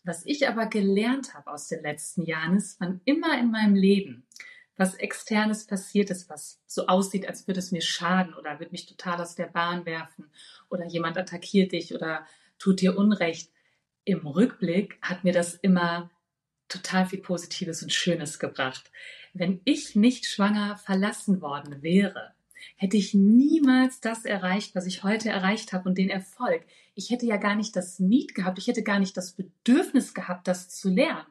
Was 0.04 0.26
ich 0.26 0.48
aber 0.48 0.66
gelernt 0.66 1.34
habe 1.34 1.50
aus 1.50 1.68
den 1.68 1.82
letzten 1.82 2.22
Jahren 2.22 2.56
ist, 2.56 2.80
wann 2.80 3.00
immer 3.04 3.38
in 3.38 3.50
meinem 3.50 3.74
Leben 3.74 4.26
was 4.76 4.94
externes 4.94 5.66
passiert 5.66 6.10
ist, 6.10 6.28
was 6.28 6.60
so 6.66 6.86
aussieht, 6.86 7.26
als 7.26 7.46
würde 7.46 7.60
es 7.60 7.72
mir 7.72 7.80
schaden 7.80 8.34
oder 8.34 8.58
würde 8.58 8.72
mich 8.72 8.86
total 8.86 9.20
aus 9.20 9.34
der 9.34 9.46
Bahn 9.46 9.86
werfen 9.86 10.30
oder 10.68 10.86
jemand 10.86 11.16
attackiert 11.16 11.72
dich 11.72 11.94
oder 11.94 12.26
tut 12.58 12.80
dir 12.80 12.96
Unrecht. 12.96 13.50
Im 14.04 14.26
Rückblick 14.26 14.98
hat 15.00 15.24
mir 15.24 15.32
das 15.32 15.54
immer 15.54 16.10
total 16.68 17.06
viel 17.06 17.20
Positives 17.20 17.82
und 17.82 17.92
Schönes 17.92 18.38
gebracht. 18.38 18.90
Wenn 19.32 19.60
ich 19.64 19.96
nicht 19.96 20.26
schwanger 20.26 20.76
verlassen 20.76 21.40
worden 21.40 21.82
wäre, 21.82 22.36
hätte 22.76 22.96
ich 22.96 23.14
niemals 23.14 24.00
das 24.00 24.24
erreicht, 24.24 24.74
was 24.74 24.86
ich 24.86 25.04
heute 25.04 25.28
erreicht 25.28 25.72
habe 25.72 25.88
und 25.88 25.98
den 25.98 26.10
Erfolg. 26.10 26.64
Ich 26.94 27.10
hätte 27.10 27.26
ja 27.26 27.36
gar 27.36 27.54
nicht 27.54 27.76
das 27.76 27.98
Need 27.98 28.34
gehabt, 28.34 28.58
ich 28.58 28.66
hätte 28.66 28.82
gar 28.82 28.98
nicht 28.98 29.16
das 29.16 29.32
Bedürfnis 29.32 30.14
gehabt, 30.14 30.48
das 30.48 30.68
zu 30.68 30.90
lernen. 30.90 31.26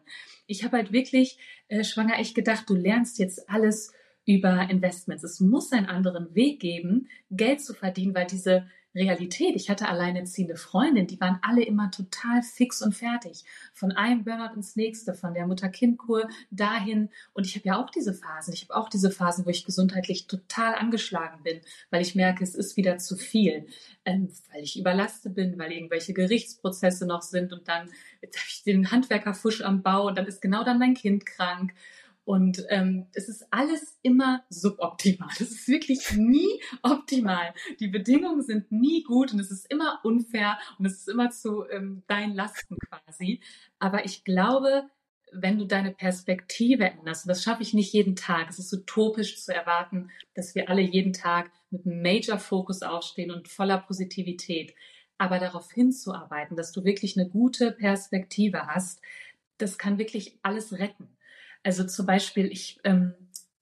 Ich 0.47 0.63
habe 0.63 0.77
halt 0.77 0.91
wirklich 0.91 1.37
äh, 1.67 1.83
schwanger 1.83 2.19
echt 2.19 2.35
gedacht, 2.35 2.69
du 2.69 2.75
lernst 2.75 3.19
jetzt 3.19 3.49
alles 3.49 3.91
über 4.25 4.69
Investments. 4.69 5.23
Es 5.23 5.39
muss 5.39 5.71
einen 5.71 5.85
anderen 5.85 6.33
Weg 6.33 6.59
geben, 6.59 7.07
Geld 7.29 7.61
zu 7.61 7.73
verdienen, 7.73 8.15
weil 8.15 8.27
diese 8.27 8.67
Realität. 8.95 9.55
Ich 9.55 9.69
hatte 9.69 9.87
alleinerziehende 9.87 10.55
Freundinnen, 10.55 11.07
die 11.07 11.19
waren 11.19 11.39
alle 11.41 11.63
immer 11.63 11.91
total 11.91 12.41
fix 12.41 12.81
und 12.81 12.93
fertig. 12.93 13.43
Von 13.73 13.91
einem 13.91 14.23
Burnout 14.23 14.55
ins 14.55 14.75
nächste, 14.75 15.13
von 15.13 15.33
der 15.33 15.45
Mutter-Kind-Kur 15.47 16.29
dahin. 16.49 17.09
Und 17.33 17.45
ich 17.45 17.55
habe 17.55 17.67
ja 17.67 17.83
auch 17.83 17.89
diese 17.89 18.13
Phasen. 18.13 18.53
Ich 18.53 18.63
habe 18.63 18.75
auch 18.79 18.89
diese 18.89 19.11
Phasen, 19.11 19.45
wo 19.45 19.49
ich 19.49 19.65
gesundheitlich 19.65 20.27
total 20.27 20.75
angeschlagen 20.75 21.43
bin, 21.43 21.61
weil 21.91 22.01
ich 22.01 22.15
merke, 22.15 22.43
es 22.43 22.55
ist 22.55 22.77
wieder 22.77 22.97
zu 22.97 23.17
viel. 23.17 23.67
Ähm, 24.05 24.29
weil 24.53 24.63
ich 24.63 24.79
überlastet 24.79 25.35
bin, 25.35 25.57
weil 25.57 25.71
irgendwelche 25.71 26.13
Gerichtsprozesse 26.13 27.05
noch 27.05 27.21
sind 27.21 27.53
und 27.53 27.67
dann 27.67 27.89
habe 28.23 28.47
ich 28.47 28.63
den 28.63 28.91
Handwerkerfusch 28.91 29.61
am 29.61 29.81
Bau 29.81 30.07
und 30.07 30.17
dann 30.17 30.25
ist 30.25 30.41
genau 30.41 30.63
dann 30.63 30.79
mein 30.79 30.93
Kind 30.93 31.25
krank. 31.25 31.73
Und 32.25 32.65
ähm, 32.69 33.05
es 33.13 33.29
ist 33.29 33.45
alles 33.51 33.99
immer 34.01 34.43
suboptimal. 34.49 35.29
Es 35.33 35.41
ist 35.41 35.67
wirklich 35.67 36.11
nie 36.13 36.59
optimal. 36.81 37.53
Die 37.79 37.87
Bedingungen 37.87 38.41
sind 38.41 38.71
nie 38.71 39.03
gut 39.03 39.31
und 39.31 39.39
es 39.39 39.51
ist 39.51 39.71
immer 39.71 39.99
unfair 40.03 40.57
und 40.79 40.87
es 40.87 40.97
ist 40.97 41.07
immer 41.07 41.29
zu 41.29 41.69
ähm, 41.69 42.03
deinen 42.07 42.33
Lasten 42.33 42.77
quasi. 42.79 43.41
Aber 43.77 44.05
ich 44.05 44.23
glaube, 44.23 44.89
wenn 45.31 45.59
du 45.59 45.65
deine 45.65 45.91
Perspektive 45.91 46.85
änderst, 46.85 47.25
und 47.25 47.29
das 47.29 47.43
schaffe 47.43 47.61
ich 47.61 47.73
nicht 47.75 47.93
jeden 47.93 48.15
Tag, 48.15 48.49
es 48.49 48.57
ist 48.57 48.73
utopisch 48.73 49.43
zu 49.43 49.53
erwarten, 49.53 50.09
dass 50.33 50.55
wir 50.55 50.69
alle 50.69 50.81
jeden 50.81 51.13
Tag 51.13 51.51
mit 51.69 51.85
einem 51.85 52.01
Major-Fokus 52.01 52.81
aufstehen 52.81 53.31
und 53.31 53.47
voller 53.47 53.79
Positivität. 53.79 54.73
Aber 55.17 55.37
darauf 55.39 55.71
hinzuarbeiten, 55.71 56.57
dass 56.57 56.71
du 56.71 56.83
wirklich 56.83 57.17
eine 57.17 57.29
gute 57.29 57.71
Perspektive 57.71 58.65
hast, 58.67 59.01
das 59.57 59.77
kann 59.77 59.97
wirklich 59.97 60.39
alles 60.41 60.73
retten. 60.73 61.14
Also 61.65 61.83
zum 61.83 62.05
Beispiel, 62.05 62.45
ich, 62.51 62.79
ähm, 62.83 63.15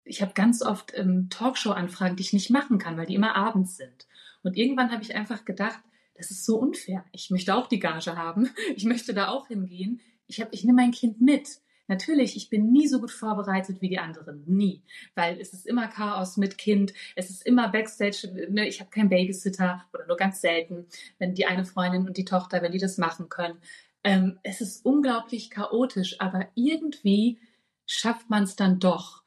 ich 0.04 0.22
habe 0.22 0.34
ganz 0.34 0.62
oft 0.62 0.91
ähm, 0.93 1.30
Talkshow-Anfragen, 1.30 2.18
die 2.18 2.24
ich 2.24 2.34
nicht 2.34 2.49
machen 2.49 2.78
kann, 2.78 2.97
weil 2.97 3.06
die 3.06 3.16
immer 3.16 3.38
abends 3.38 3.78
sind. 3.78 4.08
Und 4.43 4.58
irgendwann 4.58 4.91
habe 4.91 5.01
ich 5.01 5.16
einfach 5.16 5.45
gedacht, 5.45 5.80
das 6.16 6.30
ist 6.30 6.43
so 6.43 6.58
unfair. 6.58 7.06
Ich 7.14 7.30
möchte 7.30 7.56
auch 7.56 7.68
die 7.68 7.80
Gage 7.80 8.18
haben. 8.18 8.49
Ich 8.76 8.84
möchte 8.84 9.14
da 9.14 9.30
auch 9.30 9.47
hingehen. 9.47 10.01
Ich, 10.28 10.45
ich 10.51 10.66
nehme 10.66 10.82
mein 10.82 10.91
Kind 10.91 11.22
mit. 11.22 11.62
Natürlich, 11.88 12.36
ich 12.36 12.49
bin 12.49 12.74
nie 12.74 12.89
so 12.89 12.99
gut 12.99 13.12
vorbereitet 13.12 13.82
wie 13.82 13.88
die 13.88 13.99
anderen. 13.99 14.43
Nie. 14.47 14.84
Weil 15.16 15.39
es 15.39 15.54
ist 15.54 15.66
immer 15.66 15.88
Chaos 15.88 16.36
mit 16.36 16.58
Kind. 16.58 16.93
Es 17.16 17.30
ist 17.30 17.45
immer 17.45 17.70
Backstage. 17.70 18.49
Ne? 18.49 18.68
Ich 18.68 18.82
habe 18.82 18.89
keinen 18.89 19.10
Babysitter 19.10 19.86
oder 19.93 20.08
nur 20.08 20.18
ganz 20.18 20.41
selten, 20.41 20.88
wenn 21.20 21.36
die 21.36 21.45
eine 21.45 21.64
Freundin 21.64 22.06
und 22.06 22.18
die 22.18 22.26
Tochter, 22.26 22.62
wenn 22.62 22.74
die 22.74 22.80
das 22.80 22.97
machen 22.97 23.30
können. 23.30 23.60
Ähm, 24.04 24.39
es 24.43 24.60
ist 24.60 24.86
unglaublich 24.86 25.49
chaotisch, 25.49 26.20
aber 26.20 26.49
irgendwie 26.56 27.39
schafft 27.94 28.30
man 28.30 28.44
es 28.44 28.56
dann 28.56 28.80
doch. 28.80 29.24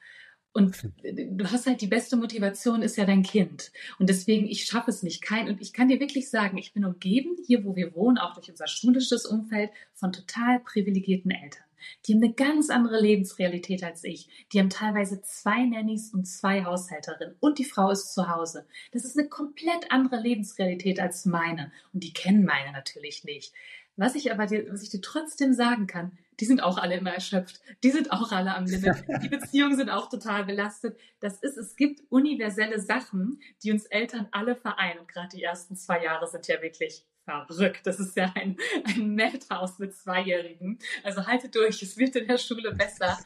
Und 0.53 0.91
du 1.05 1.51
hast 1.51 1.67
halt 1.67 1.83
die 1.83 1.87
beste 1.87 2.17
Motivation 2.17 2.81
ist 2.81 2.97
ja 2.97 3.05
dein 3.05 3.23
Kind. 3.23 3.73
Und 3.99 4.09
deswegen, 4.09 4.47
ich 4.47 4.65
schaffe 4.65 4.91
es 4.91 5.03
nicht. 5.03 5.21
Kein, 5.21 5.49
und 5.49 5.61
ich 5.61 5.75
kann 5.75 5.89
dir 5.89 6.01
wirklich 6.01 6.31
sagen, 6.31 6.57
ich 6.57 6.73
bin 6.73 6.87
umgeben, 6.87 7.37
hier 7.47 7.63
wo 7.67 7.77
wir 7.77 7.95
wohnen, 7.95 8.17
auch 8.17 8.33
durch 8.33 8.49
unser 8.49 8.67
schulisches 8.67 9.27
Umfeld, 9.27 9.71
von 9.93 10.13
total 10.13 10.61
privilegierten 10.61 11.31
Eltern. 11.31 11.63
Die 12.07 12.15
haben 12.15 12.23
eine 12.23 12.33
ganz 12.33 12.71
andere 12.71 13.01
Lebensrealität 13.01 13.83
als 13.85 14.03
ich. 14.05 14.29
Die 14.53 14.59
haben 14.59 14.71
teilweise 14.71 15.21
zwei 15.21 15.65
Nannies 15.65 16.13
und 16.13 16.25
zwei 16.25 16.65
Haushälterinnen 16.65 17.37
und 17.41 17.59
die 17.59 17.65
Frau 17.65 17.91
ist 17.91 18.15
zu 18.15 18.29
Hause. 18.29 18.67
Das 18.93 19.05
ist 19.05 19.19
eine 19.19 19.29
komplett 19.29 19.91
andere 19.91 20.21
Lebensrealität 20.21 21.01
als 21.01 21.27
meine. 21.27 21.71
Und 21.93 22.03
die 22.03 22.15
kennen 22.15 22.45
meine 22.45 22.73
natürlich 22.73 23.25
nicht. 23.25 23.53
Was 23.97 24.15
ich 24.15 24.31
aber 24.31 24.47
dir, 24.47 24.71
was 24.71 24.83
ich 24.83 24.91
dir 24.91 25.01
trotzdem 25.01 25.55
sagen 25.55 25.87
kann, 25.87 26.19
die 26.39 26.45
sind 26.45 26.63
auch 26.63 26.77
alle 26.77 26.97
immer 26.97 27.13
erschöpft. 27.13 27.61
Die 27.83 27.91
sind 27.91 28.13
auch 28.13 28.31
alle 28.31 28.55
am 28.55 28.67
Limit. 28.67 29.05
Die 29.23 29.29
Beziehungen 29.29 29.77
sind 29.77 29.89
auch 29.89 30.11
total 30.11 30.45
belastet. 30.45 30.99
Das 31.21 31.41
ist, 31.41 31.57
es 31.57 31.77
gibt 31.77 32.03
universelle 32.11 32.79
Sachen, 32.79 33.41
die 33.63 33.73
uns 33.73 33.87
Eltern 33.87 34.29
alle 34.33 34.55
vereinen. 34.55 35.01
Und 35.01 35.09
gerade 35.09 35.35
die 35.35 35.43
ersten 35.43 35.77
zwei 35.77 36.05
Jahre 36.05 36.27
sind 36.27 36.47
ja 36.47 36.61
wirklich 36.61 37.07
verrückt. 37.25 37.87
Das 37.87 37.99
ist 37.99 38.17
ja 38.17 38.33
ein, 38.35 38.57
ein 38.85 39.15
Madhouse 39.15 39.79
mit 39.79 39.95
Zweijährigen. 39.95 40.79
Also 41.03 41.27
haltet 41.27 41.55
durch, 41.55 41.83
es 41.83 41.97
wird 41.97 42.17
in 42.17 42.29
der 42.29 42.39
Schule 42.39 42.75
besser. 42.75 43.19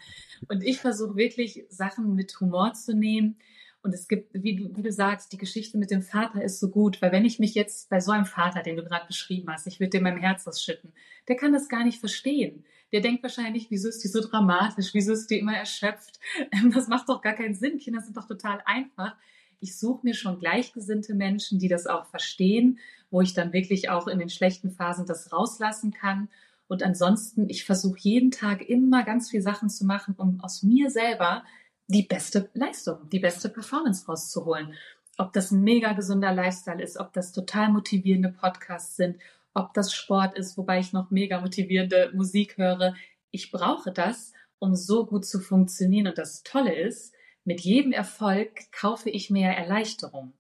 Und 0.49 0.63
ich 0.63 0.79
versuche 0.79 1.17
wirklich 1.17 1.65
Sachen 1.69 2.15
mit 2.15 2.39
Humor 2.41 2.75
zu 2.75 2.95
nehmen 2.95 3.39
und 3.83 3.95
es 3.95 4.09
gibt, 4.09 4.35
wie 4.35 4.57
du, 4.57 4.77
wie 4.77 4.83
du 4.83 4.93
sagst, 4.93 5.33
die 5.33 5.39
Geschichte 5.39 5.79
mit 5.79 5.91
dem 5.91 6.03
Vater 6.03 6.43
ist 6.43 6.61
so 6.61 6.69
gut, 6.69 7.01
weil 7.01 7.13
wenn 7.13 7.25
ich 7.25 7.39
mich 7.39 7.55
jetzt 7.55 7.89
bei 7.89 8.01
so 8.01 8.13
einem 8.13 8.27
Vater, 8.27 8.63
den 8.63 8.77
du 8.77 8.85
gerade 8.85 9.07
beschrieben 9.07 9.51
hast, 9.51 9.67
ich 9.67 9.81
würde 9.81 9.91
dir 9.91 10.03
mein 10.03 10.19
Herz 10.19 10.47
ausschütten, 10.47 10.93
der 11.29 11.37
kann 11.37 11.53
das 11.53 11.69
gar 11.69 11.85
nicht 11.85 11.99
verstehen. 11.99 12.65
Der 12.93 13.01
denkt 13.01 13.23
wahrscheinlich, 13.23 13.71
wieso 13.71 13.89
ist 13.89 14.03
die 14.05 14.09
so 14.09 14.21
dramatisch, 14.21 14.93
wieso 14.93 15.13
ist 15.13 15.31
die 15.31 15.39
immer 15.39 15.57
erschöpft? 15.57 16.19
Das 16.75 16.89
macht 16.89 17.09
doch 17.09 17.23
gar 17.23 17.35
keinen 17.35 17.55
Sinn. 17.55 17.79
Kinder 17.79 18.01
sind 18.01 18.17
doch 18.17 18.27
total 18.27 18.61
einfach. 18.67 19.17
Ich 19.61 19.79
suche 19.79 20.01
mir 20.05 20.15
schon 20.15 20.39
gleichgesinnte 20.39 21.15
Menschen, 21.15 21.59
die 21.59 21.69
das 21.69 21.87
auch 21.87 22.07
verstehen, 22.07 22.79
wo 23.11 23.21
ich 23.21 23.35
dann 23.35 23.53
wirklich 23.53 23.91
auch 23.91 24.09
in 24.09 24.19
den 24.19 24.31
schlechten 24.31 24.71
Phasen 24.71 25.07
das 25.07 25.33
rauslassen 25.33 25.93
kann. 25.93 26.29
Und 26.69 26.83
ansonsten, 26.83 27.49
ich 27.49 27.65
versuche 27.65 27.99
jeden 28.01 28.31
Tag 28.31 28.69
immer 28.69 29.05
ganz 29.05 29.31
viel 29.31 29.43
Sachen 29.43 29.71
zu 29.71 29.85
machen, 29.85 30.15
um 30.17 30.41
aus 30.41 30.63
mir 30.63 30.91
selber 30.91 31.45
die 31.91 32.03
beste 32.03 32.49
Leistung, 32.55 33.09
die 33.11 33.19
beste 33.19 33.49
Performance 33.49 34.07
rauszuholen. 34.07 34.75
Ob 35.19 35.33
das 35.33 35.51
ein 35.51 35.63
mega 35.63 35.93
gesunder 35.93 36.33
Lifestyle 36.33 36.83
ist, 36.83 36.97
ob 36.99 37.13
das 37.13 37.33
total 37.33 37.71
motivierende 37.71 38.31
Podcasts 38.31 38.97
sind, 38.97 39.19
ob 39.55 39.75
das 39.75 39.93
Sport 39.93 40.39
ist, 40.39 40.57
wobei 40.57 40.79
ich 40.79 40.93
noch 40.93 41.11
mega 41.11 41.41
motivierende 41.41 42.13
Musik 42.15 42.57
höre. 42.57 42.95
Ich 43.31 43.51
brauche 43.51 43.93
das, 43.93 44.33
um 44.59 44.75
so 44.75 45.07
gut 45.07 45.27
zu 45.27 45.41
funktionieren. 45.41 46.09
Und 46.09 46.19
das 46.19 46.43
Tolle 46.43 46.75
ist, 46.75 47.13
mit 47.45 47.61
jedem 47.61 47.93
Erfolg 47.93 48.71
kaufe 48.73 49.11
ich 49.11 49.31
mehr 49.31 49.57
Erleichterung. 49.57 50.33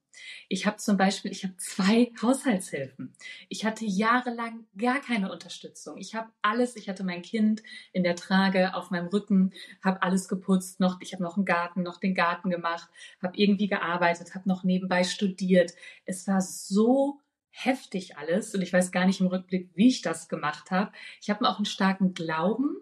Ich 0.48 0.66
habe 0.66 0.76
zum 0.78 0.96
Beispiel, 0.96 1.30
ich 1.30 1.44
habe 1.44 1.56
zwei 1.56 2.12
Haushaltshilfen. 2.20 3.12
Ich 3.48 3.64
hatte 3.64 3.84
jahrelang 3.84 4.66
gar 4.76 5.00
keine 5.00 5.30
Unterstützung. 5.30 5.98
Ich 5.98 6.14
habe 6.14 6.30
alles, 6.42 6.76
ich 6.76 6.88
hatte 6.88 7.04
mein 7.04 7.22
Kind 7.22 7.62
in 7.92 8.02
der 8.02 8.16
Trage 8.16 8.74
auf 8.74 8.90
meinem 8.90 9.08
Rücken, 9.08 9.52
habe 9.82 10.02
alles 10.02 10.28
geputzt, 10.28 10.80
noch, 10.80 11.00
ich 11.00 11.12
habe 11.12 11.22
noch 11.22 11.36
einen 11.36 11.44
Garten, 11.44 11.82
noch 11.82 11.98
den 11.98 12.14
Garten 12.14 12.50
gemacht, 12.50 12.88
habe 13.22 13.36
irgendwie 13.36 13.68
gearbeitet, 13.68 14.34
habe 14.34 14.48
noch 14.48 14.64
nebenbei 14.64 15.04
studiert. 15.04 15.72
Es 16.04 16.26
war 16.26 16.40
so 16.40 17.20
heftig 17.50 18.16
alles 18.16 18.54
und 18.54 18.62
ich 18.62 18.72
weiß 18.72 18.92
gar 18.92 19.06
nicht 19.06 19.20
im 19.20 19.26
Rückblick, 19.26 19.70
wie 19.74 19.88
ich 19.88 20.02
das 20.02 20.28
gemacht 20.28 20.70
habe. 20.70 20.92
Ich 21.20 21.30
habe 21.30 21.48
auch 21.48 21.56
einen 21.56 21.64
starken 21.64 22.14
Glauben 22.14 22.76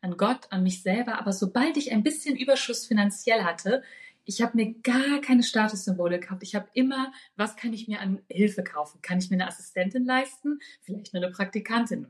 an 0.00 0.16
Gott, 0.16 0.46
an 0.50 0.62
mich 0.62 0.82
selber, 0.82 1.18
aber 1.18 1.32
sobald 1.32 1.76
ich 1.76 1.92
ein 1.92 2.02
bisschen 2.02 2.36
Überschuss 2.36 2.86
finanziell 2.86 3.42
hatte, 3.42 3.82
ich 4.28 4.42
habe 4.42 4.56
mir 4.56 4.74
gar 4.82 5.22
keine 5.22 5.42
Statussymbole 5.42 6.20
gekauft. 6.20 6.42
Ich 6.42 6.54
habe 6.54 6.68
immer, 6.74 7.12
was 7.36 7.56
kann 7.56 7.72
ich 7.72 7.88
mir 7.88 8.00
an 8.00 8.20
Hilfe 8.28 8.62
kaufen? 8.62 9.00
Kann 9.00 9.16
ich 9.18 9.30
mir 9.30 9.36
eine 9.36 9.48
Assistentin 9.48 10.04
leisten? 10.04 10.58
Vielleicht 10.82 11.14
nur 11.14 11.22
eine 11.22 11.32
Praktikantin. 11.32 12.08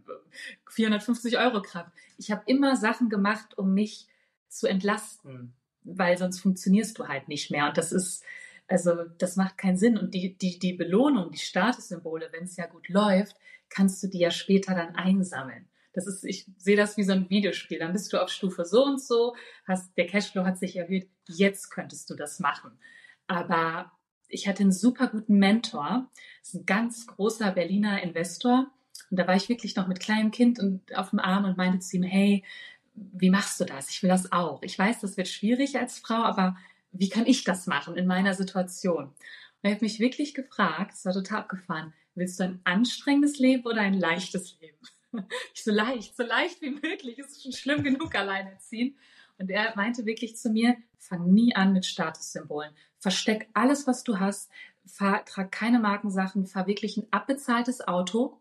450 0.68 1.38
Euro 1.38 1.62
Kraft. 1.62 1.92
Ich 2.16 2.32
habe 2.32 2.42
immer 2.46 2.74
Sachen 2.74 3.08
gemacht, 3.08 3.56
um 3.56 3.72
mich 3.72 4.08
zu 4.48 4.66
entlasten, 4.66 5.54
weil 5.84 6.18
sonst 6.18 6.40
funktionierst 6.40 6.98
du 6.98 7.06
halt 7.06 7.28
nicht 7.28 7.52
mehr. 7.52 7.68
Und 7.68 7.78
das 7.78 7.92
ist, 7.92 8.24
also 8.66 9.04
das 9.18 9.36
macht 9.36 9.56
keinen 9.56 9.76
Sinn. 9.76 9.96
Und 9.96 10.12
die, 10.12 10.36
die, 10.36 10.58
die 10.58 10.72
Belohnung, 10.72 11.30
die 11.30 11.38
Statussymbole, 11.38 12.30
wenn 12.32 12.44
es 12.44 12.56
ja 12.56 12.66
gut 12.66 12.88
läuft, 12.88 13.36
kannst 13.68 14.02
du 14.02 14.08
die 14.08 14.18
ja 14.18 14.32
später 14.32 14.74
dann 14.74 14.96
einsammeln. 14.96 15.68
Das 15.98 16.06
ist, 16.06 16.24
ich 16.24 16.46
sehe 16.58 16.76
das 16.76 16.96
wie 16.96 17.02
so 17.02 17.10
ein 17.10 17.28
Videospiel. 17.28 17.80
Dann 17.80 17.92
bist 17.92 18.12
du 18.12 18.22
auf 18.22 18.30
Stufe 18.30 18.64
so 18.64 18.84
und 18.84 19.00
so, 19.02 19.34
hast, 19.66 19.96
der 19.96 20.06
Cashflow 20.06 20.44
hat 20.44 20.56
sich 20.56 20.76
erhöht, 20.76 21.10
jetzt 21.26 21.70
könntest 21.70 22.08
du 22.08 22.14
das 22.14 22.38
machen. 22.38 22.78
Aber 23.26 23.90
ich 24.28 24.46
hatte 24.46 24.62
einen 24.62 24.70
super 24.70 25.08
guten 25.08 25.38
Mentor. 25.38 26.08
Das 26.40 26.50
ist 26.50 26.60
ein 26.60 26.66
ganz 26.66 27.08
großer 27.08 27.50
Berliner 27.50 28.00
Investor. 28.00 28.70
Und 29.10 29.18
da 29.18 29.26
war 29.26 29.34
ich 29.34 29.48
wirklich 29.48 29.74
noch 29.74 29.88
mit 29.88 29.98
kleinem 29.98 30.30
Kind 30.30 30.60
und 30.60 30.96
auf 30.96 31.10
dem 31.10 31.18
Arm 31.18 31.44
und 31.44 31.56
meinte 31.56 31.80
zu 31.80 31.96
ihm, 31.96 32.04
hey, 32.04 32.44
wie 32.94 33.30
machst 33.30 33.58
du 33.58 33.64
das? 33.64 33.90
Ich 33.90 34.02
will 34.04 34.10
das 34.10 34.30
auch. 34.30 34.62
Ich 34.62 34.78
weiß, 34.78 35.00
das 35.00 35.16
wird 35.16 35.26
schwierig 35.26 35.76
als 35.78 35.98
Frau, 35.98 36.22
aber 36.22 36.56
wie 36.92 37.08
kann 37.08 37.26
ich 37.26 37.42
das 37.42 37.66
machen 37.66 37.96
in 37.96 38.06
meiner 38.06 38.34
Situation? 38.34 39.06
Und 39.06 39.14
er 39.62 39.72
hat 39.72 39.82
mich 39.82 39.98
wirklich 39.98 40.32
gefragt, 40.32 40.94
es 40.94 41.04
war 41.04 41.12
total 41.12 41.40
abgefahren, 41.40 41.92
willst 42.14 42.38
du 42.38 42.44
ein 42.44 42.60
anstrengendes 42.62 43.40
Leben 43.40 43.64
oder 43.66 43.80
ein 43.80 43.94
leichtes 43.94 44.60
Leben? 44.60 44.78
So 45.54 45.72
leicht, 45.72 46.16
so 46.16 46.22
leicht 46.22 46.62
wie 46.62 46.70
möglich. 46.70 47.18
Es 47.18 47.32
ist 47.32 47.42
schon 47.42 47.52
schlimm 47.52 47.82
genug 47.82 48.14
alleinerziehen. 48.14 48.96
Und 49.38 49.50
er 49.50 49.74
meinte 49.76 50.06
wirklich 50.06 50.36
zu 50.36 50.50
mir, 50.50 50.76
fang 50.98 51.32
nie 51.32 51.54
an 51.54 51.72
mit 51.72 51.86
Statussymbolen. 51.86 52.72
Versteck 52.98 53.48
alles, 53.54 53.86
was 53.86 54.02
du 54.04 54.18
hast. 54.18 54.50
Fahr, 54.84 55.24
trag 55.24 55.52
keine 55.52 55.78
Markensachen. 55.78 56.46
Fahr 56.46 56.66
wirklich 56.66 56.96
ein 56.96 57.06
abbezahltes 57.10 57.86
Auto. 57.86 58.40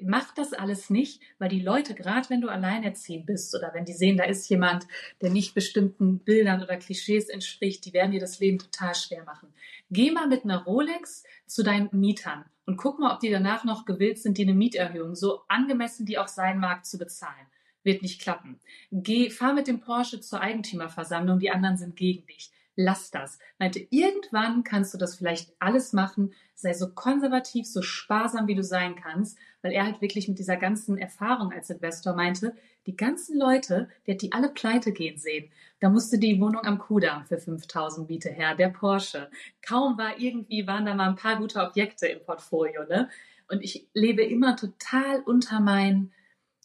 Mach 0.00 0.32
das 0.32 0.54
alles 0.54 0.88
nicht, 0.88 1.20
weil 1.38 1.50
die 1.50 1.60
Leute, 1.60 1.94
gerade 1.94 2.30
wenn 2.30 2.40
du 2.40 2.48
alleinerziehend 2.48 3.26
bist 3.26 3.54
oder 3.54 3.74
wenn 3.74 3.84
die 3.84 3.92
sehen, 3.92 4.16
da 4.16 4.24
ist 4.24 4.48
jemand, 4.48 4.86
der 5.20 5.28
nicht 5.28 5.54
bestimmten 5.54 6.20
Bildern 6.20 6.62
oder 6.62 6.78
Klischees 6.78 7.28
entspricht, 7.28 7.84
die 7.84 7.92
werden 7.92 8.12
dir 8.12 8.20
das 8.20 8.40
Leben 8.40 8.58
total 8.58 8.94
schwer 8.94 9.24
machen. 9.24 9.52
Geh 9.90 10.10
mal 10.10 10.26
mit 10.26 10.44
einer 10.44 10.64
Rolex 10.64 11.24
zu 11.46 11.62
deinen 11.62 11.90
Mietern 11.92 12.46
und 12.66 12.76
guck 12.76 12.98
mal, 12.98 13.12
ob 13.12 13.20
die 13.20 13.30
danach 13.30 13.64
noch 13.64 13.84
gewillt 13.84 14.18
sind, 14.18 14.38
die 14.38 14.42
eine 14.42 14.54
Mieterhöhung, 14.54 15.14
so 15.14 15.42
angemessen 15.48 16.06
die 16.06 16.18
auch 16.18 16.28
sein 16.28 16.58
mag, 16.58 16.86
zu 16.86 16.98
bezahlen. 16.98 17.46
Wird 17.82 18.02
nicht 18.02 18.22
klappen. 18.22 18.58
Geh, 18.90 19.28
fahr 19.28 19.52
mit 19.52 19.66
dem 19.66 19.80
Porsche 19.80 20.20
zur 20.20 20.40
Eigentümerversammlung, 20.40 21.38
die 21.38 21.50
anderen 21.50 21.76
sind 21.76 21.96
gegen 21.96 22.26
dich. 22.26 22.50
Lass 22.76 23.10
das. 23.10 23.38
Meinte, 23.58 23.86
irgendwann 23.90 24.64
kannst 24.64 24.92
du 24.94 24.98
das 24.98 25.16
vielleicht 25.16 25.52
alles 25.60 25.92
machen. 25.92 26.32
Sei 26.54 26.72
so 26.72 26.92
konservativ, 26.92 27.66
so 27.66 27.82
sparsam, 27.82 28.48
wie 28.48 28.56
du 28.56 28.64
sein 28.64 28.96
kannst, 28.96 29.38
weil 29.62 29.72
er 29.72 29.84
halt 29.84 30.00
wirklich 30.00 30.28
mit 30.28 30.38
dieser 30.38 30.56
ganzen 30.56 30.98
Erfahrung 30.98 31.52
als 31.52 31.70
Investor 31.70 32.14
meinte, 32.14 32.56
die 32.86 32.96
ganzen 32.96 33.38
Leute, 33.38 33.88
der 34.06 34.14
hat 34.14 34.22
die 34.22 34.32
alle 34.32 34.48
pleite 34.48 34.92
gehen 34.92 35.18
sehen. 35.18 35.50
Da 35.80 35.88
musste 35.88 36.18
die 36.18 36.40
Wohnung 36.40 36.64
am 36.64 36.78
Kudamm 36.78 37.24
für 37.26 37.38
5000 37.38 38.08
Miete 38.08 38.30
her, 38.30 38.54
der 38.56 38.68
Porsche. 38.68 39.30
Kaum 39.62 39.96
war 39.96 40.18
irgendwie, 40.18 40.66
waren 40.66 40.84
da 40.84 40.94
mal 40.94 41.08
ein 41.08 41.16
paar 41.16 41.38
gute 41.38 41.60
Objekte 41.60 42.06
im 42.08 42.24
Portfolio, 42.24 42.84
ne? 42.84 43.08
Und 43.48 43.62
ich 43.62 43.88
lebe 43.92 44.22
immer 44.22 44.56
total 44.56 45.20
unter 45.20 45.60
meinen 45.60 46.12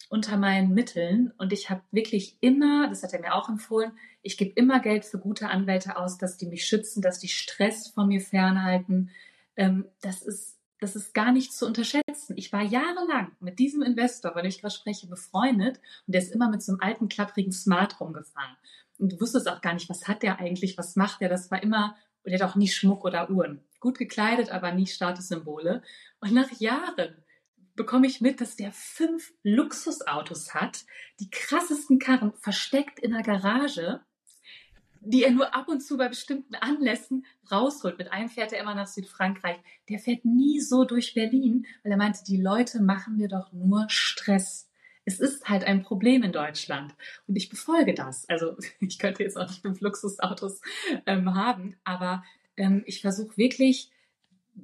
unter 0.08 0.36
meinen 0.36 0.74
Mitteln 0.74 1.32
und 1.38 1.52
ich 1.52 1.70
habe 1.70 1.82
wirklich 1.92 2.36
immer, 2.40 2.88
das 2.88 3.02
hat 3.02 3.12
er 3.12 3.20
mir 3.20 3.34
auch 3.34 3.48
empfohlen, 3.48 3.92
ich 4.22 4.36
gebe 4.36 4.52
immer 4.52 4.80
Geld 4.80 5.04
für 5.04 5.18
gute 5.18 5.48
Anwälte 5.48 5.96
aus, 5.96 6.18
dass 6.18 6.36
die 6.36 6.46
mich 6.46 6.66
schützen, 6.66 7.02
dass 7.02 7.18
die 7.18 7.28
Stress 7.28 7.88
von 7.88 8.08
mir 8.08 8.20
fernhalten. 8.20 9.10
Ähm, 9.56 9.86
das 10.02 10.22
ist 10.22 10.60
das 10.80 10.96
ist 10.96 11.12
gar 11.12 11.30
nicht 11.30 11.52
zu 11.52 11.66
unterschätzen. 11.66 12.36
Ich 12.36 12.52
war 12.52 12.62
jahrelang 12.62 13.32
mit 13.38 13.58
diesem 13.58 13.82
Investor, 13.82 14.32
dem 14.32 14.46
ich 14.46 14.60
gerade 14.60 14.74
spreche, 14.74 15.06
befreundet 15.06 15.78
und 16.06 16.14
der 16.14 16.22
ist 16.22 16.32
immer 16.32 16.48
mit 16.48 16.62
so 16.62 16.72
einem 16.72 16.80
alten, 16.80 17.08
klapprigen 17.08 17.52
Smart 17.52 18.00
rumgefahren. 18.00 18.56
Und 18.98 19.12
du 19.12 19.20
wusstest 19.20 19.48
auch 19.48 19.60
gar 19.60 19.74
nicht, 19.74 19.90
was 19.90 20.08
hat 20.08 20.22
der 20.22 20.38
eigentlich, 20.40 20.78
was 20.78 20.96
macht 20.96 21.20
der. 21.20 21.28
Das 21.28 21.50
war 21.50 21.62
immer, 21.62 21.96
und 22.24 22.32
der 22.32 22.40
hat 22.40 22.50
auch 22.50 22.56
nie 22.56 22.68
Schmuck 22.68 23.04
oder 23.04 23.30
Uhren. 23.30 23.62
Gut 23.78 23.98
gekleidet, 23.98 24.50
aber 24.50 24.72
nie 24.72 24.86
Statussymbole. 24.86 25.82
Und 26.20 26.32
nach 26.32 26.50
Jahren 26.58 27.14
bekomme 27.76 28.06
ich 28.06 28.20
mit, 28.20 28.40
dass 28.40 28.56
der 28.56 28.72
fünf 28.72 29.32
Luxusautos 29.42 30.54
hat, 30.54 30.84
die 31.18 31.30
krassesten 31.30 31.98
Karren 31.98 32.32
versteckt 32.34 32.98
in 32.98 33.12
der 33.12 33.22
Garage, 33.22 34.00
die 35.00 35.24
er 35.24 35.30
nur 35.30 35.54
ab 35.54 35.68
und 35.68 35.80
zu 35.80 35.96
bei 35.96 36.08
bestimmten 36.08 36.54
Anlässen 36.54 37.24
rausholt. 37.50 37.98
Mit 37.98 38.12
einem 38.12 38.28
fährt 38.28 38.52
er 38.52 38.60
immer 38.60 38.74
nach 38.74 38.86
Südfrankreich. 38.86 39.56
Der 39.88 39.98
fährt 39.98 40.24
nie 40.24 40.60
so 40.60 40.84
durch 40.84 41.14
Berlin, 41.14 41.66
weil 41.82 41.92
er 41.92 41.98
meinte, 41.98 42.20
die 42.26 42.40
Leute 42.40 42.82
machen 42.82 43.16
mir 43.16 43.28
doch 43.28 43.52
nur 43.52 43.86
Stress. 43.88 44.68
Es 45.06 45.18
ist 45.18 45.48
halt 45.48 45.64
ein 45.64 45.82
Problem 45.82 46.22
in 46.22 46.32
Deutschland 46.32 46.94
und 47.26 47.36
ich 47.36 47.48
befolge 47.48 47.94
das. 47.94 48.28
Also 48.28 48.56
ich 48.80 48.98
könnte 48.98 49.22
jetzt 49.22 49.36
auch 49.36 49.48
nicht 49.48 49.62
fünf 49.62 49.80
Luxusautos 49.80 50.60
ähm, 51.06 51.34
haben, 51.34 51.76
aber 51.84 52.22
ähm, 52.56 52.82
ich 52.86 53.00
versuche 53.00 53.36
wirklich 53.36 53.90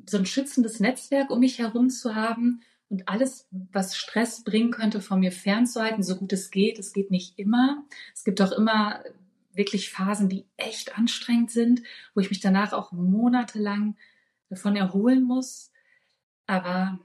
so 0.07 0.19
ein 0.19 0.27
schützendes 0.27 0.81
Netzwerk 0.81 1.31
um 1.31 1.41
mich 1.41 1.59
herum 1.59 1.89
zu 1.89 2.15
haben 2.15 2.61
und 2.89 3.09
alles, 3.09 3.49
was 3.51 3.97
Stress 3.97 4.45
bringen 4.45 4.71
könnte, 4.71 5.01
von 5.01 5.21
mir 5.21 5.33
fernzuhalten, 5.33 6.03
so 6.03 6.17
gut 6.17 6.33
es 6.33 6.51
geht. 6.51 6.79
Es 6.79 6.93
geht 6.93 7.11
nicht 7.11 7.39
immer. 7.39 7.85
Es 8.15 8.23
gibt 8.23 8.41
auch 8.41 8.53
immer 8.53 9.03
wirklich 9.57 9.91
Phasen, 9.91 10.29
die 10.29 10.47
echt 10.57 10.97
anstrengend 10.97 11.51
sind, 11.51 11.83
wo 12.15 12.21
ich 12.21 12.31
mich 12.31 12.41
danach 12.41 12.73
auch 12.73 12.93
monatelang 12.93 13.97
davon 14.49 14.77
erholen 14.77 15.23
muss. 15.25 15.73
Aber 16.47 17.01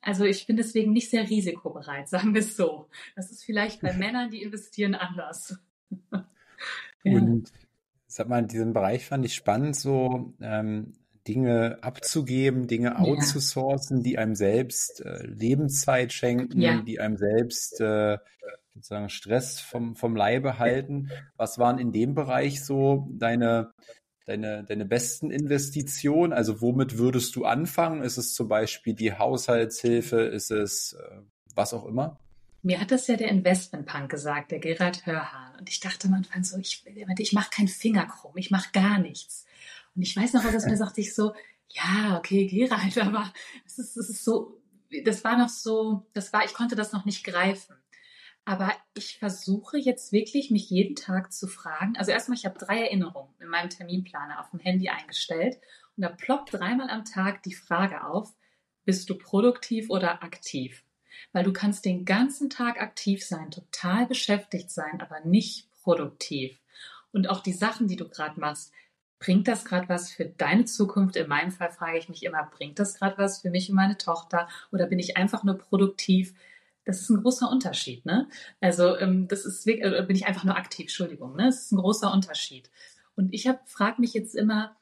also 0.00 0.24
ich 0.24 0.46
bin 0.46 0.56
deswegen 0.56 0.92
nicht 0.92 1.10
sehr 1.10 1.28
risikobereit, 1.28 2.08
sagen 2.08 2.34
wir 2.34 2.40
es 2.40 2.56
so. 2.56 2.88
Das 3.16 3.30
ist 3.30 3.44
vielleicht 3.44 3.80
bei 3.80 3.92
Männern, 3.96 4.30
die 4.30 4.42
investieren, 4.42 4.94
anders. 4.94 5.58
ja. 6.12 6.22
Und 7.04 7.52
sag 8.06 8.28
mal, 8.28 8.40
in 8.40 8.48
diesem 8.48 8.72
Bereich 8.72 9.06
fand 9.06 9.24
ich 9.24 9.34
spannend, 9.34 9.76
so 9.76 10.34
ähm, 10.40 10.94
Dinge 11.28 11.78
abzugeben, 11.82 12.66
Dinge 12.66 12.88
ja. 12.88 12.98
outzusourcen, 12.98 14.02
die 14.02 14.18
einem 14.18 14.34
selbst 14.34 15.02
äh, 15.04 15.26
Lebenszeit 15.26 16.12
schenken, 16.12 16.60
ja. 16.60 16.80
die 16.80 16.98
einem 16.98 17.18
selbst 17.18 17.80
äh, 17.80 18.18
sozusagen 18.74 19.10
Stress 19.10 19.60
vom, 19.60 19.94
vom 19.94 20.16
Leibe 20.16 20.58
halten. 20.58 21.10
Was 21.36 21.58
waren 21.58 21.78
in 21.78 21.92
dem 21.92 22.14
Bereich 22.14 22.64
so 22.64 23.08
deine, 23.12 23.72
deine, 24.24 24.64
deine 24.64 24.86
besten 24.86 25.30
Investitionen? 25.30 26.32
Also 26.32 26.60
womit 26.62 26.96
würdest 26.96 27.36
du 27.36 27.44
anfangen? 27.44 28.02
Ist 28.02 28.16
es 28.16 28.32
zum 28.32 28.48
Beispiel 28.48 28.94
die 28.94 29.12
Haushaltshilfe? 29.12 30.20
Ist 30.20 30.50
es 30.50 30.94
äh, 30.94 31.20
was 31.54 31.74
auch 31.74 31.84
immer? 31.84 32.18
Mir 32.62 32.80
hat 32.80 32.90
das 32.90 33.06
ja 33.06 33.16
der 33.16 33.28
Investmentpunk 33.28 34.10
gesagt, 34.10 34.50
der 34.50 34.58
Gerhard 34.58 35.06
Hörhahn. 35.06 35.58
Und 35.58 35.68
ich 35.68 35.80
dachte 35.80 36.08
am 36.08 36.14
Anfang 36.14 36.42
so, 36.42 36.58
ich, 36.58 36.84
ich 37.18 37.32
mache 37.32 37.50
keinen 37.50 37.68
Finger 37.68 38.06
krumm, 38.06 38.36
ich 38.36 38.50
mache 38.50 38.70
gar 38.72 38.98
nichts. 38.98 39.44
Und 39.98 40.04
ich 40.04 40.16
weiß 40.16 40.34
noch, 40.34 40.44
was 40.44 40.64
mir 40.64 40.76
sagte 40.76 41.00
ich 41.00 41.12
so, 41.12 41.34
ja, 41.70 42.16
okay, 42.16 42.46
Gerald, 42.46 42.96
aber 43.04 43.32
es 43.66 43.80
ist, 43.80 43.96
es 43.96 44.08
ist 44.08 44.24
so, 44.24 44.62
das 45.04 45.24
war 45.24 45.36
noch 45.36 45.48
so, 45.48 46.06
das 46.12 46.32
war, 46.32 46.44
ich 46.44 46.54
konnte 46.54 46.76
das 46.76 46.92
noch 46.92 47.04
nicht 47.04 47.24
greifen. 47.24 47.74
Aber 48.44 48.72
ich 48.94 49.18
versuche 49.18 49.76
jetzt 49.76 50.12
wirklich, 50.12 50.52
mich 50.52 50.70
jeden 50.70 50.94
Tag 50.94 51.32
zu 51.32 51.48
fragen. 51.48 51.96
Also 51.96 52.12
erstmal, 52.12 52.38
ich 52.38 52.46
habe 52.46 52.60
drei 52.60 52.80
Erinnerungen 52.80 53.34
in 53.40 53.48
meinem 53.48 53.70
Terminplaner 53.70 54.38
auf 54.38 54.50
dem 54.50 54.60
Handy 54.60 54.88
eingestellt. 54.88 55.58
Und 55.96 56.04
da 56.04 56.10
ploppt 56.10 56.54
dreimal 56.54 56.90
am 56.90 57.04
Tag 57.04 57.42
die 57.42 57.52
Frage 57.52 58.04
auf, 58.04 58.32
bist 58.84 59.10
du 59.10 59.18
produktiv 59.18 59.90
oder 59.90 60.22
aktiv? 60.22 60.84
Weil 61.32 61.42
du 61.42 61.52
kannst 61.52 61.84
den 61.84 62.04
ganzen 62.04 62.50
Tag 62.50 62.80
aktiv 62.80 63.26
sein, 63.26 63.50
total 63.50 64.06
beschäftigt 64.06 64.70
sein, 64.70 65.00
aber 65.00 65.18
nicht 65.24 65.68
produktiv. 65.82 66.60
Und 67.10 67.28
auch 67.28 67.40
die 67.40 67.52
Sachen, 67.52 67.88
die 67.88 67.96
du 67.96 68.08
gerade 68.08 68.38
machst, 68.38 68.72
bringt 69.18 69.48
das 69.48 69.64
gerade 69.64 69.88
was 69.88 70.10
für 70.10 70.26
deine 70.26 70.64
Zukunft? 70.64 71.16
In 71.16 71.28
meinem 71.28 71.50
Fall 71.50 71.70
frage 71.70 71.98
ich 71.98 72.08
mich 72.08 72.24
immer, 72.24 72.44
bringt 72.44 72.78
das 72.78 72.94
gerade 72.94 73.18
was 73.18 73.40
für 73.40 73.50
mich 73.50 73.68
und 73.68 73.76
meine 73.76 73.98
Tochter? 73.98 74.48
Oder 74.72 74.86
bin 74.86 74.98
ich 74.98 75.16
einfach 75.16 75.44
nur 75.44 75.58
produktiv? 75.58 76.34
Das 76.84 77.00
ist 77.00 77.10
ein 77.10 77.22
großer 77.22 77.50
Unterschied, 77.50 78.06
ne? 78.06 78.28
Also 78.60 78.96
ähm, 78.96 79.28
das 79.28 79.44
ist 79.44 79.66
wirklich, 79.66 79.92
äh, 79.92 80.02
bin 80.02 80.16
ich 80.16 80.26
einfach 80.26 80.44
nur 80.44 80.56
aktiv, 80.56 80.84
Entschuldigung, 80.84 81.36
ne? 81.36 81.46
Das 81.46 81.62
ist 81.62 81.72
ein 81.72 81.78
großer 81.78 82.12
Unterschied. 82.12 82.70
Und 83.14 83.34
ich 83.34 83.50
frage 83.66 84.00
mich 84.00 84.14
jetzt 84.14 84.34
immer, 84.34 84.76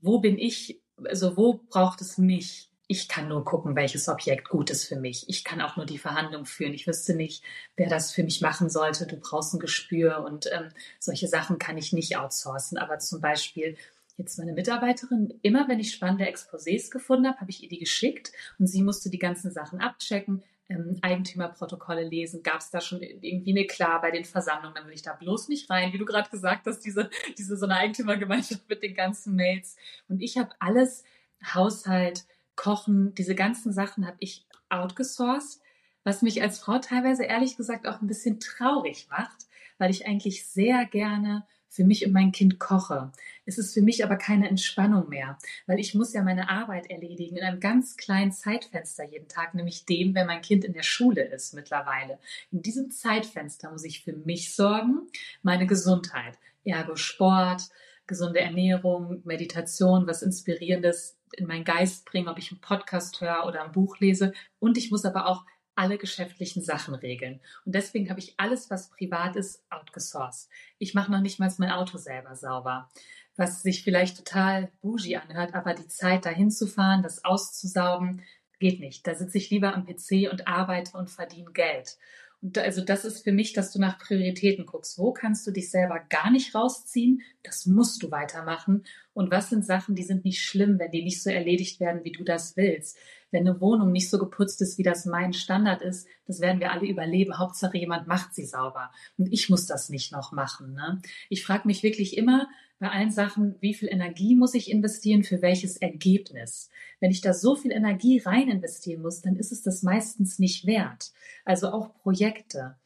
wo 0.00 0.18
bin 0.18 0.38
ich, 0.38 0.82
also 1.04 1.36
wo 1.36 1.60
braucht 1.68 2.00
es 2.00 2.18
mich? 2.18 2.71
Ich 2.92 3.08
kann 3.08 3.28
nur 3.28 3.42
gucken, 3.42 3.74
welches 3.74 4.06
Objekt 4.06 4.50
gut 4.50 4.68
ist 4.68 4.84
für 4.84 4.96
mich. 4.96 5.26
Ich 5.26 5.44
kann 5.44 5.62
auch 5.62 5.76
nur 5.76 5.86
die 5.86 5.96
Verhandlung 5.96 6.44
führen. 6.44 6.74
Ich 6.74 6.86
wüsste 6.86 7.14
nicht, 7.14 7.42
wer 7.74 7.88
das 7.88 8.12
für 8.12 8.22
mich 8.22 8.42
machen 8.42 8.68
sollte. 8.68 9.06
Du 9.06 9.16
brauchst 9.16 9.54
ein 9.54 9.60
Gespür 9.60 10.22
und 10.26 10.46
ähm, 10.52 10.68
solche 10.98 11.26
Sachen 11.26 11.58
kann 11.58 11.78
ich 11.78 11.94
nicht 11.94 12.18
outsourcen. 12.18 12.76
Aber 12.76 12.98
zum 12.98 13.22
Beispiel 13.22 13.78
jetzt 14.18 14.36
meine 14.36 14.52
Mitarbeiterin, 14.52 15.32
immer 15.40 15.68
wenn 15.68 15.80
ich 15.80 15.94
spannende 15.94 16.30
Exposés 16.30 16.90
gefunden 16.90 17.26
habe, 17.26 17.40
habe 17.40 17.50
ich 17.50 17.62
ihr 17.62 17.70
die 17.70 17.78
geschickt 17.78 18.30
und 18.58 18.66
sie 18.66 18.82
musste 18.82 19.08
die 19.08 19.18
ganzen 19.18 19.50
Sachen 19.50 19.80
abchecken, 19.80 20.42
ähm, 20.68 20.98
Eigentümerprotokolle 21.00 22.04
lesen? 22.06 22.42
Gab 22.42 22.60
es 22.60 22.68
da 22.68 22.82
schon 22.82 23.00
irgendwie 23.00 23.52
eine 23.52 23.66
Klar 23.66 24.02
bei 24.02 24.10
den 24.10 24.26
Versammlungen? 24.26 24.74
Dann 24.74 24.86
will 24.86 24.92
ich 24.92 25.00
da 25.00 25.14
bloß 25.14 25.48
nicht 25.48 25.70
rein, 25.70 25.94
wie 25.94 25.98
du 25.98 26.04
gerade 26.04 26.28
gesagt 26.28 26.66
hast, 26.66 26.80
diese, 26.80 27.08
diese 27.38 27.56
so 27.56 27.64
eine 27.64 27.76
Eigentümergemeinschaft 27.76 28.68
mit 28.68 28.82
den 28.82 28.94
ganzen 28.94 29.34
Mails. 29.34 29.76
Und 30.10 30.20
ich 30.20 30.36
habe 30.36 30.50
alles, 30.58 31.04
Haushalt, 31.54 32.26
Kochen, 32.56 33.14
diese 33.14 33.34
ganzen 33.34 33.72
Sachen 33.72 34.06
habe 34.06 34.16
ich 34.20 34.46
outgesourced, 34.68 35.60
was 36.04 36.22
mich 36.22 36.42
als 36.42 36.58
Frau 36.58 36.78
teilweise 36.78 37.24
ehrlich 37.24 37.56
gesagt 37.56 37.86
auch 37.86 38.00
ein 38.00 38.06
bisschen 38.06 38.40
traurig 38.40 39.06
macht, 39.10 39.46
weil 39.78 39.90
ich 39.90 40.06
eigentlich 40.06 40.46
sehr 40.46 40.84
gerne 40.86 41.46
für 41.72 41.84
mich 41.84 42.04
und 42.04 42.12
mein 42.12 42.32
Kind 42.32 42.58
koche. 42.58 43.12
Es 43.46 43.56
ist 43.56 43.72
für 43.72 43.80
mich 43.80 44.04
aber 44.04 44.16
keine 44.16 44.48
Entspannung 44.48 45.08
mehr, 45.08 45.38
weil 45.66 45.80
ich 45.80 45.94
muss 45.94 46.12
ja 46.12 46.22
meine 46.22 46.50
Arbeit 46.50 46.90
erledigen 46.90 47.36
in 47.36 47.44
einem 47.44 47.60
ganz 47.60 47.96
kleinen 47.96 48.30
Zeitfenster 48.30 49.04
jeden 49.04 49.28
Tag, 49.28 49.54
nämlich 49.54 49.86
dem, 49.86 50.14
wenn 50.14 50.26
mein 50.26 50.42
Kind 50.42 50.64
in 50.64 50.74
der 50.74 50.82
Schule 50.82 51.22
ist 51.22 51.54
mittlerweile. 51.54 52.18
In 52.50 52.60
diesem 52.60 52.90
Zeitfenster 52.90 53.70
muss 53.70 53.84
ich 53.84 54.04
für 54.04 54.12
mich 54.12 54.54
sorgen, 54.54 55.08
meine 55.42 55.66
Gesundheit, 55.66 56.38
ergo 56.62 56.96
Sport, 56.96 57.70
gesunde 58.06 58.40
Ernährung, 58.40 59.22
Meditation, 59.24 60.06
was 60.06 60.22
Inspirierendes 60.22 61.16
in 61.34 61.46
meinen 61.46 61.64
Geist 61.64 62.04
bringen, 62.04 62.28
ob 62.28 62.38
ich 62.38 62.50
einen 62.50 62.60
Podcast 62.60 63.20
höre 63.20 63.46
oder 63.46 63.64
ein 63.64 63.72
Buch 63.72 63.98
lese. 63.98 64.32
Und 64.58 64.76
ich 64.78 64.90
muss 64.90 65.04
aber 65.04 65.26
auch 65.26 65.44
alle 65.74 65.98
geschäftlichen 65.98 66.62
Sachen 66.62 66.94
regeln. 66.94 67.40
Und 67.64 67.74
deswegen 67.74 68.10
habe 68.10 68.20
ich 68.20 68.34
alles, 68.38 68.70
was 68.70 68.90
privat 68.90 69.36
ist, 69.36 69.64
outgesourced. 69.70 70.48
Ich 70.78 70.94
mache 70.94 71.10
noch 71.10 71.20
nicht 71.20 71.38
mal 71.38 71.52
mein 71.58 71.70
Auto 71.70 71.98
selber 71.98 72.36
sauber, 72.36 72.90
was 73.36 73.62
sich 73.62 73.82
vielleicht 73.82 74.16
total 74.16 74.70
bougie 74.80 75.16
anhört, 75.16 75.54
aber 75.54 75.74
die 75.74 75.88
Zeit 75.88 76.26
dahin 76.26 76.50
zu 76.50 76.66
fahren, 76.66 77.02
das 77.02 77.24
auszusaugen, 77.24 78.22
geht 78.58 78.80
nicht. 78.80 79.06
Da 79.06 79.14
sitze 79.14 79.38
ich 79.38 79.50
lieber 79.50 79.74
am 79.74 79.86
PC 79.86 80.30
und 80.30 80.46
arbeite 80.46 80.96
und 80.96 81.10
verdiene 81.10 81.50
Geld. 81.52 81.98
Also 82.56 82.84
das 82.84 83.04
ist 83.04 83.22
für 83.22 83.30
mich, 83.30 83.52
dass 83.52 83.72
du 83.72 83.78
nach 83.78 83.98
Prioritäten 83.98 84.66
guckst. 84.66 84.98
Wo 84.98 85.12
kannst 85.12 85.46
du 85.46 85.52
dich 85.52 85.70
selber 85.70 86.00
gar 86.08 86.30
nicht 86.30 86.54
rausziehen? 86.54 87.22
Das 87.44 87.66
musst 87.66 88.02
du 88.02 88.10
weitermachen. 88.10 88.84
Und 89.14 89.30
was 89.30 89.50
sind 89.50 89.64
Sachen, 89.64 89.94
die 89.94 90.02
sind 90.02 90.24
nicht 90.24 90.42
schlimm, 90.42 90.78
wenn 90.80 90.90
die 90.90 91.04
nicht 91.04 91.22
so 91.22 91.30
erledigt 91.30 91.78
werden, 91.78 92.02
wie 92.04 92.12
du 92.12 92.24
das 92.24 92.56
willst? 92.56 92.98
Wenn 93.32 93.48
eine 93.48 93.60
Wohnung 93.60 93.90
nicht 93.90 94.08
so 94.08 94.18
geputzt 94.18 94.60
ist, 94.62 94.78
wie 94.78 94.82
das 94.84 95.06
mein 95.06 95.32
Standard 95.32 95.82
ist, 95.82 96.06
das 96.26 96.40
werden 96.40 96.60
wir 96.60 96.70
alle 96.70 96.86
überleben. 96.86 97.38
Hauptsache 97.38 97.78
jemand 97.78 98.06
macht 98.06 98.34
sie 98.34 98.44
sauber. 98.44 98.92
Und 99.18 99.32
ich 99.32 99.50
muss 99.50 99.66
das 99.66 99.88
nicht 99.88 100.12
noch 100.12 100.30
machen. 100.30 100.74
Ne? 100.74 101.02
Ich 101.28 101.44
frage 101.44 101.66
mich 101.66 101.82
wirklich 101.82 102.16
immer 102.16 102.48
bei 102.78 102.90
allen 102.90 103.10
Sachen, 103.10 103.56
wie 103.60 103.74
viel 103.74 103.88
Energie 103.88 104.34
muss 104.34 104.54
ich 104.54 104.70
investieren 104.70 105.24
für 105.24 105.40
welches 105.40 105.76
Ergebnis? 105.76 106.68
Wenn 107.00 107.10
ich 107.10 107.20
da 107.20 107.32
so 107.32 107.56
viel 107.56 107.72
Energie 107.72 108.18
rein 108.18 108.48
investieren 108.48 109.02
muss, 109.02 109.22
dann 109.22 109.36
ist 109.36 109.52
es 109.52 109.62
das 109.62 109.82
meistens 109.82 110.38
nicht 110.38 110.66
wert. 110.66 111.12
Also 111.44 111.70
auch 111.70 111.94
Projekte. 111.94 112.76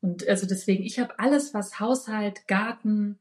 Und 0.00 0.26
also 0.28 0.46
deswegen, 0.46 0.84
ich 0.84 0.98
habe 0.98 1.18
alles, 1.18 1.54
was 1.54 1.78
Haushalt, 1.78 2.48
Garten, 2.48 3.18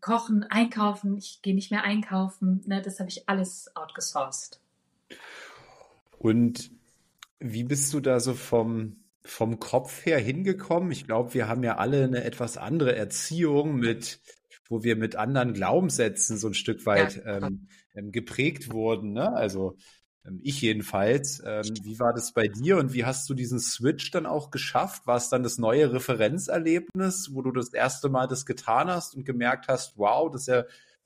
Kochen, 0.00 0.44
Einkaufen, 0.44 1.16
ich 1.16 1.40
gehe 1.42 1.54
nicht 1.54 1.70
mehr 1.70 1.84
einkaufen, 1.84 2.62
ne, 2.66 2.82
das 2.82 3.00
habe 3.00 3.08
ich 3.08 3.28
alles 3.28 3.70
outgesourced. 3.74 4.60
Und 6.18 6.70
wie 7.40 7.64
bist 7.64 7.94
du 7.94 8.00
da 8.00 8.20
so 8.20 8.34
vom, 8.34 9.04
vom 9.22 9.58
Kopf 9.58 10.04
her 10.04 10.18
hingekommen? 10.18 10.90
Ich 10.90 11.06
glaube, 11.06 11.34
wir 11.34 11.48
haben 11.48 11.62
ja 11.62 11.76
alle 11.76 12.04
eine 12.04 12.24
etwas 12.24 12.56
andere 12.56 12.94
Erziehung 12.96 13.76
mit, 13.76 14.20
wo 14.68 14.82
wir 14.82 14.96
mit 14.96 15.16
anderen 15.16 15.54
Glaubenssätzen 15.54 16.36
so 16.36 16.48
ein 16.48 16.54
Stück 16.54 16.84
weit 16.86 17.24
ja. 17.24 17.38
ähm, 17.38 17.68
ähm, 17.94 18.12
geprägt 18.12 18.72
wurden. 18.72 19.12
Ne? 19.12 19.32
Also 19.32 19.76
Ähm, 20.28 20.40
ich 20.42 20.60
jedenfalls. 20.60 21.42
Ähm, 21.44 21.64
wie 21.82 21.98
war 21.98 22.12
das 22.12 22.32
bei 22.32 22.48
dir 22.48 22.78
und 22.78 22.92
wie 22.92 23.04
hast 23.04 23.28
du 23.30 23.34
diesen 23.34 23.60
Switch 23.60 24.10
dann 24.10 24.26
auch 24.26 24.50
geschafft? 24.50 25.06
War 25.06 25.16
es 25.16 25.28
dann 25.28 25.42
das 25.42 25.58
neue 25.58 25.92
Referenzerlebnis, 25.92 27.30
wo 27.32 27.42
du 27.42 27.52
das 27.52 27.72
erste 27.72 28.08
Mal 28.08 28.26
das 28.26 28.46
getan 28.46 28.88
hast 28.88 29.14
und 29.14 29.24
gemerkt 29.24 29.68
hast, 29.68 29.96
wow, 29.96 30.30
das, 30.30 30.46
ja, 30.46 30.64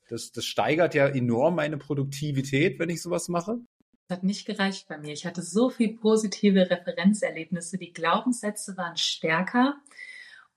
das, 0.08 0.32
das 0.32 0.44
steigert 0.44 0.94
ja 0.94 1.06
enorm 1.08 1.56
meine 1.56 1.78
Produktivität, 1.78 2.78
wenn 2.78 2.90
ich 2.90 3.02
sowas 3.02 3.28
mache? 3.28 3.58
Hat 4.12 4.24
nicht 4.24 4.44
gereicht 4.44 4.88
bei 4.88 4.98
mir. 4.98 5.14
Ich 5.14 5.24
hatte 5.24 5.40
so 5.40 5.70
viel 5.70 5.96
positive 5.96 6.68
Referenzerlebnisse. 6.68 7.78
Die 7.78 7.94
Glaubenssätze 7.94 8.76
waren 8.76 8.98
stärker 8.98 9.76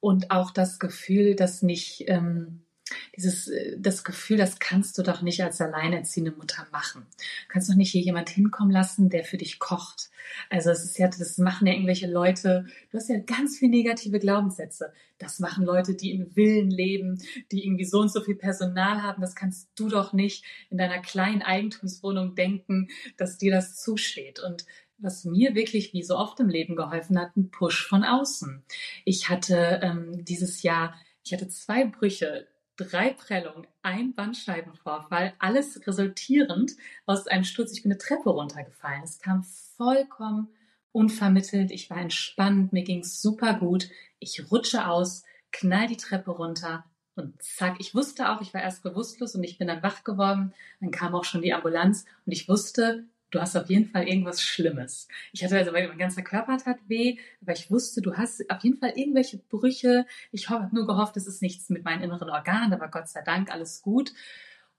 und 0.01 0.29
auch 0.29 0.51
das 0.51 0.77
Gefühl, 0.77 1.35
dass 1.35 1.61
nicht 1.61 2.03
ähm, 2.07 2.64
dieses, 3.15 3.47
äh, 3.47 3.77
das 3.79 4.03
Gefühl, 4.03 4.37
das 4.37 4.59
kannst 4.59 4.97
du 4.97 5.03
doch 5.03 5.21
nicht 5.21 5.43
als 5.43 5.61
alleinerziehende 5.61 6.31
Mutter 6.31 6.67
machen. 6.71 7.05
Du 7.17 7.47
kannst 7.49 7.69
doch 7.69 7.75
nicht 7.75 7.91
hier 7.91 8.01
jemand 8.01 8.29
hinkommen 8.29 8.71
lassen, 8.71 9.09
der 9.09 9.23
für 9.23 9.37
dich 9.37 9.59
kocht. 9.59 10.09
Also 10.49 10.71
es 10.71 10.83
ist 10.83 10.97
ja, 10.97 11.07
das 11.07 11.37
machen 11.37 11.67
ja 11.67 11.73
irgendwelche 11.73 12.07
Leute, 12.07 12.65
du 12.91 12.97
hast 12.97 13.09
ja 13.09 13.19
ganz 13.19 13.57
viele 13.57 13.71
negative 13.71 14.19
Glaubenssätze. 14.19 14.91
Das 15.17 15.39
machen 15.39 15.65
Leute, 15.65 15.95
die 15.95 16.11
im 16.11 16.31
Villen 16.31 16.69
leben, 16.69 17.21
die 17.51 17.65
irgendwie 17.65 17.85
so 17.85 17.99
und 17.99 18.11
so 18.11 18.21
viel 18.21 18.35
Personal 18.35 19.01
haben. 19.01 19.21
Das 19.21 19.35
kannst 19.35 19.69
du 19.75 19.87
doch 19.87 20.13
nicht 20.13 20.43
in 20.69 20.77
deiner 20.77 21.01
kleinen 21.01 21.41
Eigentumswohnung 21.41 22.35
denken, 22.35 22.89
dass 23.17 23.37
dir 23.37 23.51
das 23.51 23.77
zusteht. 23.77 24.39
Und 24.39 24.65
was 24.97 25.25
mir 25.25 25.55
wirklich 25.55 25.93
wie 25.93 26.03
so 26.03 26.17
oft 26.17 26.39
im 26.39 26.49
Leben 26.49 26.75
geholfen 26.75 27.19
hat, 27.19 27.35
ein 27.35 27.49
Push 27.49 27.87
von 27.87 28.03
außen. 28.03 28.63
Ich 29.03 29.29
hatte 29.29 29.79
ähm, 29.83 30.23
dieses 30.25 30.63
Jahr, 30.63 30.95
ich 31.23 31.33
hatte 31.33 31.47
zwei 31.47 31.85
Brüche, 31.85 32.47
drei 32.77 33.11
Prellungen, 33.13 33.67
ein 33.81 34.13
Bandscheibenvorfall, 34.13 35.33
alles 35.39 35.85
resultierend 35.87 36.73
aus 37.05 37.27
einem 37.27 37.43
Sturz. 37.43 37.71
Ich 37.73 37.83
bin 37.83 37.91
eine 37.91 37.99
Treppe 37.99 38.29
runtergefallen. 38.29 39.03
Es 39.03 39.19
kam 39.19 39.43
vollkommen 39.77 40.49
unvermittelt. 40.91 41.71
Ich 41.71 41.89
war 41.89 41.97
entspannt, 41.97 42.73
mir 42.73 42.83
ging 42.83 42.99
es 42.99 43.21
super 43.21 43.53
gut. 43.55 43.89
Ich 44.19 44.51
rutsche 44.51 44.87
aus, 44.87 45.23
knall 45.51 45.87
die 45.87 45.97
Treppe 45.97 46.31
runter 46.31 46.85
und 47.15 47.41
zack, 47.41 47.77
ich 47.79 47.95
wusste 47.95 48.29
auch, 48.29 48.41
ich 48.41 48.53
war 48.53 48.61
erst 48.61 48.83
bewusstlos 48.83 49.35
und 49.35 49.43
ich 49.43 49.57
bin 49.57 49.67
dann 49.67 49.83
wach 49.83 50.03
geworden. 50.03 50.53
Dann 50.81 50.91
kam 50.91 51.15
auch 51.15 51.23
schon 51.23 51.41
die 51.41 51.53
Ambulanz 51.53 52.05
und 52.25 52.31
ich 52.31 52.49
wusste, 52.49 53.05
du 53.35 53.41
hast 53.41 53.55
auf 53.55 53.69
jeden 53.69 53.89
Fall 53.89 54.07
irgendwas 54.07 54.41
Schlimmes. 54.41 55.07
Ich 55.33 55.43
hatte 55.43 55.57
also, 55.57 55.71
mein 55.71 55.97
ganzer 55.97 56.21
Körper 56.21 56.57
tat 56.57 56.77
weh, 56.87 57.17
aber 57.41 57.53
ich 57.53 57.69
wusste, 57.69 58.01
du 58.01 58.15
hast 58.15 58.49
auf 58.49 58.63
jeden 58.63 58.77
Fall 58.77 58.93
irgendwelche 58.95 59.37
Brüche. 59.37 60.05
Ich 60.31 60.49
habe 60.49 60.73
nur 60.73 60.87
gehofft, 60.87 61.17
es 61.17 61.27
ist 61.27 61.41
nichts 61.41 61.69
mit 61.69 61.83
meinen 61.83 62.03
inneren 62.03 62.29
Organen, 62.29 62.73
aber 62.73 62.87
Gott 62.87 63.09
sei 63.09 63.21
Dank 63.21 63.51
alles 63.51 63.81
gut. 63.81 64.13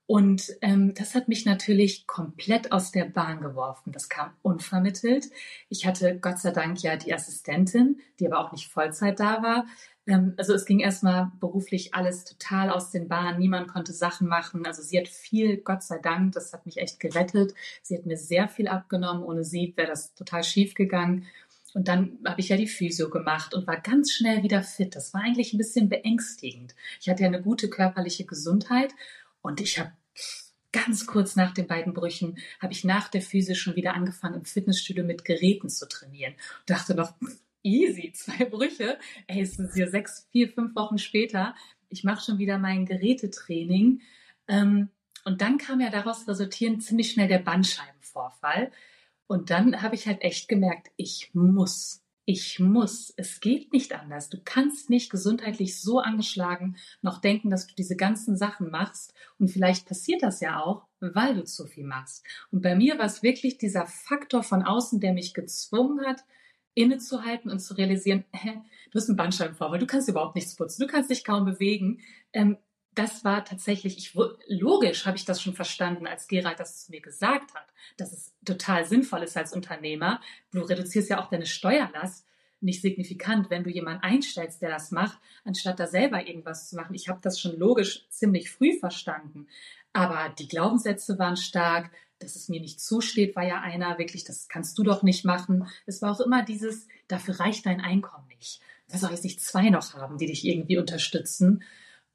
Und 0.06 0.56
ähm, 0.62 0.94
das 0.94 1.16
hat 1.16 1.28
mich 1.28 1.44
natürlich 1.44 2.06
komplett 2.06 2.70
aus 2.70 2.92
der 2.92 3.06
Bahn 3.06 3.40
geworfen. 3.40 3.92
Das 3.92 4.08
kam 4.08 4.30
unvermittelt. 4.42 5.26
Ich 5.68 5.84
hatte 5.84 6.18
Gott 6.20 6.38
sei 6.38 6.52
Dank 6.52 6.80
ja 6.82 6.96
die 6.96 7.12
Assistentin, 7.12 8.00
die 8.20 8.26
aber 8.26 8.38
auch 8.38 8.52
nicht 8.52 8.68
Vollzeit 8.68 9.18
da 9.18 9.42
war. 9.42 9.66
Ähm, 10.06 10.34
also 10.36 10.54
es 10.54 10.64
ging 10.64 10.80
erstmal 10.80 11.30
beruflich 11.40 11.94
alles 11.94 12.24
total 12.24 12.70
aus 12.70 12.90
den 12.90 13.08
Bahnen. 13.08 13.38
Niemand 13.38 13.68
konnte 13.68 13.92
Sachen 13.92 14.28
machen. 14.28 14.66
Also 14.66 14.82
sie 14.82 14.98
hat 14.98 15.08
viel, 15.08 15.58
Gott 15.58 15.82
sei 15.82 15.98
Dank, 15.98 16.32
das 16.32 16.52
hat 16.52 16.66
mich 16.66 16.78
echt 16.78 17.00
gerettet. 17.00 17.54
Sie 17.82 17.96
hat 17.96 18.06
mir 18.06 18.16
sehr 18.16 18.48
viel 18.48 18.68
abgenommen. 18.68 19.22
Ohne 19.22 19.44
sie 19.44 19.72
wäre 19.76 19.88
das 19.88 20.14
total 20.14 20.44
schief 20.44 20.74
gegangen. 20.74 21.26
Und 21.74 21.88
dann 21.88 22.18
habe 22.24 22.40
ich 22.40 22.48
ja 22.48 22.56
die 22.56 22.68
Physio 22.68 23.10
gemacht 23.10 23.52
und 23.52 23.66
war 23.66 23.78
ganz 23.78 24.10
schnell 24.12 24.42
wieder 24.42 24.62
fit. 24.62 24.96
Das 24.96 25.12
war 25.12 25.20
eigentlich 25.20 25.52
ein 25.52 25.58
bisschen 25.58 25.90
beängstigend. 25.90 26.74
Ich 27.00 27.08
hatte 27.08 27.22
ja 27.22 27.28
eine 27.28 27.42
gute 27.42 27.68
körperliche 27.68 28.24
Gesundheit 28.24 28.94
und 29.42 29.60
ich 29.60 29.78
habe 29.78 29.92
ganz 30.72 31.06
kurz 31.06 31.36
nach 31.36 31.52
den 31.52 31.66
beiden 31.66 31.92
Brüchen 31.92 32.38
habe 32.60 32.72
ich 32.72 32.84
nach 32.84 33.08
der 33.08 33.22
Physio 33.22 33.54
schon 33.54 33.76
wieder 33.76 33.94
angefangen 33.94 34.36
im 34.36 34.44
Fitnessstudio 34.44 35.04
mit 35.04 35.24
Geräten 35.24 35.68
zu 35.68 35.86
trainieren. 35.86 36.32
Und 36.32 36.70
dachte 36.70 36.94
noch, 36.94 37.12
easy, 37.66 38.12
zwei 38.14 38.44
Brüche. 38.44 38.98
Ey, 39.26 39.42
es 39.42 39.54
sind 39.54 39.74
ja 39.74 39.88
sechs, 39.88 40.28
vier, 40.30 40.48
fünf 40.48 40.74
Wochen 40.76 40.98
später. 40.98 41.54
Ich 41.88 42.04
mache 42.04 42.24
schon 42.24 42.38
wieder 42.38 42.58
mein 42.58 42.86
Gerätetraining. 42.86 44.00
Ähm, 44.48 44.90
und 45.24 45.40
dann 45.40 45.58
kam 45.58 45.80
ja 45.80 45.90
daraus 45.90 46.28
resultierend 46.28 46.84
ziemlich 46.84 47.10
schnell 47.10 47.28
der 47.28 47.40
Bandscheibenvorfall. 47.40 48.70
Und 49.26 49.50
dann 49.50 49.82
habe 49.82 49.96
ich 49.96 50.06
halt 50.06 50.22
echt 50.22 50.48
gemerkt, 50.48 50.88
ich 50.96 51.30
muss, 51.34 52.04
ich 52.24 52.60
muss, 52.60 53.12
es 53.16 53.40
geht 53.40 53.72
nicht 53.72 53.92
anders. 53.92 54.28
Du 54.28 54.38
kannst 54.44 54.88
nicht 54.88 55.10
gesundheitlich 55.10 55.80
so 55.80 55.98
angeschlagen 55.98 56.76
noch 57.02 57.20
denken, 57.20 57.50
dass 57.50 57.66
du 57.66 57.74
diese 57.74 57.96
ganzen 57.96 58.36
Sachen 58.36 58.70
machst. 58.70 59.14
Und 59.38 59.48
vielleicht 59.48 59.86
passiert 59.86 60.22
das 60.22 60.40
ja 60.40 60.62
auch, 60.62 60.86
weil 61.00 61.34
du 61.34 61.44
zu 61.44 61.66
viel 61.66 61.84
machst. 61.84 62.24
Und 62.52 62.62
bei 62.62 62.76
mir 62.76 62.98
war 62.98 63.06
es 63.06 63.24
wirklich 63.24 63.58
dieser 63.58 63.86
Faktor 63.86 64.44
von 64.44 64.62
außen, 64.62 65.00
der 65.00 65.12
mich 65.12 65.34
gezwungen 65.34 66.06
hat, 66.06 66.24
innezuhalten 66.76 67.50
und 67.50 67.58
zu 67.58 67.74
realisieren, 67.74 68.24
hä, 68.32 68.60
du 68.90 68.98
hast 68.98 69.08
einen 69.08 69.16
Bandscheibenvorfall, 69.16 69.80
du 69.80 69.86
kannst 69.86 70.08
überhaupt 70.08 70.36
nichts 70.36 70.54
putzen, 70.54 70.86
du 70.86 70.92
kannst 70.92 71.10
dich 71.10 71.24
kaum 71.24 71.44
bewegen. 71.44 72.00
Ähm, 72.32 72.58
das 72.94 73.24
war 73.24 73.44
tatsächlich, 73.44 73.98
ich, 73.98 74.14
logisch 74.46 75.04
habe 75.04 75.18
ich 75.18 75.26
das 75.26 75.42
schon 75.42 75.52
verstanden, 75.52 76.06
als 76.06 76.28
Gerald 76.28 76.60
das 76.60 76.86
zu 76.86 76.92
mir 76.92 77.02
gesagt 77.02 77.54
hat, 77.54 77.66
dass 77.98 78.12
es 78.12 78.34
total 78.44 78.86
sinnvoll 78.86 79.22
ist 79.22 79.36
als 79.36 79.52
Unternehmer. 79.52 80.20
Du 80.50 80.62
reduzierst 80.62 81.10
ja 81.10 81.22
auch 81.22 81.28
deine 81.28 81.44
Steuerlast 81.44 82.26
nicht 82.60 82.80
signifikant, 82.80 83.50
wenn 83.50 83.64
du 83.64 83.70
jemanden 83.70 84.02
einstellst, 84.02 84.62
der 84.62 84.70
das 84.70 84.92
macht, 84.92 85.18
anstatt 85.44 85.78
da 85.78 85.86
selber 85.86 86.26
irgendwas 86.26 86.70
zu 86.70 86.76
machen. 86.76 86.94
Ich 86.94 87.08
habe 87.08 87.20
das 87.22 87.38
schon 87.38 87.58
logisch 87.58 88.08
ziemlich 88.08 88.50
früh 88.50 88.78
verstanden. 88.78 89.46
Aber 89.92 90.30
die 90.30 90.48
Glaubenssätze 90.48 91.18
waren 91.18 91.36
stark, 91.36 91.90
dass 92.18 92.36
es 92.36 92.48
mir 92.48 92.60
nicht 92.60 92.80
zusteht, 92.80 93.36
war 93.36 93.44
ja 93.44 93.60
einer, 93.60 93.98
wirklich, 93.98 94.24
das 94.24 94.48
kannst 94.48 94.78
du 94.78 94.82
doch 94.82 95.02
nicht 95.02 95.24
machen. 95.24 95.66
Es 95.86 96.02
war 96.02 96.12
auch 96.12 96.20
immer 96.20 96.44
dieses, 96.44 96.86
dafür 97.08 97.40
reicht 97.40 97.66
dein 97.66 97.80
Einkommen 97.80 98.28
nicht. 98.28 98.60
Das 98.88 99.00
soll 99.00 99.10
jetzt 99.10 99.24
nicht 99.24 99.40
zwei 99.40 99.70
noch 99.70 99.94
haben, 99.94 100.18
die 100.18 100.26
dich 100.26 100.44
irgendwie 100.44 100.78
unterstützen. 100.78 101.62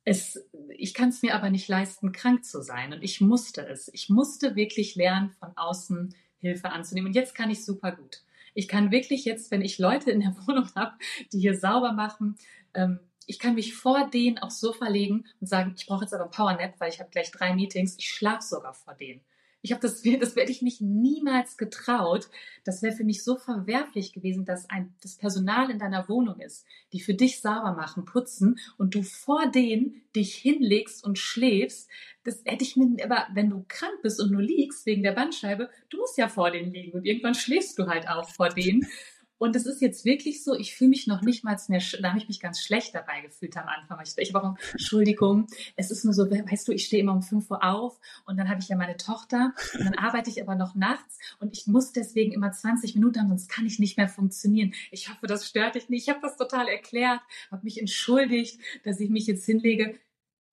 Es, 0.03 0.43
ich 0.77 0.93
kann 0.93 1.09
es 1.09 1.21
mir 1.21 1.35
aber 1.35 1.49
nicht 1.49 1.67
leisten, 1.67 2.11
krank 2.11 2.45
zu 2.45 2.61
sein. 2.61 2.93
Und 2.93 3.03
ich 3.03 3.21
musste 3.21 3.67
es. 3.67 3.89
Ich 3.93 4.09
musste 4.09 4.55
wirklich 4.55 4.95
lernen, 4.95 5.31
von 5.31 5.55
außen 5.55 6.15
Hilfe 6.39 6.71
anzunehmen. 6.71 7.09
Und 7.09 7.15
jetzt 7.15 7.35
kann 7.35 7.51
ich 7.51 7.63
super 7.63 7.91
gut. 7.91 8.23
Ich 8.53 8.67
kann 8.67 8.91
wirklich 8.91 9.25
jetzt, 9.25 9.51
wenn 9.51 9.61
ich 9.61 9.77
Leute 9.77 10.11
in 10.11 10.21
der 10.21 10.35
Wohnung 10.47 10.69
habe, 10.75 10.93
die 11.31 11.39
hier 11.39 11.55
sauber 11.55 11.93
machen, 11.93 12.37
ähm, 12.73 12.99
ich 13.27 13.39
kann 13.39 13.55
mich 13.55 13.75
vor 13.75 14.09
denen 14.09 14.39
aufs 14.39 14.59
Sofa 14.59 14.87
legen 14.87 15.25
und 15.39 15.47
sagen, 15.47 15.73
ich 15.77 15.85
brauche 15.85 16.03
jetzt 16.03 16.13
aber 16.13 16.25
ein 16.25 16.31
Powernap, 16.31 16.79
weil 16.79 16.89
ich 16.89 16.99
habe 16.99 17.11
gleich 17.11 17.31
drei 17.31 17.53
Meetings. 17.53 17.95
Ich 17.97 18.09
schlafe 18.09 18.41
sogar 18.41 18.73
vor 18.73 18.93
denen. 18.95 19.21
Ich 19.61 19.71
habe 19.71 19.81
das, 19.81 20.01
das 20.19 20.35
werde 20.35 20.51
ich 20.51 20.61
mich 20.61 20.81
niemals 20.81 21.57
getraut. 21.57 22.29
Das 22.63 22.81
wäre 22.81 22.95
für 22.95 23.03
mich 23.03 23.23
so 23.23 23.37
verwerflich 23.37 24.13
gewesen, 24.13 24.45
dass 24.45 24.69
ein, 24.69 24.93
das 25.01 25.15
Personal 25.15 25.69
in 25.69 25.79
deiner 25.79 26.07
Wohnung 26.09 26.39
ist, 26.39 26.65
die 26.93 27.01
für 27.01 27.13
dich 27.13 27.41
sauber 27.41 27.73
machen, 27.73 28.05
putzen 28.05 28.59
und 28.77 28.95
du 28.95 29.03
vor 29.03 29.49
denen 29.49 30.01
dich 30.15 30.35
hinlegst 30.35 31.03
und 31.03 31.17
schläfst. 31.17 31.89
Das 32.23 32.41
hätte 32.45 32.63
ich 32.63 32.75
mir, 32.75 33.03
aber 33.03 33.27
wenn 33.33 33.49
du 33.49 33.65
krank 33.67 34.01
bist 34.01 34.21
und 34.21 34.31
nur 34.31 34.41
liegst 34.41 34.85
wegen 34.85 35.03
der 35.03 35.13
Bandscheibe, 35.13 35.69
du 35.89 35.97
musst 35.97 36.17
ja 36.17 36.27
vor 36.27 36.51
denen 36.51 36.73
liegen 36.73 36.91
und 36.93 37.05
irgendwann 37.05 37.35
schläfst 37.35 37.77
du 37.79 37.87
halt 37.87 38.07
auch 38.07 38.29
vor 38.29 38.49
denen. 38.49 38.87
Und 39.41 39.55
es 39.55 39.65
ist 39.65 39.81
jetzt 39.81 40.05
wirklich 40.05 40.43
so, 40.43 40.53
ich 40.53 40.75
fühle 40.75 40.91
mich 40.91 41.07
noch 41.07 41.23
nicht 41.23 41.43
mal 41.43 41.57
mehr, 41.67 41.81
da 41.99 42.09
habe 42.09 42.19
ich 42.19 42.27
mich 42.27 42.39
ganz 42.39 42.61
schlecht 42.61 42.93
dabei 42.93 43.21
gefühlt 43.21 43.57
am 43.57 43.67
Anfang. 43.67 43.97
Ich, 44.03 44.15
ich 44.15 44.35
habe 44.35 44.45
auch, 44.45 44.55
Entschuldigung, 44.73 45.47
es 45.75 45.89
ist 45.89 46.05
nur 46.05 46.13
so, 46.13 46.29
weißt 46.29 46.67
du, 46.67 46.71
ich 46.71 46.85
stehe 46.85 47.01
immer 47.01 47.13
um 47.13 47.23
5 47.23 47.49
Uhr 47.49 47.63
auf 47.63 47.99
und 48.27 48.37
dann 48.37 48.49
habe 48.49 48.59
ich 48.59 48.69
ja 48.69 48.75
meine 48.75 48.97
Tochter 48.97 49.55
und 49.73 49.83
dann 49.83 49.95
arbeite 49.95 50.29
ich 50.29 50.43
aber 50.43 50.53
noch 50.53 50.75
nachts 50.75 51.17
und 51.39 51.57
ich 51.57 51.65
muss 51.65 51.91
deswegen 51.91 52.33
immer 52.33 52.51
20 52.51 52.93
Minuten 52.93 53.19
haben, 53.19 53.29
sonst 53.29 53.49
kann 53.49 53.65
ich 53.65 53.79
nicht 53.79 53.97
mehr 53.97 54.07
funktionieren. 54.07 54.75
Ich 54.91 55.09
hoffe, 55.09 55.25
das 55.25 55.47
stört 55.47 55.73
dich 55.73 55.89
nicht. 55.89 56.03
Ich 56.03 56.09
habe 56.09 56.21
das 56.21 56.37
total 56.37 56.67
erklärt, 56.67 57.21
habe 57.49 57.63
mich 57.63 57.79
entschuldigt, 57.79 58.61
dass 58.83 58.99
ich 58.99 59.09
mich 59.09 59.25
jetzt 59.25 59.45
hinlege 59.47 59.97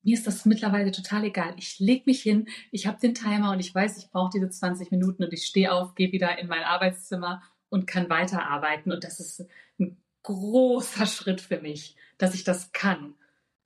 mir 0.03 0.15
ist 0.15 0.27
das 0.27 0.47
mittlerweile 0.47 0.93
total 0.93 1.25
egal. 1.25 1.55
Ich 1.59 1.81
lege 1.81 2.05
mich 2.07 2.23
hin, 2.23 2.49
ich 2.71 2.87
habe 2.87 2.99
den 2.99 3.15
Timer 3.15 3.51
und 3.51 3.61
ich 3.61 3.75
weiß, 3.75 3.99
ich 3.99 4.09
brauche 4.11 4.31
diese 4.33 4.49
20 4.49 4.91
Minuten 4.93 5.25
und 5.25 5.33
ich 5.35 5.45
stehe 5.45 5.73
auf, 5.73 5.95
gehe 5.97 6.13
wieder 6.13 6.39
in 6.39 6.47
mein 6.47 6.63
Arbeitszimmer 6.63 7.43
und 7.71 7.87
kann 7.87 8.09
weiterarbeiten. 8.09 8.93
Und 8.93 9.05
das 9.05 9.21
ist 9.21 9.47
ein 9.79 9.97
großer 10.23 11.07
Schritt 11.07 11.41
für 11.41 11.61
mich, 11.61 11.97
dass 12.19 12.35
ich 12.35 12.45
das 12.45 12.73
kann. 12.73 13.15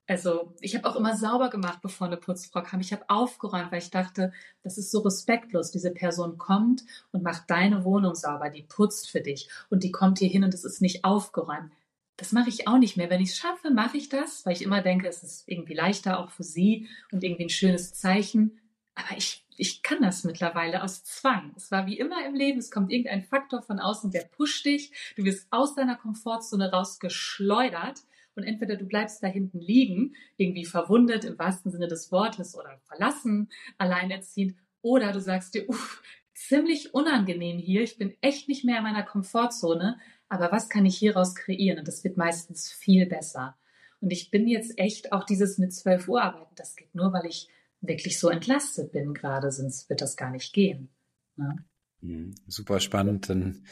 Also 0.07 0.55
ich 0.61 0.75
habe 0.75 0.89
auch 0.89 0.97
immer 0.97 1.17
sauber 1.17 1.49
gemacht, 1.49 1.79
bevor 1.81 2.07
eine 2.07 2.17
Putzfrau 2.17 2.63
kam. 2.63 2.81
Ich 2.81 2.93
habe 2.93 3.05
aufgeräumt, 3.09 3.71
weil 3.71 3.79
ich 3.79 3.91
dachte, 3.91 4.33
das 4.63 4.77
ist 4.77 4.91
so 4.91 5.01
respektlos. 5.01 5.71
Diese 5.71 5.93
Person 5.93 6.39
kommt 6.39 6.85
und 7.13 7.23
macht 7.23 7.45
deine 7.49 7.85
Wohnung 7.85 8.15
sauber, 8.15 8.51
die 8.51 8.63
putzt 8.63 9.11
für 9.11 9.21
dich 9.21 9.49
und 9.71 9.85
die 9.85 9.93
kommt 9.93 10.19
hier 10.19 10.29
hin 10.29 10.45
und 10.45 10.55
es 10.55 10.65
ist 10.65 10.83
nicht 10.83 11.05
aufgeräumt. 11.05 11.73
Das 12.17 12.33
mache 12.33 12.51
ich 12.51 12.69
auch 12.69 12.79
nicht 12.79 12.97
mehr. 12.97 13.11
Wenn 13.11 13.23
ich 13.23 13.31
es 13.31 13.39
schaffe, 13.39 13.71
mache 13.71 13.97
ich 13.97 14.09
das, 14.09 14.45
weil 14.45 14.53
ich 14.53 14.63
immer 14.63 14.83
denke, 14.83 15.09
es 15.09 15.23
ist 15.23 15.49
irgendwie 15.49 15.75
leichter 15.75 16.19
auch 16.19 16.31
für 16.31 16.45
sie 16.45 16.89
und 17.11 17.25
irgendwie 17.25 17.45
ein 17.45 17.49
schönes 17.49 17.95
Zeichen. 17.95 18.61
Aber 18.95 19.17
ich 19.17 19.43
ich 19.57 19.83
kann 19.83 20.03
das 20.03 20.25
mittlerweile 20.25 20.83
aus 20.83 21.05
Zwang. 21.05 21.53
Es 21.57 21.71
war 21.71 21.87
wie 21.87 21.99
immer 21.99 22.27
im 22.27 22.35
Leben, 22.35 22.59
es 22.59 22.71
kommt 22.71 22.91
irgendein 22.91 23.23
Faktor 23.23 23.63
von 23.63 23.79
außen, 23.79 24.11
der 24.11 24.23
pusht 24.23 24.65
dich, 24.65 24.93
du 25.17 25.25
wirst 25.25 25.47
aus 25.51 25.75
deiner 25.75 25.97
Komfortzone 25.97 26.73
rausgeschleudert 26.73 28.01
und 28.35 28.45
entweder 28.45 28.77
du 28.77 28.87
bleibst 28.87 29.23
da 29.23 29.27
hinten 29.27 29.61
liegen, 29.61 30.17
irgendwie 30.37 30.65
verwundet 30.65 31.25
im 31.25 31.39
wahrsten 31.39 31.71
Sinne 31.71 31.87
des 31.87 32.11
Wortes 32.11 32.57
oder 32.57 32.79
verlassen, 32.87 33.51
alleinerziehend, 33.79 34.57
oder 34.81 35.13
du 35.13 35.21
sagst 35.21 35.55
dir, 35.55 35.69
uff, 35.69 36.03
ziemlich 36.35 36.93
unangenehm 36.93 37.59
hier. 37.59 37.83
Ich 37.83 37.99
bin 37.99 38.17
echt 38.21 38.49
nicht 38.49 38.65
mehr 38.65 38.79
in 38.79 38.83
meiner 38.83 39.05
Komfortzone. 39.05 40.01
Aber 40.29 40.51
was 40.51 40.69
kann 40.69 40.85
ich 40.87 40.97
hieraus 40.99 41.37
kreieren? 41.37 41.79
Und 41.79 41.87
das 41.87 42.03
wird 42.03 42.17
meistens 42.17 42.73
viel 42.73 43.07
besser. 43.07 43.57
Und 44.01 44.11
ich 44.11 44.33
bin 44.33 44.49
jetzt 44.49 44.77
echt 44.79 45.13
auch 45.13 45.23
dieses 45.23 45.59
mit 45.59 45.73
12 45.73 46.09
Uhr 46.09 46.21
arbeiten. 46.21 46.55
Das 46.57 46.75
geht 46.75 46.93
nur, 46.97 47.13
weil 47.13 47.27
ich 47.27 47.49
wirklich 47.83 48.19
so 48.19 48.31
entlastet 48.31 48.93
bin 48.93 49.13
gerade, 49.13 49.51
sonst 49.51 49.91
wird 49.91 50.01
das 50.01 50.17
gar 50.17 50.31
nicht 50.31 50.53
gehen. 50.53 50.89
Ja. 51.37 51.57
Mhm. 52.01 52.35
Super 52.47 52.81
spannend. 52.81 53.29
Dann 53.29 53.65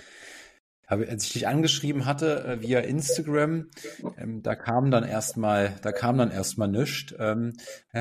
habe, 0.90 1.08
als 1.08 1.24
ich 1.24 1.32
dich 1.32 1.46
angeschrieben 1.46 2.04
hatte 2.04 2.44
äh, 2.44 2.60
via 2.62 2.80
Instagram, 2.80 3.70
ähm, 4.18 4.42
da 4.42 4.56
kam 4.56 4.90
dann 4.90 5.04
erstmal, 5.04 5.76
da 5.82 5.92
kam 5.92 6.18
dann 6.18 6.32
erstmal 6.32 6.66
nichts, 6.66 7.14
ähm, 7.18 7.52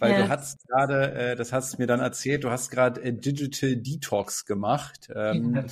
weil 0.00 0.10
ja. 0.10 0.22
du 0.22 0.28
hast 0.28 0.66
gerade, 0.66 1.12
äh, 1.12 1.36
das 1.36 1.52
hast 1.52 1.74
du 1.74 1.78
mir 1.78 1.86
dann 1.86 2.00
erzählt, 2.00 2.42
du 2.42 2.50
hast 2.50 2.70
gerade 2.70 3.00
äh, 3.02 3.12
Digital 3.12 3.76
Detox 3.76 4.46
gemacht 4.46 5.10
ähm, 5.14 5.54
ja. 5.54 5.64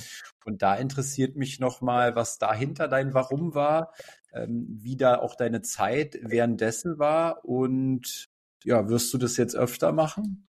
und 0.45 0.61
da 0.61 0.75
interessiert 0.75 1.35
mich 1.35 1.59
nochmal, 1.59 2.15
was 2.15 2.37
dahinter 2.37 2.87
dein 2.87 3.13
Warum 3.13 3.53
war, 3.53 3.93
ähm, 4.33 4.67
wie 4.69 4.95
da 4.95 5.19
auch 5.19 5.35
deine 5.35 5.61
Zeit 5.61 6.17
währenddessen 6.23 6.97
war 6.97 7.43
und 7.43 8.30
ja, 8.63 8.89
wirst 8.89 9.13
du 9.13 9.17
das 9.17 9.37
jetzt 9.37 9.55
öfter 9.55 9.91
machen? 9.91 10.47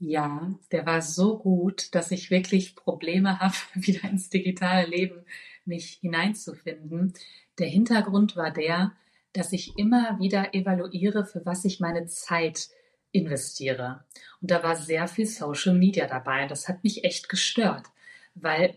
Ja, 0.00 0.54
der 0.70 0.86
war 0.86 1.02
so 1.02 1.38
gut, 1.38 1.94
dass 1.94 2.10
ich 2.12 2.30
wirklich 2.30 2.76
Probleme 2.76 3.38
habe, 3.40 3.56
wieder 3.74 4.08
ins 4.08 4.30
digitale 4.30 4.86
Leben 4.86 5.24
mich 5.64 5.98
hineinzufinden. 6.00 7.12
Der 7.58 7.68
Hintergrund 7.68 8.36
war 8.36 8.50
der, 8.50 8.92
dass 9.32 9.52
ich 9.52 9.76
immer 9.76 10.18
wieder 10.20 10.54
evaluiere, 10.54 11.26
für 11.26 11.44
was 11.44 11.64
ich 11.64 11.80
meine 11.80 12.06
Zeit 12.06 12.68
investiere. 13.12 14.04
Und 14.40 14.50
da 14.50 14.62
war 14.62 14.76
sehr 14.76 15.08
viel 15.08 15.26
Social 15.26 15.74
Media 15.74 16.06
dabei. 16.06 16.46
Das 16.46 16.68
hat 16.68 16.84
mich 16.84 17.04
echt 17.04 17.28
gestört, 17.28 17.86
weil 18.34 18.74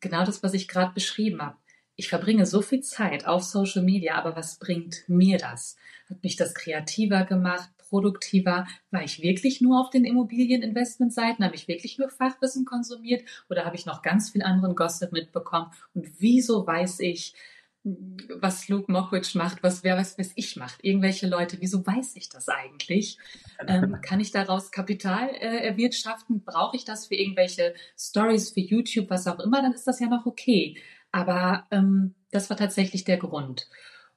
genau 0.00 0.24
das, 0.24 0.42
was 0.42 0.54
ich 0.54 0.68
gerade 0.68 0.94
beschrieben 0.94 1.42
habe. 1.42 1.56
Ich 1.96 2.08
verbringe 2.08 2.46
so 2.46 2.62
viel 2.62 2.80
Zeit 2.80 3.26
auf 3.26 3.42
Social 3.42 3.82
Media, 3.82 4.14
aber 4.14 4.34
was 4.36 4.58
bringt 4.58 5.04
mir 5.06 5.36
das? 5.36 5.76
Hat 6.08 6.22
mich 6.22 6.36
das 6.36 6.54
kreativer 6.54 7.24
gemacht? 7.24 7.70
Produktiver? 7.90 8.66
War 8.90 9.02
ich 9.02 9.20
wirklich 9.20 9.60
nur 9.60 9.78
auf 9.80 9.90
den 9.90 10.06
Immobilieninvestmentseiten? 10.06 11.44
Habe 11.44 11.56
ich 11.56 11.68
wirklich 11.68 11.98
nur 11.98 12.08
Fachwissen 12.08 12.64
konsumiert? 12.64 13.24
Oder 13.50 13.66
habe 13.66 13.76
ich 13.76 13.84
noch 13.84 14.00
ganz 14.00 14.30
viel 14.30 14.42
anderen 14.42 14.74
Gossip 14.74 15.12
mitbekommen? 15.12 15.70
Und 15.92 16.08
wieso 16.18 16.66
weiß 16.66 17.00
ich, 17.00 17.34
was 17.82 18.68
Luke 18.68 18.92
Mockridge 18.92 19.38
macht, 19.38 19.62
was 19.62 19.82
wer 19.84 19.96
was 19.96 20.18
weiß 20.18 20.32
ich 20.36 20.56
macht, 20.56 20.84
irgendwelche 20.84 21.26
Leute, 21.26 21.56
wieso 21.60 21.86
weiß 21.86 22.16
ich 22.16 22.28
das 22.28 22.48
eigentlich? 22.48 23.18
Ähm, 23.66 23.98
kann 24.02 24.20
ich 24.20 24.30
daraus 24.30 24.70
Kapital 24.70 25.30
äh, 25.30 25.66
erwirtschaften? 25.66 26.42
Brauche 26.44 26.76
ich 26.76 26.84
das 26.84 27.06
für 27.06 27.14
irgendwelche 27.14 27.74
Stories, 27.98 28.50
für 28.50 28.60
YouTube, 28.60 29.08
was 29.08 29.26
auch 29.26 29.40
immer? 29.40 29.62
Dann 29.62 29.72
ist 29.72 29.86
das 29.86 30.00
ja 30.00 30.08
noch 30.08 30.26
okay. 30.26 30.76
Aber 31.10 31.66
ähm, 31.70 32.14
das 32.30 32.50
war 32.50 32.56
tatsächlich 32.56 33.04
der 33.04 33.16
Grund. 33.16 33.68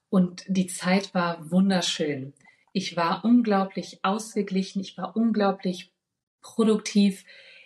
Und 0.09 0.43
die 0.47 0.67
Zeit 0.67 1.13
war 1.13 1.49
wunderschön. 1.49 2.34
Ich 2.74 2.97
war 2.97 3.24
unglaublich 3.24 3.99
ausgeglichen, 4.03 4.82
ich 4.82 4.97
war 4.97 5.15
unglaublich 5.15 5.93
produktiv. 6.41 7.24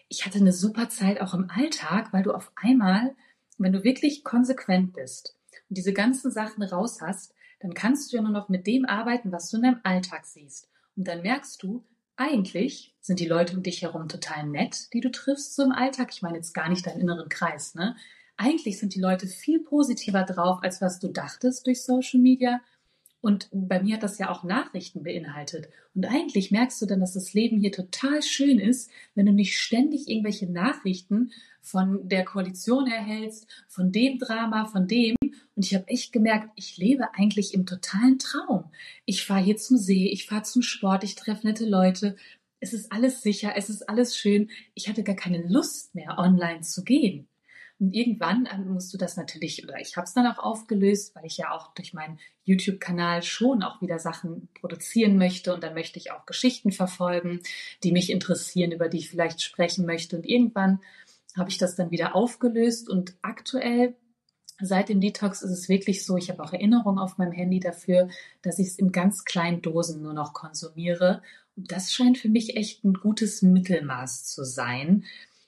Ich 0.09 0.25
hatte 0.25 0.39
eine 0.39 0.53
super 0.53 0.89
Zeit 0.89 1.21
auch 1.21 1.33
im 1.33 1.49
Alltag, 1.49 2.13
weil 2.13 2.23
du 2.23 2.33
auf 2.33 2.51
einmal, 2.55 3.15
wenn 3.57 3.71
du 3.71 3.83
wirklich 3.83 4.23
konsequent 4.23 4.93
bist 4.93 5.37
und 5.69 5.77
diese 5.77 5.93
ganzen 5.93 6.29
Sachen 6.29 6.61
raus 6.61 6.99
hast, 7.01 7.33
dann 7.59 7.73
kannst 7.73 8.11
du 8.11 8.17
ja 8.17 8.21
nur 8.21 8.31
noch 8.31 8.49
mit 8.49 8.67
dem 8.67 8.85
arbeiten, 8.85 9.31
was 9.31 9.49
du 9.49 9.57
in 9.57 9.63
deinem 9.63 9.81
Alltag 9.83 10.25
siehst. 10.25 10.69
Und 10.95 11.07
dann 11.07 11.21
merkst 11.21 11.63
du, 11.63 11.83
eigentlich 12.17 12.93
sind 12.99 13.19
die 13.19 13.27
Leute 13.27 13.55
um 13.55 13.63
dich 13.63 13.83
herum 13.83 14.09
total 14.09 14.45
nett, 14.45 14.91
die 14.93 15.01
du 15.01 15.09
triffst 15.09 15.55
so 15.55 15.63
im 15.63 15.71
Alltag. 15.71 16.09
Ich 16.11 16.21
meine 16.21 16.37
jetzt 16.37 16.53
gar 16.53 16.67
nicht 16.67 16.85
deinen 16.85 16.99
inneren 17.01 17.29
Kreis, 17.29 17.75
ne? 17.75 17.95
Eigentlich 18.35 18.77
sind 18.77 18.93
die 18.93 18.99
Leute 18.99 19.25
viel 19.25 19.63
positiver 19.63 20.23
drauf, 20.23 20.59
als 20.61 20.79
was 20.79 20.99
du 20.99 21.07
dachtest 21.07 21.65
durch 21.65 21.83
Social 21.83 22.19
Media. 22.19 22.61
Und 23.21 23.49
bei 23.51 23.81
mir 23.81 23.95
hat 23.95 24.03
das 24.03 24.19
ja 24.19 24.29
auch 24.29 24.43
Nachrichten 24.43 25.03
beinhaltet. 25.03 25.69
Und 25.95 26.05
eigentlich 26.05 26.51
merkst 26.51 26.81
du 26.81 26.85
dann, 26.85 26.99
dass 26.99 27.13
das 27.13 27.33
Leben 27.33 27.59
hier 27.59 27.71
total 27.71 28.21
schön 28.21 28.59
ist, 28.59 28.91
wenn 29.15 29.25
du 29.25 29.31
nicht 29.31 29.57
ständig 29.57 30.07
irgendwelche 30.07 30.45
Nachrichten 30.45 31.31
von 31.61 32.07
der 32.07 32.23
Koalition 32.23 32.87
erhältst, 32.87 33.47
von 33.67 33.91
dem 33.91 34.19
Drama, 34.19 34.65
von 34.65 34.87
dem. 34.87 35.15
Und 35.55 35.65
ich 35.65 35.73
habe 35.73 35.87
echt 35.87 36.13
gemerkt, 36.13 36.49
ich 36.55 36.77
lebe 36.77 37.13
eigentlich 37.15 37.53
im 37.53 37.65
totalen 37.65 38.19
Traum. 38.19 38.65
Ich 39.05 39.25
fahre 39.25 39.43
hier 39.43 39.57
zum 39.57 39.77
See, 39.77 40.07
ich 40.09 40.27
fahre 40.27 40.43
zum 40.43 40.61
Sport, 40.61 41.03
ich 41.03 41.15
treffe 41.15 41.47
nette 41.47 41.65
Leute. 41.65 42.15
Es 42.59 42.73
ist 42.73 42.91
alles 42.91 43.21
sicher, 43.21 43.53
es 43.55 43.69
ist 43.69 43.89
alles 43.89 44.15
schön. 44.15 44.49
Ich 44.75 44.87
hatte 44.87 45.03
gar 45.03 45.15
keine 45.15 45.45
Lust 45.47 45.95
mehr, 45.95 46.17
online 46.17 46.61
zu 46.61 46.83
gehen. 46.83 47.27
Und 47.79 47.93
irgendwann 47.93 48.47
ähm, 48.51 48.73
musst 48.73 48.93
du 48.93 48.97
das 48.97 49.17
natürlich, 49.17 49.63
oder 49.63 49.79
ich 49.79 49.97
habe 49.97 50.05
es 50.05 50.13
dann 50.13 50.25
auch 50.25 50.39
aufgelöst, 50.39 51.15
weil 51.15 51.25
ich 51.25 51.37
ja 51.37 51.51
auch 51.51 51.73
durch 51.75 51.93
meinen 51.93 52.19
YouTube-Kanal 52.43 53.21
schon 53.23 53.61
auch 53.61 53.81
wieder 53.81 53.99
Sachen 53.99 54.49
produzieren 54.59 55.17
möchte 55.17 55.53
und 55.53 55.63
dann 55.63 55.73
möchte 55.73 55.99
ich 55.99 56.11
auch 56.11 56.25
Geschichten 56.25 56.71
verfolgen, 56.71 57.41
die 57.83 57.91
mich 57.91 58.09
interessieren, 58.09 58.71
über 58.71 58.89
die 58.89 58.97
ich 58.97 59.09
vielleicht 59.09 59.41
sprechen 59.41 59.85
möchte. 59.85 60.17
Und 60.17 60.25
irgendwann 60.25 60.79
habe 61.35 61.49
ich 61.49 61.57
das 61.57 61.75
dann 61.75 61.91
wieder 61.91 62.15
aufgelöst 62.15 62.89
und 62.89 63.15
aktuell 63.21 63.95
Seit 64.59 64.89
dem 64.89 65.01
Detox 65.01 65.43
ist 65.43 65.51
es 65.51 65.69
wirklich 65.69 66.03
so, 66.03 66.17
ich 66.17 66.31
habe 66.31 66.43
auch 66.43 66.51
Erinnerungen 66.51 66.97
auf 66.97 67.19
meinem 67.19 67.31
Handy 67.31 67.59
dafür, 67.59 68.09
dass 68.41 68.57
ich 68.57 68.69
es 68.69 68.79
in 68.79 68.91
ganz 68.91 69.23
kleinen 69.23 69.61
Dosen 69.61 70.01
nur 70.01 70.13
noch 70.13 70.33
konsumiere. 70.33 71.21
Und 71.55 71.71
das 71.71 71.93
scheint 71.93 72.17
für 72.17 72.29
mich 72.29 72.57
echt 72.57 72.83
ein 72.83 72.95
gutes 72.95 73.43
Mittelmaß 73.43 74.25
zu 74.25 74.43
sein. 74.43 75.05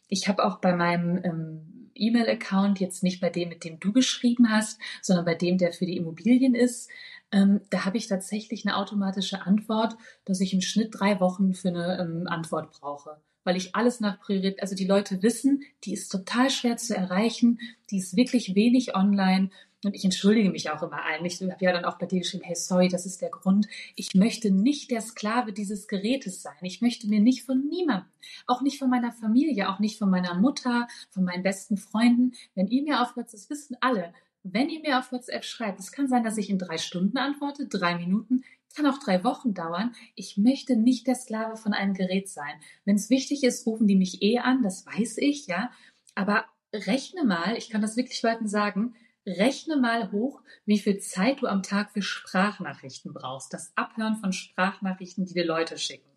Ich 0.09 0.27
habe 0.27 0.45
auch 0.45 0.59
bei 0.59 0.75
meinem 0.75 1.23
ähm, 1.23 1.78
E-Mail-Account, 1.99 2.79
jetzt 2.79 3.03
nicht 3.03 3.21
bei 3.21 3.29
dem, 3.29 3.49
mit 3.49 3.63
dem 3.63 3.79
du 3.79 3.91
geschrieben 3.91 4.49
hast, 4.49 4.79
sondern 5.01 5.25
bei 5.25 5.35
dem, 5.35 5.57
der 5.57 5.73
für 5.73 5.85
die 5.85 5.97
Immobilien 5.97 6.55
ist, 6.55 6.89
ähm, 7.31 7.61
da 7.69 7.85
habe 7.85 7.97
ich 7.97 8.07
tatsächlich 8.07 8.65
eine 8.65 8.77
automatische 8.77 9.45
Antwort, 9.45 9.95
dass 10.25 10.41
ich 10.41 10.53
im 10.53 10.61
Schnitt 10.61 10.89
drei 10.91 11.19
Wochen 11.19 11.53
für 11.53 11.69
eine 11.69 11.99
ähm, 11.99 12.27
Antwort 12.27 12.71
brauche. 12.71 13.17
Weil 13.43 13.55
ich 13.55 13.75
alles 13.75 13.99
nach 13.99 14.19
Priorität, 14.19 14.61
also 14.61 14.75
die 14.75 14.85
Leute 14.85 15.21
wissen, 15.21 15.63
die 15.83 15.93
ist 15.93 16.09
total 16.09 16.49
schwer 16.49 16.77
zu 16.77 16.95
erreichen, 16.95 17.59
die 17.89 17.97
ist 17.97 18.15
wirklich 18.15 18.55
wenig 18.55 18.95
online 18.95 19.49
und 19.85 19.95
ich 19.95 20.03
entschuldige 20.03 20.49
mich 20.49 20.69
auch 20.69 20.83
immer 20.83 21.05
allen. 21.05 21.25
Ich 21.25 21.41
habe 21.41 21.63
ja 21.63 21.71
dann 21.71 21.85
auch 21.85 21.97
bei 21.97 22.05
dir 22.05 22.19
geschrieben, 22.19 22.43
hey, 22.43 22.55
sorry, 22.55 22.89
das 22.89 23.05
ist 23.05 23.21
der 23.21 23.29
Grund. 23.29 23.67
Ich 23.95 24.13
möchte 24.13 24.51
nicht 24.51 24.91
der 24.91 25.01
Sklave 25.01 25.53
dieses 25.53 25.87
Gerätes 25.87 26.41
sein. 26.41 26.57
Ich 26.61 26.81
möchte 26.81 27.07
mir 27.07 27.21
nicht 27.21 27.45
von 27.45 27.65
niemandem, 27.67 28.09
auch 28.45 28.61
nicht 28.61 28.77
von 28.77 28.89
meiner 28.89 29.11
Familie, 29.11 29.69
auch 29.69 29.79
nicht 29.79 29.97
von 29.97 30.09
meiner 30.09 30.35
Mutter, 30.35 30.87
von 31.11 31.23
meinen 31.23 31.43
besten 31.43 31.77
Freunden. 31.77 32.33
Wenn 32.55 32.67
ihr 32.67 32.83
mir 32.83 33.01
auf 33.01 33.15
WhatsApp, 33.15 33.39
das 33.39 33.49
wissen 33.49 33.77
alle, 33.79 34.13
wenn 34.43 34.69
ihr 34.69 34.81
mir 34.81 34.99
auf 34.99 35.11
WhatsApp 35.11 35.45
schreibt, 35.45 35.79
es 35.79 35.91
kann 35.91 36.07
sein, 36.07 36.23
dass 36.23 36.37
ich 36.37 36.49
in 36.49 36.57
drei 36.57 36.77
Stunden 36.77 37.17
antworte, 37.17 37.67
drei 37.67 37.95
Minuten, 37.95 38.43
kann 38.75 38.85
auch 38.85 38.99
drei 38.99 39.23
Wochen 39.23 39.53
dauern. 39.53 39.93
Ich 40.15 40.37
möchte 40.37 40.75
nicht 40.75 41.07
der 41.07 41.15
Sklave 41.15 41.57
von 41.57 41.73
einem 41.73 41.93
Gerät 41.93 42.29
sein. 42.29 42.53
Wenn 42.85 42.95
es 42.95 43.09
wichtig 43.09 43.43
ist, 43.43 43.65
rufen 43.65 43.87
die 43.87 43.95
mich 43.95 44.21
eh 44.21 44.39
an, 44.39 44.61
das 44.61 44.85
weiß 44.85 45.17
ich, 45.17 45.47
ja. 45.47 45.71
Aber 46.15 46.45
rechne 46.73 47.23
mal, 47.23 47.57
ich 47.57 47.69
kann 47.69 47.81
das 47.81 47.97
wirklich 47.97 48.21
Leuten 48.21 48.47
sagen, 48.47 48.93
Rechne 49.29 49.77
mal 49.77 50.11
hoch, 50.11 50.41
wie 50.65 50.79
viel 50.79 50.99
Zeit 50.99 51.41
du 51.41 51.47
am 51.47 51.63
Tag 51.63 51.91
für 51.91 52.01
Sprachnachrichten 52.01 53.13
brauchst. 53.13 53.53
Das 53.53 53.71
Abhören 53.75 54.17
von 54.17 54.33
Sprachnachrichten, 54.33 55.25
die 55.25 55.33
dir 55.33 55.45
Leute 55.45 55.77
schicken. 55.77 56.09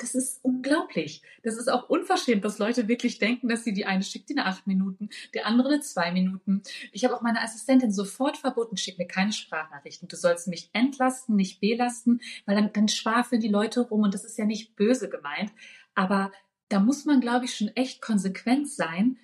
Das 0.00 0.14
ist 0.14 0.42
unglaublich. 0.42 1.22
Das 1.42 1.56
ist 1.56 1.68
auch 1.68 1.88
unverschämt, 1.90 2.44
dass 2.44 2.58
Leute 2.58 2.88
wirklich 2.88 3.18
denken, 3.18 3.48
dass 3.48 3.64
sie 3.64 3.74
die 3.74 3.84
eine 3.84 4.02
schickt 4.02 4.30
die 4.30 4.38
eine 4.38 4.46
acht 4.46 4.66
Minuten, 4.66 5.10
der 5.34 5.46
andere 5.46 5.68
eine 5.68 5.80
zwei 5.80 6.10
Minuten. 6.10 6.62
Ich 6.92 7.04
habe 7.04 7.14
auch 7.14 7.20
meine 7.20 7.42
Assistentin 7.42 7.92
sofort 7.92 8.38
verboten, 8.38 8.78
schick 8.78 8.98
mir 8.98 9.06
keine 9.06 9.32
Sprachnachrichten. 9.32 10.08
Du 10.08 10.16
sollst 10.16 10.48
mich 10.48 10.70
entlasten, 10.72 11.36
nicht 11.36 11.60
belasten, 11.60 12.20
weil 12.46 12.56
dann, 12.56 12.72
dann 12.72 12.88
schwafeln 12.88 13.42
die 13.42 13.48
Leute 13.48 13.80
rum 13.80 14.02
und 14.02 14.14
das 14.14 14.24
ist 14.24 14.38
ja 14.38 14.46
nicht 14.46 14.74
böse 14.74 15.10
gemeint. 15.10 15.52
Aber 15.94 16.32
da 16.70 16.80
muss 16.80 17.04
man, 17.04 17.20
glaube 17.20 17.44
ich, 17.44 17.54
schon 17.54 17.68
echt 17.68 18.00
konsequent 18.00 18.70
sein 18.70 19.18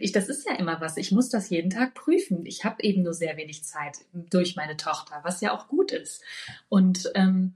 ich, 0.00 0.12
das 0.12 0.28
ist 0.28 0.46
ja 0.46 0.54
immer 0.56 0.80
was. 0.80 0.96
Ich 0.96 1.12
muss 1.12 1.28
das 1.28 1.50
jeden 1.50 1.70
Tag 1.70 1.94
prüfen. 1.94 2.44
Ich 2.46 2.64
habe 2.64 2.82
eben 2.82 3.02
nur 3.02 3.14
sehr 3.14 3.36
wenig 3.36 3.64
Zeit 3.64 3.98
durch 4.12 4.56
meine 4.56 4.76
Tochter, 4.76 5.20
was 5.22 5.40
ja 5.40 5.52
auch 5.56 5.68
gut 5.68 5.92
ist. 5.92 6.22
Und 6.68 7.10
ähm, 7.14 7.54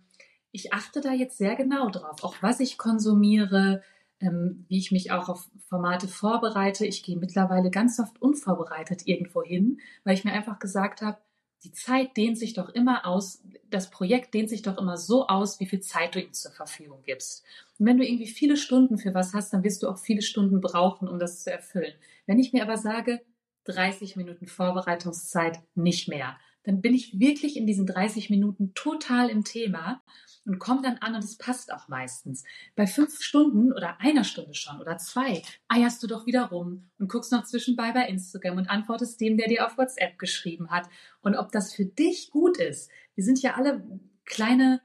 ich 0.52 0.72
achte 0.72 1.00
da 1.00 1.12
jetzt 1.12 1.38
sehr 1.38 1.56
genau 1.56 1.90
drauf, 1.90 2.22
auch 2.22 2.36
was 2.40 2.60
ich 2.60 2.78
konsumiere, 2.78 3.82
ähm, 4.20 4.64
wie 4.68 4.78
ich 4.78 4.92
mich 4.92 5.10
auch 5.10 5.28
auf 5.28 5.48
Formate 5.68 6.06
vorbereite. 6.06 6.86
Ich 6.86 7.02
gehe 7.02 7.16
mittlerweile 7.16 7.70
ganz 7.70 7.98
oft 7.98 8.22
unvorbereitet 8.22 9.02
irgendwo 9.06 9.42
hin, 9.42 9.80
weil 10.04 10.14
ich 10.14 10.24
mir 10.24 10.32
einfach 10.32 10.60
gesagt 10.60 11.02
habe, 11.02 11.18
die 11.64 11.72
Zeit 11.72 12.16
dehnt 12.16 12.38
sich 12.38 12.52
doch 12.52 12.68
immer 12.68 13.06
aus, 13.06 13.42
das 13.74 13.90
Projekt 13.90 14.34
dehnt 14.34 14.48
sich 14.48 14.62
doch 14.62 14.78
immer 14.78 14.96
so 14.96 15.26
aus, 15.26 15.58
wie 15.60 15.66
viel 15.66 15.80
Zeit 15.80 16.14
du 16.14 16.20
ihm 16.20 16.32
zur 16.32 16.52
Verfügung 16.52 17.02
gibst. 17.04 17.44
Und 17.78 17.86
wenn 17.86 17.98
du 17.98 18.06
irgendwie 18.06 18.28
viele 18.28 18.56
Stunden 18.56 18.98
für 18.98 19.14
was 19.14 19.34
hast, 19.34 19.52
dann 19.52 19.64
wirst 19.64 19.82
du 19.82 19.88
auch 19.88 19.98
viele 19.98 20.22
Stunden 20.22 20.60
brauchen, 20.60 21.08
um 21.08 21.18
das 21.18 21.42
zu 21.42 21.50
erfüllen. 21.50 21.92
Wenn 22.26 22.38
ich 22.38 22.52
mir 22.52 22.62
aber 22.62 22.76
sage, 22.76 23.20
30 23.64 24.16
Minuten 24.16 24.46
Vorbereitungszeit 24.46 25.60
nicht 25.74 26.08
mehr, 26.08 26.38
dann 26.64 26.80
bin 26.80 26.94
ich 26.94 27.18
wirklich 27.18 27.56
in 27.56 27.66
diesen 27.66 27.86
30 27.86 28.30
Minuten 28.30 28.72
total 28.74 29.28
im 29.28 29.44
Thema 29.44 30.02
und 30.46 30.58
komme 30.58 30.82
dann 30.82 30.98
an 30.98 31.14
und 31.14 31.24
es 31.24 31.36
passt 31.36 31.72
auch 31.72 31.88
meistens. 31.88 32.44
Bei 32.74 32.86
fünf 32.86 33.22
Stunden 33.22 33.72
oder 33.72 34.00
einer 34.00 34.24
Stunde 34.24 34.54
schon 34.54 34.80
oder 34.80 34.98
zwei 34.98 35.42
eierst 35.68 36.02
du 36.02 36.06
doch 36.06 36.26
wieder 36.26 36.46
rum 36.46 36.90
und 36.98 37.08
guckst 37.10 37.32
noch 37.32 37.44
zwischenbei 37.44 37.92
bei 37.92 38.08
Instagram 38.08 38.58
und 38.58 38.70
antwortest 38.70 39.20
dem, 39.20 39.36
der 39.36 39.48
dir 39.48 39.66
auf 39.66 39.78
WhatsApp 39.78 40.18
geschrieben 40.18 40.70
hat. 40.70 40.88
Und 41.22 41.36
ob 41.36 41.52
das 41.52 41.72
für 41.72 41.86
dich 41.86 42.30
gut 42.30 42.58
ist, 42.58 42.90
wir 43.14 43.24
sind 43.24 43.40
ja 43.42 43.54
alle 43.54 43.82
kleine 44.24 44.80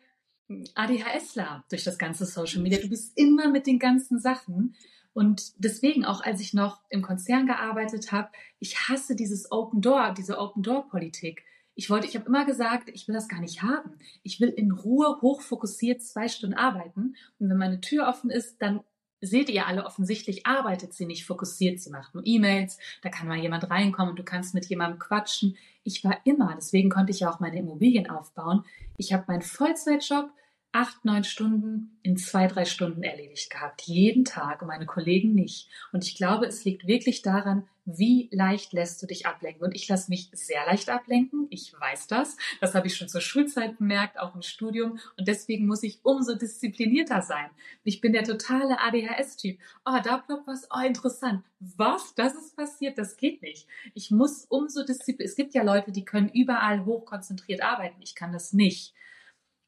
ADHSler 0.76 1.66
durch 1.70 1.84
das 1.84 1.98
ganze 1.98 2.26
Social 2.26 2.62
Media. 2.62 2.80
Du 2.80 2.90
bist 2.90 3.18
immer 3.18 3.50
mit 3.50 3.68
den 3.68 3.80
ganzen 3.80 4.20
Sachen. 4.20 4.76
Und 5.14 5.54
deswegen, 5.58 6.06
auch 6.06 6.22
als 6.22 6.40
ich 6.40 6.54
noch 6.54 6.82
im 6.90 7.02
Konzern 7.02 7.46
gearbeitet 7.46 8.12
habe, 8.12 8.30
ich 8.60 8.88
hasse 8.88 9.16
dieses 9.16 9.52
Open 9.52 9.82
Door, 9.82 10.14
diese 10.18 10.40
Open 10.40 10.64
Door 10.64 10.88
Politik. 10.90 11.44
Ich 11.80 11.90
wollte, 11.90 12.08
ich 12.08 12.16
habe 12.18 12.26
immer 12.26 12.44
gesagt, 12.44 12.90
ich 12.90 13.08
will 13.08 13.16
das 13.16 13.30
gar 13.30 13.40
nicht 13.40 13.64
haben. 13.64 13.92
Ich 14.22 14.42
will 14.42 14.50
in 14.50 14.74
Ruhe 14.74 15.18
hochfokussiert 15.22 16.02
zwei 16.04 16.28
Stunden 16.28 16.58
arbeiten. 16.58 17.16
Und 17.40 17.50
wenn 17.50 17.56
meine 17.56 17.80
Tür 17.80 18.10
offen 18.10 18.30
ist, 18.30 18.62
dann 18.62 18.82
seht 19.22 19.50
ihr 19.50 19.66
alle 19.66 19.86
offensichtlich 19.86 20.46
arbeitet 20.46 20.94
sie 20.94 21.06
nicht 21.06 21.26
fokussiert. 21.26 21.80
Sie 21.80 21.90
macht 21.90 22.14
nur 22.14 22.28
E-Mails. 22.28 22.80
Da 23.02 23.08
kann 23.08 23.30
mal 23.30 23.38
jemand 23.38 23.70
reinkommen 23.70 24.10
und 24.10 24.20
du 24.20 24.26
kannst 24.26 24.54
mit 24.54 24.66
jemandem 24.66 25.00
quatschen. 25.00 25.56
Ich 25.86 26.04
war 26.04 26.18
immer, 26.26 26.54
deswegen 26.54 26.90
konnte 26.90 27.12
ich 27.12 27.22
ja 27.22 27.32
auch 27.32 27.40
meine 27.40 27.58
Immobilien 27.58 28.10
aufbauen. 28.10 28.66
Ich 28.98 29.14
habe 29.14 29.24
meinen 29.30 29.42
Vollzeitjob 29.42 30.30
acht, 30.72 31.04
neun 31.04 31.24
Stunden 31.24 31.98
in 32.04 32.18
zwei, 32.18 32.48
drei 32.48 32.66
Stunden 32.66 33.02
erledigt 33.02 33.50
gehabt. 33.50 33.82
Jeden 33.82 34.24
Tag 34.24 34.62
und 34.62 34.68
meine 34.68 34.86
Kollegen 34.86 35.34
nicht. 35.34 35.68
Und 35.92 36.06
ich 36.06 36.16
glaube, 36.16 36.46
es 36.46 36.64
liegt 36.64 36.86
wirklich 36.86 37.22
daran, 37.24 37.68
wie 37.86 38.30
leicht 38.32 38.72
lässt 38.74 39.02
du 39.02 39.08
dich 39.08 39.26
ablenken. 39.26 39.64
Und 39.64 39.76
ich 39.76 39.88
lasse 39.88 40.12
mich 40.12 40.30
sehr 40.32 40.64
leicht 40.68 40.90
ablenken. 40.90 41.48
Ich 41.50 41.74
weiß 41.74 42.06
das. 42.06 42.38
Das 42.62 42.76
habe 42.76 42.86
ich 42.86 42.96
schon 42.96 43.10
zur 43.10 43.22
Schulzeit 43.22 43.80
bemerkt, 43.80 44.20
auch 44.20 44.36
im 44.36 44.44
Studium. 44.44 45.00
Und 45.18 45.28
deswegen 45.28 45.66
muss 45.66 45.82
ich 45.82 46.00
umso 46.04 46.36
disziplinierter 46.36 47.24
sein. 47.24 47.50
Ich 47.84 48.00
bin 48.00 48.14
der 48.14 48.24
totale 48.24 48.80
ADHS-Typ. 48.80 49.58
Oh, 49.86 49.98
da 50.04 50.20
ploppt 50.20 50.48
was. 50.48 50.68
Oh, 50.72 50.86
interessant. 50.86 51.44
Was? 51.60 52.14
Das 52.14 52.36
ist 52.36 52.56
passiert? 52.56 53.00
Das 53.00 53.18
geht 53.18 53.42
nicht. 53.42 53.68
Ich 53.96 54.12
muss 54.12 54.46
umso 54.46 54.84
diszipliniert. 54.84 55.30
Es 55.30 55.36
gibt 55.36 55.56
ja 55.56 55.64
Leute, 55.64 55.92
die 55.92 56.06
können 56.06 56.30
überall 56.30 56.86
hochkonzentriert 56.86 57.64
arbeiten. 57.64 58.02
Ich 58.04 58.14
kann 58.14 58.32
das 58.32 58.54
nicht. 58.54 58.94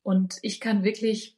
Und 0.04 0.40
ich 0.42 0.60
kann 0.60 0.84
wirklich, 0.84 1.38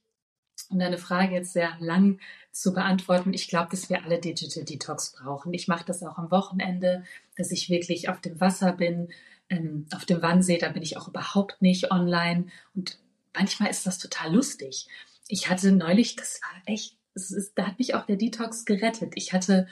um 0.70 0.80
deine 0.80 0.97
Frage 0.97 1.36
jetzt 1.36 1.53
sehr 1.53 1.76
lang 1.80 2.20
zu 2.51 2.74
beantworten, 2.74 3.34
ich 3.34 3.47
glaube, 3.47 3.70
dass 3.72 3.89
wir 3.89 4.03
alle 4.03 4.20
Digital 4.20 4.64
Detox 4.64 5.11
brauchen. 5.11 5.53
Ich 5.53 5.68
mache 5.68 5.86
das 5.86 6.03
auch 6.03 6.18
am 6.18 6.32
Wochenende, 6.32 7.03
dass 7.36 7.51
ich 7.51 7.70
wirklich 7.70 8.09
auf 8.09 8.22
dem 8.22 8.39
Wasser 8.39 8.74
bin, 8.74 9.09
ähm, 9.49 9.88
auf 9.93 10.05
dem 10.05 10.22
Wannsee, 10.22 10.57
da 10.57 10.70
bin 10.70 10.84
ich 10.84 10.97
auch 10.97 11.07
überhaupt 11.07 11.61
nicht 11.61 11.91
online. 11.91 12.45
Und 12.76 12.99
manchmal 13.34 13.70
ist 13.70 13.86
das 13.86 13.97
total 13.97 14.34
lustig. 14.34 14.88
Ich 15.28 15.49
hatte 15.49 15.72
neulich, 15.72 16.16
das 16.16 16.39
war 16.41 16.74
echt, 16.74 16.97
ist, 17.16 17.53
da 17.55 17.68
hat 17.68 17.80
mich 17.80 17.95
auch 17.95 18.05
der 18.05 18.18
Detox 18.18 18.66
gerettet. 18.66 19.14
Ich 19.16 19.34
hatte, 19.34 19.68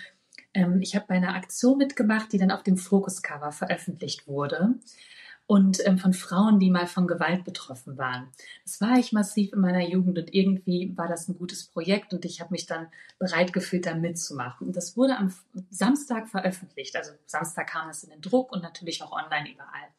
ähm, 0.53 0.81
ich 0.81 0.95
habe 0.95 1.05
bei 1.07 1.15
einer 1.15 1.35
Aktion 1.35 1.77
mitgemacht, 1.77 2.33
die 2.33 2.37
dann 2.37 2.51
auf 2.51 2.63
dem 2.63 2.77
Focus-Cover 2.77 3.51
veröffentlicht 3.51 4.27
wurde 4.27 4.75
und 5.51 5.85
ähm, 5.85 5.97
von 5.97 6.13
Frauen, 6.13 6.59
die 6.59 6.69
mal 6.69 6.87
von 6.87 7.07
Gewalt 7.07 7.43
betroffen 7.43 7.97
waren. 7.97 8.29
Das 8.63 8.79
war 8.79 8.97
ich 8.97 9.11
massiv 9.11 9.51
in 9.51 9.59
meiner 9.59 9.85
Jugend 9.85 10.17
und 10.17 10.33
irgendwie 10.33 10.93
war 10.95 11.09
das 11.09 11.27
ein 11.27 11.37
gutes 11.37 11.65
Projekt 11.65 12.13
und 12.13 12.23
ich 12.23 12.39
habe 12.39 12.53
mich 12.53 12.67
dann 12.67 12.87
bereit 13.19 13.51
gefühlt, 13.51 13.85
da 13.85 13.93
mitzumachen. 13.93 14.67
Und 14.67 14.77
das 14.77 14.95
wurde 14.95 15.17
am 15.17 15.33
Samstag 15.69 16.29
veröffentlicht. 16.29 16.95
Also 16.95 17.11
Samstag 17.25 17.67
kam 17.67 17.89
es 17.89 18.01
in 18.05 18.11
den 18.11 18.21
Druck 18.21 18.53
und 18.53 18.63
natürlich 18.63 19.03
auch 19.03 19.11
online 19.11 19.51
überall. 19.51 19.89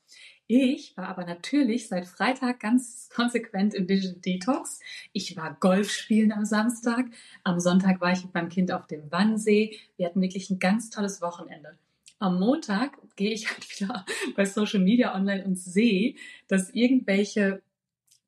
Ich 0.47 0.97
war 0.97 1.09
aber 1.09 1.27
natürlich 1.27 1.87
seit 1.87 2.07
Freitag 2.07 2.59
ganz 2.59 3.11
konsequent 3.15 3.75
im 3.75 3.87
Digital 3.87 4.21
Detox. 4.23 4.81
Ich 5.13 5.37
war 5.37 5.55
Golf 5.61 5.91
spielen 5.91 6.33
am 6.33 6.47
Samstag. 6.47 7.05
Am 7.45 7.61
Sonntag 7.61 8.01
war 8.01 8.13
ich 8.13 8.25
mit 8.25 8.33
meinem 8.33 8.49
Kind 8.49 8.73
auf 8.73 8.87
dem 8.87 9.13
Wannsee. 9.13 9.79
Wir 9.99 10.07
hatten 10.07 10.23
wirklich 10.23 10.49
ein 10.49 10.59
ganz 10.59 10.89
tolles 10.89 11.21
Wochenende 11.21 11.77
am 12.23 12.39
Montag 12.39 12.99
gehe 13.17 13.33
ich 13.33 13.51
halt 13.51 13.69
wieder 13.81 14.07
bei 14.37 14.45
Social 14.45 14.81
Media 14.81 15.15
online 15.15 15.45
und 15.45 15.57
sehe, 15.59 16.15
dass 16.49 16.71
irgendwelche 16.71 17.63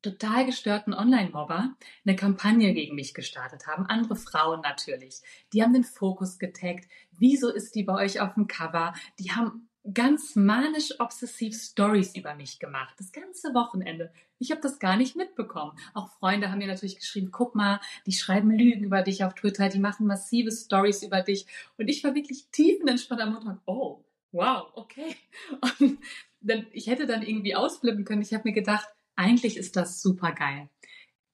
total 0.01 0.45
gestörten 0.45 0.93
Online-Mobber 0.93 1.75
eine 2.05 2.15
Kampagne 2.15 2.73
gegen 2.73 2.93
mich 2.93 3.15
gestartet 3.15 3.65
haben. 3.65 3.87
Andere 3.87 4.15
Frauen 4.15 4.61
natürlich. 4.61 5.21
Die 5.51 5.63
haben 5.63 5.73
den 5.73 5.83
Fokus 5.83 6.37
getaggt. 6.37 6.87
Wieso 7.17 7.49
ist 7.49 7.73
die 7.73 7.83
bei 7.83 7.95
euch 7.95 8.19
auf 8.19 8.35
dem 8.35 8.47
Cover? 8.47 8.93
Die 9.19 9.31
haben 9.31 9.67
ganz 9.93 10.35
manisch 10.35 10.99
obsessiv 10.99 11.55
Stories 11.55 12.15
über 12.15 12.35
mich 12.35 12.59
gemacht. 12.59 12.95
Das 12.97 13.11
ganze 13.11 13.53
Wochenende. 13.53 14.11
Ich 14.39 14.51
habe 14.51 14.61
das 14.61 14.79
gar 14.79 14.97
nicht 14.97 15.15
mitbekommen. 15.15 15.77
Auch 15.93 16.09
Freunde 16.09 16.49
haben 16.49 16.57
mir 16.57 16.67
natürlich 16.67 16.97
geschrieben, 16.97 17.29
guck 17.31 17.55
mal, 17.55 17.79
die 18.05 18.13
schreiben 18.13 18.51
Lügen 18.51 18.83
über 18.83 19.01
dich 19.01 19.23
auf 19.23 19.35
Twitter, 19.35 19.69
die 19.69 19.79
machen 19.79 20.07
massive 20.07 20.51
Stories 20.51 21.03
über 21.03 21.21
dich. 21.21 21.45
Und 21.77 21.87
ich 21.87 22.03
war 22.03 22.15
wirklich 22.15 22.47
tiefenentspannt 22.51 23.21
am 23.21 23.33
Montag. 23.33 23.59
Oh, 23.65 24.03
wow, 24.31 24.71
okay. 24.75 25.15
Und 25.79 25.99
dann, 26.41 26.67
ich 26.71 26.87
hätte 26.87 27.05
dann 27.05 27.21
irgendwie 27.21 27.55
ausflippen 27.55 28.05
können. 28.05 28.21
Ich 28.21 28.33
habe 28.33 28.49
mir 28.49 28.53
gedacht, 28.53 28.87
eigentlich 29.15 29.57
ist 29.57 29.75
das 29.75 30.01
super 30.01 30.33
geil 30.33 30.69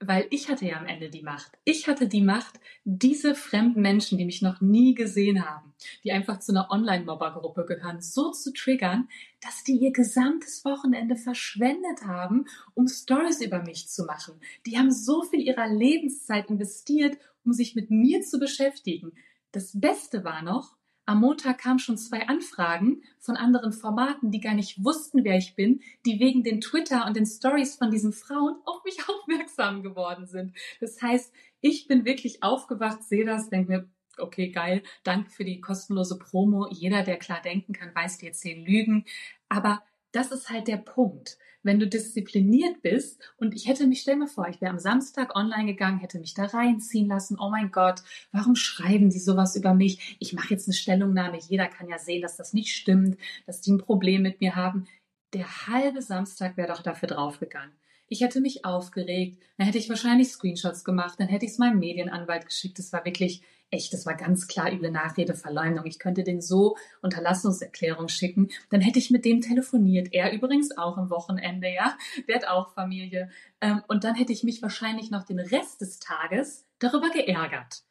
weil 0.01 0.27
ich 0.31 0.49
hatte 0.49 0.65
ja 0.65 0.77
am 0.77 0.85
Ende 0.85 1.09
die 1.09 1.21
Macht. 1.21 1.51
Ich 1.63 1.87
hatte 1.87 2.07
die 2.07 2.21
Macht, 2.21 2.59
diese 2.83 3.35
fremden 3.35 3.81
Menschen, 3.81 4.17
die 4.17 4.25
mich 4.25 4.41
noch 4.41 4.59
nie 4.59 4.95
gesehen 4.95 5.47
haben, 5.47 5.73
die 6.03 6.11
einfach 6.11 6.39
zu 6.39 6.51
einer 6.51 6.69
Online-Mobber-Gruppe 6.71 7.65
gehören, 7.65 8.01
so 8.01 8.31
zu 8.31 8.51
triggern, 8.51 9.07
dass 9.41 9.63
die 9.63 9.77
ihr 9.77 9.91
gesamtes 9.91 10.65
Wochenende 10.65 11.15
verschwendet 11.15 12.05
haben, 12.05 12.45
um 12.73 12.87
Stories 12.87 13.41
über 13.41 13.61
mich 13.61 13.87
zu 13.87 14.05
machen. 14.05 14.39
Die 14.65 14.77
haben 14.77 14.91
so 14.91 15.23
viel 15.23 15.41
ihrer 15.41 15.67
Lebenszeit 15.67 16.49
investiert, 16.49 17.17
um 17.45 17.53
sich 17.53 17.75
mit 17.75 17.91
mir 17.91 18.21
zu 18.21 18.39
beschäftigen. 18.39 19.13
Das 19.51 19.79
Beste 19.79 20.23
war 20.23 20.41
noch, 20.41 20.77
am 21.05 21.19
Montag 21.19 21.59
kamen 21.59 21.79
schon 21.79 21.97
zwei 21.97 22.27
Anfragen 22.27 23.03
von 23.19 23.35
anderen 23.35 23.73
Formaten, 23.73 24.31
die 24.31 24.39
gar 24.39 24.53
nicht 24.53 24.83
wussten, 24.83 25.23
wer 25.23 25.37
ich 25.37 25.55
bin, 25.55 25.81
die 26.05 26.19
wegen 26.19 26.43
den 26.43 26.61
Twitter 26.61 27.05
und 27.05 27.15
den 27.15 27.25
Stories 27.25 27.75
von 27.75 27.91
diesen 27.91 28.13
Frauen 28.13 28.55
auf 28.65 28.83
mich 28.83 28.97
aufmerksam 29.09 29.83
geworden 29.83 30.27
sind. 30.27 30.55
Das 30.79 31.01
heißt, 31.01 31.33
ich 31.59 31.87
bin 31.87 32.05
wirklich 32.05 32.43
aufgewacht, 32.43 33.03
sehe 33.03 33.25
das, 33.25 33.49
denke 33.49 33.71
mir, 33.71 33.89
okay, 34.17 34.49
geil, 34.49 34.83
danke 35.03 35.31
für 35.31 35.43
die 35.43 35.61
kostenlose 35.61 36.17
Promo. 36.17 36.67
Jeder, 36.69 37.03
der 37.03 37.17
klar 37.17 37.41
denken 37.41 37.73
kann, 37.73 37.95
weiß, 37.95 38.19
die 38.19 38.27
erzählen 38.27 38.63
Lügen. 38.63 39.05
Aber 39.49 39.83
das 40.11 40.31
ist 40.31 40.49
halt 40.49 40.67
der 40.67 40.77
Punkt 40.77 41.37
wenn 41.63 41.79
du 41.79 41.87
diszipliniert 41.87 42.81
bist 42.81 43.21
und 43.37 43.55
ich 43.55 43.67
hätte 43.67 43.87
mich, 43.87 44.01
stell 44.01 44.15
mir 44.15 44.27
vor, 44.27 44.47
ich 44.47 44.61
wäre 44.61 44.71
am 44.71 44.79
Samstag 44.79 45.35
online 45.35 45.65
gegangen, 45.65 45.99
hätte 45.99 46.19
mich 46.19 46.33
da 46.33 46.45
reinziehen 46.45 47.07
lassen, 47.07 47.37
oh 47.39 47.49
mein 47.49 47.71
Gott, 47.71 48.01
warum 48.31 48.55
schreiben 48.55 49.09
die 49.09 49.19
sowas 49.19 49.55
über 49.55 49.73
mich? 49.73 50.17
Ich 50.19 50.33
mache 50.33 50.53
jetzt 50.53 50.67
eine 50.67 50.73
Stellungnahme, 50.73 51.39
jeder 51.47 51.67
kann 51.67 51.87
ja 51.87 51.97
sehen, 51.97 52.21
dass 52.21 52.37
das 52.37 52.53
nicht 52.53 52.75
stimmt, 52.75 53.17
dass 53.45 53.61
die 53.61 53.71
ein 53.71 53.77
Problem 53.77 54.21
mit 54.21 54.41
mir 54.41 54.55
haben. 54.55 54.87
Der 55.33 55.67
halbe 55.67 56.01
Samstag 56.01 56.57
wäre 56.57 56.67
doch 56.67 56.81
dafür 56.81 57.07
draufgegangen. 57.07 57.73
Ich 58.07 58.19
hätte 58.19 58.41
mich 58.41 58.65
aufgeregt, 58.65 59.41
dann 59.57 59.65
hätte 59.67 59.77
ich 59.77 59.87
wahrscheinlich 59.87 60.29
Screenshots 60.29 60.83
gemacht, 60.83 61.17
dann 61.19 61.29
hätte 61.29 61.45
ich 61.45 61.51
es 61.51 61.57
meinem 61.59 61.79
Medienanwalt 61.79 62.45
geschickt. 62.45 62.77
Das 62.77 62.91
war 62.91 63.05
wirklich 63.05 63.41
echt, 63.71 63.93
das 63.93 64.05
war 64.05 64.15
ganz 64.15 64.47
klar 64.47 64.71
üble 64.71 64.91
Nachrede, 64.91 65.33
Verleumdung. 65.33 65.85
Ich 65.85 65.97
könnte 65.97 66.23
den 66.23 66.41
so 66.41 66.77
Unterlassungserklärung 67.01 68.09
schicken. 68.09 68.49
Dann 68.69 68.81
hätte 68.81 68.99
ich 68.99 69.09
mit 69.09 69.25
dem 69.25 69.41
telefoniert. 69.41 70.09
Er 70.11 70.33
übrigens 70.33 70.77
auch 70.77 70.97
am 70.97 71.09
Wochenende, 71.09 71.69
ja. 71.69 71.97
Der 72.27 72.35
hat 72.35 72.47
auch 72.47 72.73
Familie. 72.73 73.29
Ähm, 73.61 73.81
und 73.87 74.03
dann 74.03 74.15
hätte 74.15 74.33
ich 74.33 74.43
mich 74.43 74.61
wahrscheinlich 74.61 75.09
noch 75.09 75.23
den 75.23 75.39
Rest 75.39 75.81
des 75.81 75.99
Tages 75.99 76.65
darüber 76.79 77.09
geärgert. 77.09 77.83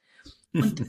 Und, 0.53 0.85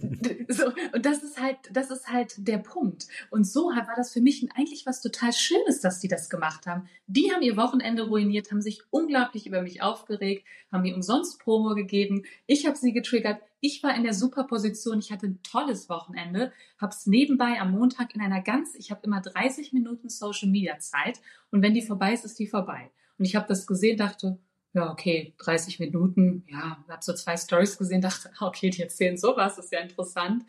so, 0.48 0.72
und 0.94 1.06
das 1.06 1.22
ist 1.22 1.39
halt, 1.39 1.58
das 1.72 1.92
ist 1.92 2.08
halt 2.08 2.34
der 2.48 2.58
Punkt. 2.58 3.08
Und 3.30 3.46
so 3.46 3.66
war 3.66 3.96
das 3.96 4.12
für 4.12 4.22
mich 4.22 4.48
eigentlich 4.56 4.86
was 4.86 5.02
total 5.02 5.34
Schönes, 5.34 5.82
dass 5.82 6.00
die 6.00 6.08
das 6.08 6.30
gemacht 6.30 6.66
haben. 6.66 6.89
Die 7.08 7.32
haben 7.32 7.44
ihr 7.44 7.58
Wochenende 7.58 8.08
ruiniert, 8.08 8.52
haben 8.52 8.62
sich 8.62 8.82
unglaublich 8.89 9.46
über 9.46 9.62
mich 9.62 9.82
aufgeregt, 9.84 10.46
haben 10.72 10.82
mir 10.82 10.96
umsonst 10.96 11.39
Promo 11.39 11.76
gegeben. 11.76 12.24
Ich 12.48 12.66
habe 12.66 12.78
sie 12.78 12.92
getriggert. 12.92 13.42
Ich 13.64 13.84
war 13.84 13.95
in 13.95 14.03
der 14.03 14.16
Superposition. 14.16 14.99
Ich 14.99 15.12
hatte 15.12 15.28
ein 15.28 15.43
tolles 15.43 15.88
Wochenende, 15.88 16.51
habe 16.80 16.93
es 16.93 17.05
nebenbei 17.05 17.62
am 17.62 17.72
Montag 17.72 18.16
in 18.16 18.22
einer 18.22 18.41
ganz, 18.41 18.74
ich 18.74 18.89
habe 18.89 19.01
immer 19.03 19.22
30 19.22 19.72
Minuten 19.72 20.09
Social 20.09 20.49
Media 20.49 20.80
Zeit 20.80 21.22
und 21.51 21.62
wenn 21.62 21.76
die 21.76 21.84
vorbei 21.84 22.12
ist, 22.12 22.26
ist 22.26 22.39
die 22.39 22.47
vorbei. 22.47 22.91
Und 23.20 23.26
ich 23.26 23.36
habe 23.36 23.47
das 23.47 23.68
gesehen, 23.68 23.97
dachte, 23.97 24.39
ja, 24.74 24.89
okay, 24.89 25.36
30 25.38 25.80
Minuten, 25.80 26.43
ja, 26.47 26.84
habe 26.88 27.03
so 27.03 27.14
zwei 27.14 27.38
Stories 27.38 27.78
gesehen, 27.78 28.01
dachte, 28.01 28.32
okay, 28.39 28.72
die 28.72 28.82
erzählen 28.82 29.18
sowas, 29.18 29.59
ist 29.59 29.72
ja 29.72 29.80
interessant. 29.80 30.43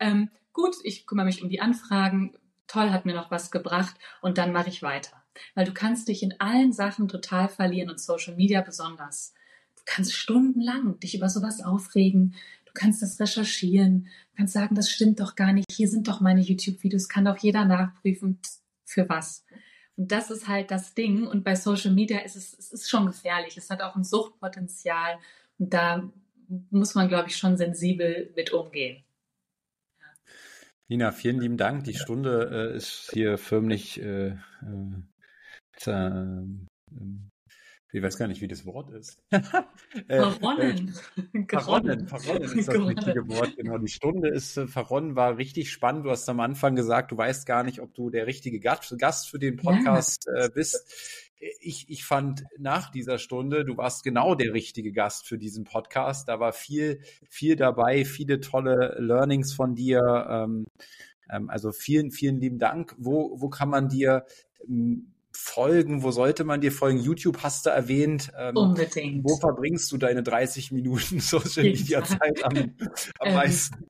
Ähm, 0.00 0.30
gut, 0.54 0.74
ich 0.84 1.06
kümmere 1.06 1.26
mich 1.26 1.42
um 1.42 1.50
die 1.50 1.60
Anfragen, 1.60 2.34
toll, 2.66 2.90
hat 2.90 3.04
mir 3.04 3.14
noch 3.14 3.30
was 3.30 3.50
gebracht 3.50 3.94
und 4.22 4.38
dann 4.38 4.52
mache 4.52 4.70
ich 4.70 4.82
weiter. 4.82 5.22
Weil 5.54 5.66
du 5.66 5.74
kannst 5.74 6.08
dich 6.08 6.22
in 6.22 6.40
allen 6.40 6.72
Sachen 6.72 7.08
total 7.08 7.48
verlieren 7.48 7.90
und 7.90 8.00
Social 8.00 8.36
Media 8.36 8.62
besonders. 8.62 9.34
Du 9.86 9.92
kannst 9.92 10.14
stundenlang 10.14 10.98
dich 11.00 11.14
über 11.14 11.28
sowas 11.28 11.62
aufregen, 11.62 12.34
du 12.64 12.72
kannst 12.74 13.02
das 13.02 13.20
recherchieren, 13.20 14.04
du 14.04 14.36
kannst 14.36 14.54
sagen, 14.54 14.74
das 14.74 14.90
stimmt 14.90 15.20
doch 15.20 15.34
gar 15.34 15.52
nicht, 15.52 15.70
hier 15.70 15.88
sind 15.88 16.08
doch 16.08 16.20
meine 16.20 16.40
YouTube-Videos, 16.40 17.08
kann 17.08 17.26
doch 17.26 17.38
jeder 17.38 17.64
nachprüfen. 17.64 18.38
Für 18.86 19.08
was? 19.08 19.44
Und 19.96 20.10
das 20.10 20.30
ist 20.30 20.48
halt 20.48 20.70
das 20.70 20.94
Ding. 20.94 21.26
Und 21.26 21.44
bei 21.44 21.54
Social 21.54 21.92
Media 21.92 22.20
ist 22.20 22.36
es, 22.36 22.56
es 22.58 22.72
ist 22.72 22.90
schon 22.90 23.06
gefährlich. 23.06 23.56
Es 23.56 23.70
hat 23.70 23.82
auch 23.82 23.96
ein 23.96 24.04
Suchtpotenzial. 24.04 25.18
Und 25.58 25.72
da 25.72 26.10
muss 26.70 26.94
man, 26.94 27.08
glaube 27.08 27.28
ich, 27.28 27.36
schon 27.36 27.56
sensibel 27.56 28.32
mit 28.36 28.52
umgehen. 28.52 29.04
Nina, 30.88 31.12
vielen 31.12 31.40
lieben 31.40 31.56
Dank. 31.56 31.84
Die 31.84 31.94
Stunde 31.94 32.72
äh, 32.72 32.76
ist 32.76 33.10
hier 33.12 33.38
förmlich 33.38 34.00
äh, 34.00 34.28
äh, 34.28 34.36
ähm, 35.86 36.66
ich 37.94 38.02
weiß 38.02 38.18
gar 38.18 38.26
nicht, 38.26 38.40
wie 38.40 38.48
das 38.48 38.66
Wort 38.66 38.90
ist. 38.90 39.22
Äh, 40.08 40.16
verronnen. 40.16 40.92
Äh, 41.32 41.44
verronnen. 41.48 42.08
Verronnen 42.08 42.42
ist 42.42 42.68
das 42.68 42.74
richtige 42.74 43.28
Wort. 43.28 43.56
Genau. 43.56 43.78
Die 43.78 43.88
Stunde 43.88 44.28
ist 44.28 44.56
äh, 44.56 44.66
verronnen, 44.66 45.14
war 45.14 45.38
richtig 45.38 45.70
spannend. 45.70 46.04
Du 46.04 46.10
hast 46.10 46.28
am 46.28 46.40
Anfang 46.40 46.74
gesagt, 46.74 47.12
du 47.12 47.16
weißt 47.16 47.46
gar 47.46 47.62
nicht, 47.62 47.80
ob 47.80 47.94
du 47.94 48.10
der 48.10 48.26
richtige 48.26 48.58
Gast, 48.58 49.30
für 49.30 49.38
den 49.38 49.56
Podcast 49.56 50.26
ja. 50.26 50.46
äh, 50.46 50.50
bist. 50.52 51.30
Ich, 51.60 51.88
ich 51.88 52.04
fand 52.04 52.44
nach 52.58 52.90
dieser 52.90 53.18
Stunde, 53.18 53.64
du 53.64 53.76
warst 53.76 54.02
genau 54.02 54.34
der 54.34 54.52
richtige 54.52 54.90
Gast 54.90 55.28
für 55.28 55.38
diesen 55.38 55.62
Podcast. 55.62 56.28
Da 56.28 56.40
war 56.40 56.52
viel, 56.52 57.00
viel 57.28 57.54
dabei, 57.54 58.04
viele 58.04 58.40
tolle 58.40 58.96
Learnings 58.98 59.54
von 59.54 59.76
dir. 59.76 60.26
Ähm, 60.28 60.66
ähm, 61.30 61.48
also 61.48 61.70
vielen, 61.70 62.10
vielen 62.10 62.40
lieben 62.40 62.58
Dank. 62.58 62.96
Wo, 62.98 63.40
wo 63.40 63.48
kann 63.48 63.68
man 63.68 63.88
dir 63.88 64.26
folgen? 65.44 66.02
Wo 66.02 66.10
sollte 66.10 66.44
man 66.44 66.60
dir 66.60 66.72
folgen? 66.72 66.98
YouTube 66.98 67.42
hast 67.42 67.66
du 67.66 67.70
erwähnt. 67.70 68.32
Ähm, 68.36 68.56
Unbedingt. 68.56 69.24
Wo 69.24 69.36
verbringst 69.36 69.92
du 69.92 69.98
deine 69.98 70.22
30 70.22 70.72
Minuten 70.72 71.20
Social 71.20 71.64
Media 71.64 72.02
Zeit 72.02 72.42
am, 72.42 72.56
am 72.56 73.28
ähm, 73.28 73.34
meisten? 73.34 73.86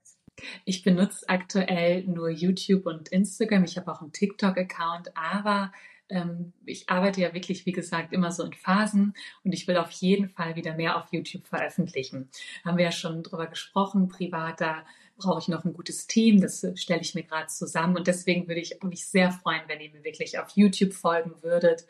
Ich 0.64 0.82
benutze 0.82 1.28
aktuell 1.28 2.04
nur 2.04 2.28
YouTube 2.28 2.86
und 2.86 3.08
Instagram. 3.08 3.64
Ich 3.64 3.78
habe 3.78 3.90
auch 3.92 4.02
einen 4.02 4.12
TikTok-Account, 4.12 5.16
aber 5.16 5.72
ähm, 6.08 6.52
ich 6.66 6.88
arbeite 6.90 7.20
ja 7.20 7.32
wirklich, 7.32 7.64
wie 7.66 7.72
gesagt, 7.72 8.12
immer 8.12 8.30
so 8.30 8.42
in 8.42 8.52
Phasen 8.52 9.14
und 9.44 9.52
ich 9.52 9.66
will 9.68 9.76
auf 9.76 9.90
jeden 9.92 10.28
Fall 10.28 10.56
wieder 10.56 10.74
mehr 10.74 10.96
auf 10.96 11.12
YouTube 11.12 11.46
veröffentlichen. 11.46 12.28
Haben 12.64 12.78
wir 12.78 12.84
ja 12.84 12.92
schon 12.92 13.22
drüber 13.22 13.46
gesprochen, 13.46 14.08
privat, 14.08 14.60
da 14.60 14.84
brauche 15.16 15.40
ich 15.40 15.48
noch 15.48 15.64
ein 15.64 15.72
gutes 15.72 16.06
Team, 16.06 16.40
das 16.40 16.66
stelle 16.74 17.00
ich 17.00 17.14
mir 17.14 17.22
gerade 17.22 17.46
zusammen 17.46 17.96
und 17.96 18.06
deswegen 18.06 18.48
würde 18.48 18.60
ich 18.60 18.82
mich 18.82 19.06
sehr 19.06 19.30
freuen, 19.30 19.62
wenn 19.66 19.80
ihr 19.80 19.90
mir 19.90 20.04
wirklich 20.04 20.38
auf 20.38 20.50
YouTube 20.50 20.92
folgen 20.92 21.42
würdet, 21.42 21.86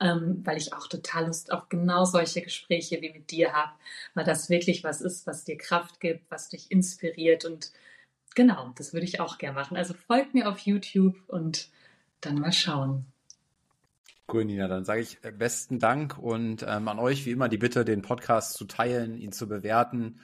ähm, 0.00 0.42
weil 0.44 0.56
ich 0.56 0.72
auch 0.72 0.86
total 0.86 1.26
Lust 1.26 1.52
auf 1.52 1.68
genau 1.68 2.04
solche 2.04 2.42
Gespräche 2.42 3.00
wie 3.02 3.12
mit 3.12 3.30
dir 3.30 3.52
habe, 3.52 3.72
weil 4.14 4.24
das 4.24 4.48
wirklich 4.48 4.84
was 4.84 5.00
ist, 5.00 5.26
was 5.26 5.44
dir 5.44 5.58
Kraft 5.58 6.00
gibt, 6.00 6.30
was 6.30 6.48
dich 6.48 6.70
inspiriert 6.70 7.44
und 7.44 7.72
genau, 8.34 8.72
das 8.76 8.92
würde 8.92 9.06
ich 9.06 9.20
auch 9.20 9.38
gerne 9.38 9.56
machen. 9.56 9.76
Also 9.76 9.94
folgt 9.94 10.34
mir 10.34 10.48
auf 10.48 10.60
YouTube 10.60 11.16
und 11.26 11.68
dann 12.20 12.38
mal 12.38 12.52
schauen. 12.52 13.06
Cool, 14.30 14.44
Nina. 14.44 14.68
Dann 14.68 14.84
sage 14.84 15.00
ich 15.00 15.24
äh, 15.24 15.32
besten 15.32 15.78
Dank 15.78 16.18
und 16.18 16.62
ähm, 16.68 16.88
an 16.88 16.98
euch 16.98 17.24
wie 17.24 17.30
immer 17.30 17.48
die 17.48 17.56
Bitte, 17.56 17.84
den 17.84 18.02
Podcast 18.02 18.54
zu 18.54 18.66
teilen, 18.66 19.16
ihn 19.16 19.32
zu 19.32 19.48
bewerten. 19.48 20.20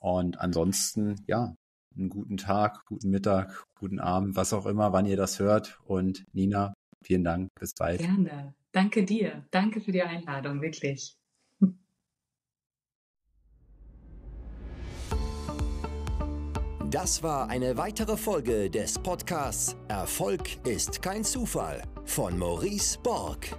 Und 0.00 0.40
ansonsten, 0.40 1.22
ja, 1.26 1.56
einen 1.96 2.08
guten 2.08 2.36
Tag, 2.36 2.84
guten 2.86 3.10
Mittag, 3.10 3.66
guten 3.74 4.00
Abend, 4.00 4.36
was 4.36 4.52
auch 4.52 4.66
immer, 4.66 4.92
wann 4.92 5.06
ihr 5.06 5.16
das 5.16 5.38
hört. 5.38 5.78
Und 5.84 6.24
Nina, 6.32 6.74
vielen 7.02 7.24
Dank. 7.24 7.48
Bis 7.58 7.74
bald. 7.74 8.00
Gerne. 8.00 8.54
Danke 8.72 9.04
dir. 9.04 9.46
Danke 9.50 9.80
für 9.80 9.92
die 9.92 10.02
Einladung, 10.02 10.60
wirklich. 10.60 11.16
Das 16.94 17.24
war 17.24 17.48
eine 17.48 17.76
weitere 17.76 18.16
Folge 18.16 18.70
des 18.70 19.00
Podcasts 19.00 19.76
Erfolg 19.88 20.64
ist 20.64 21.02
kein 21.02 21.24
Zufall 21.24 21.82
von 22.04 22.38
Maurice 22.38 23.00
Borg. 23.02 23.58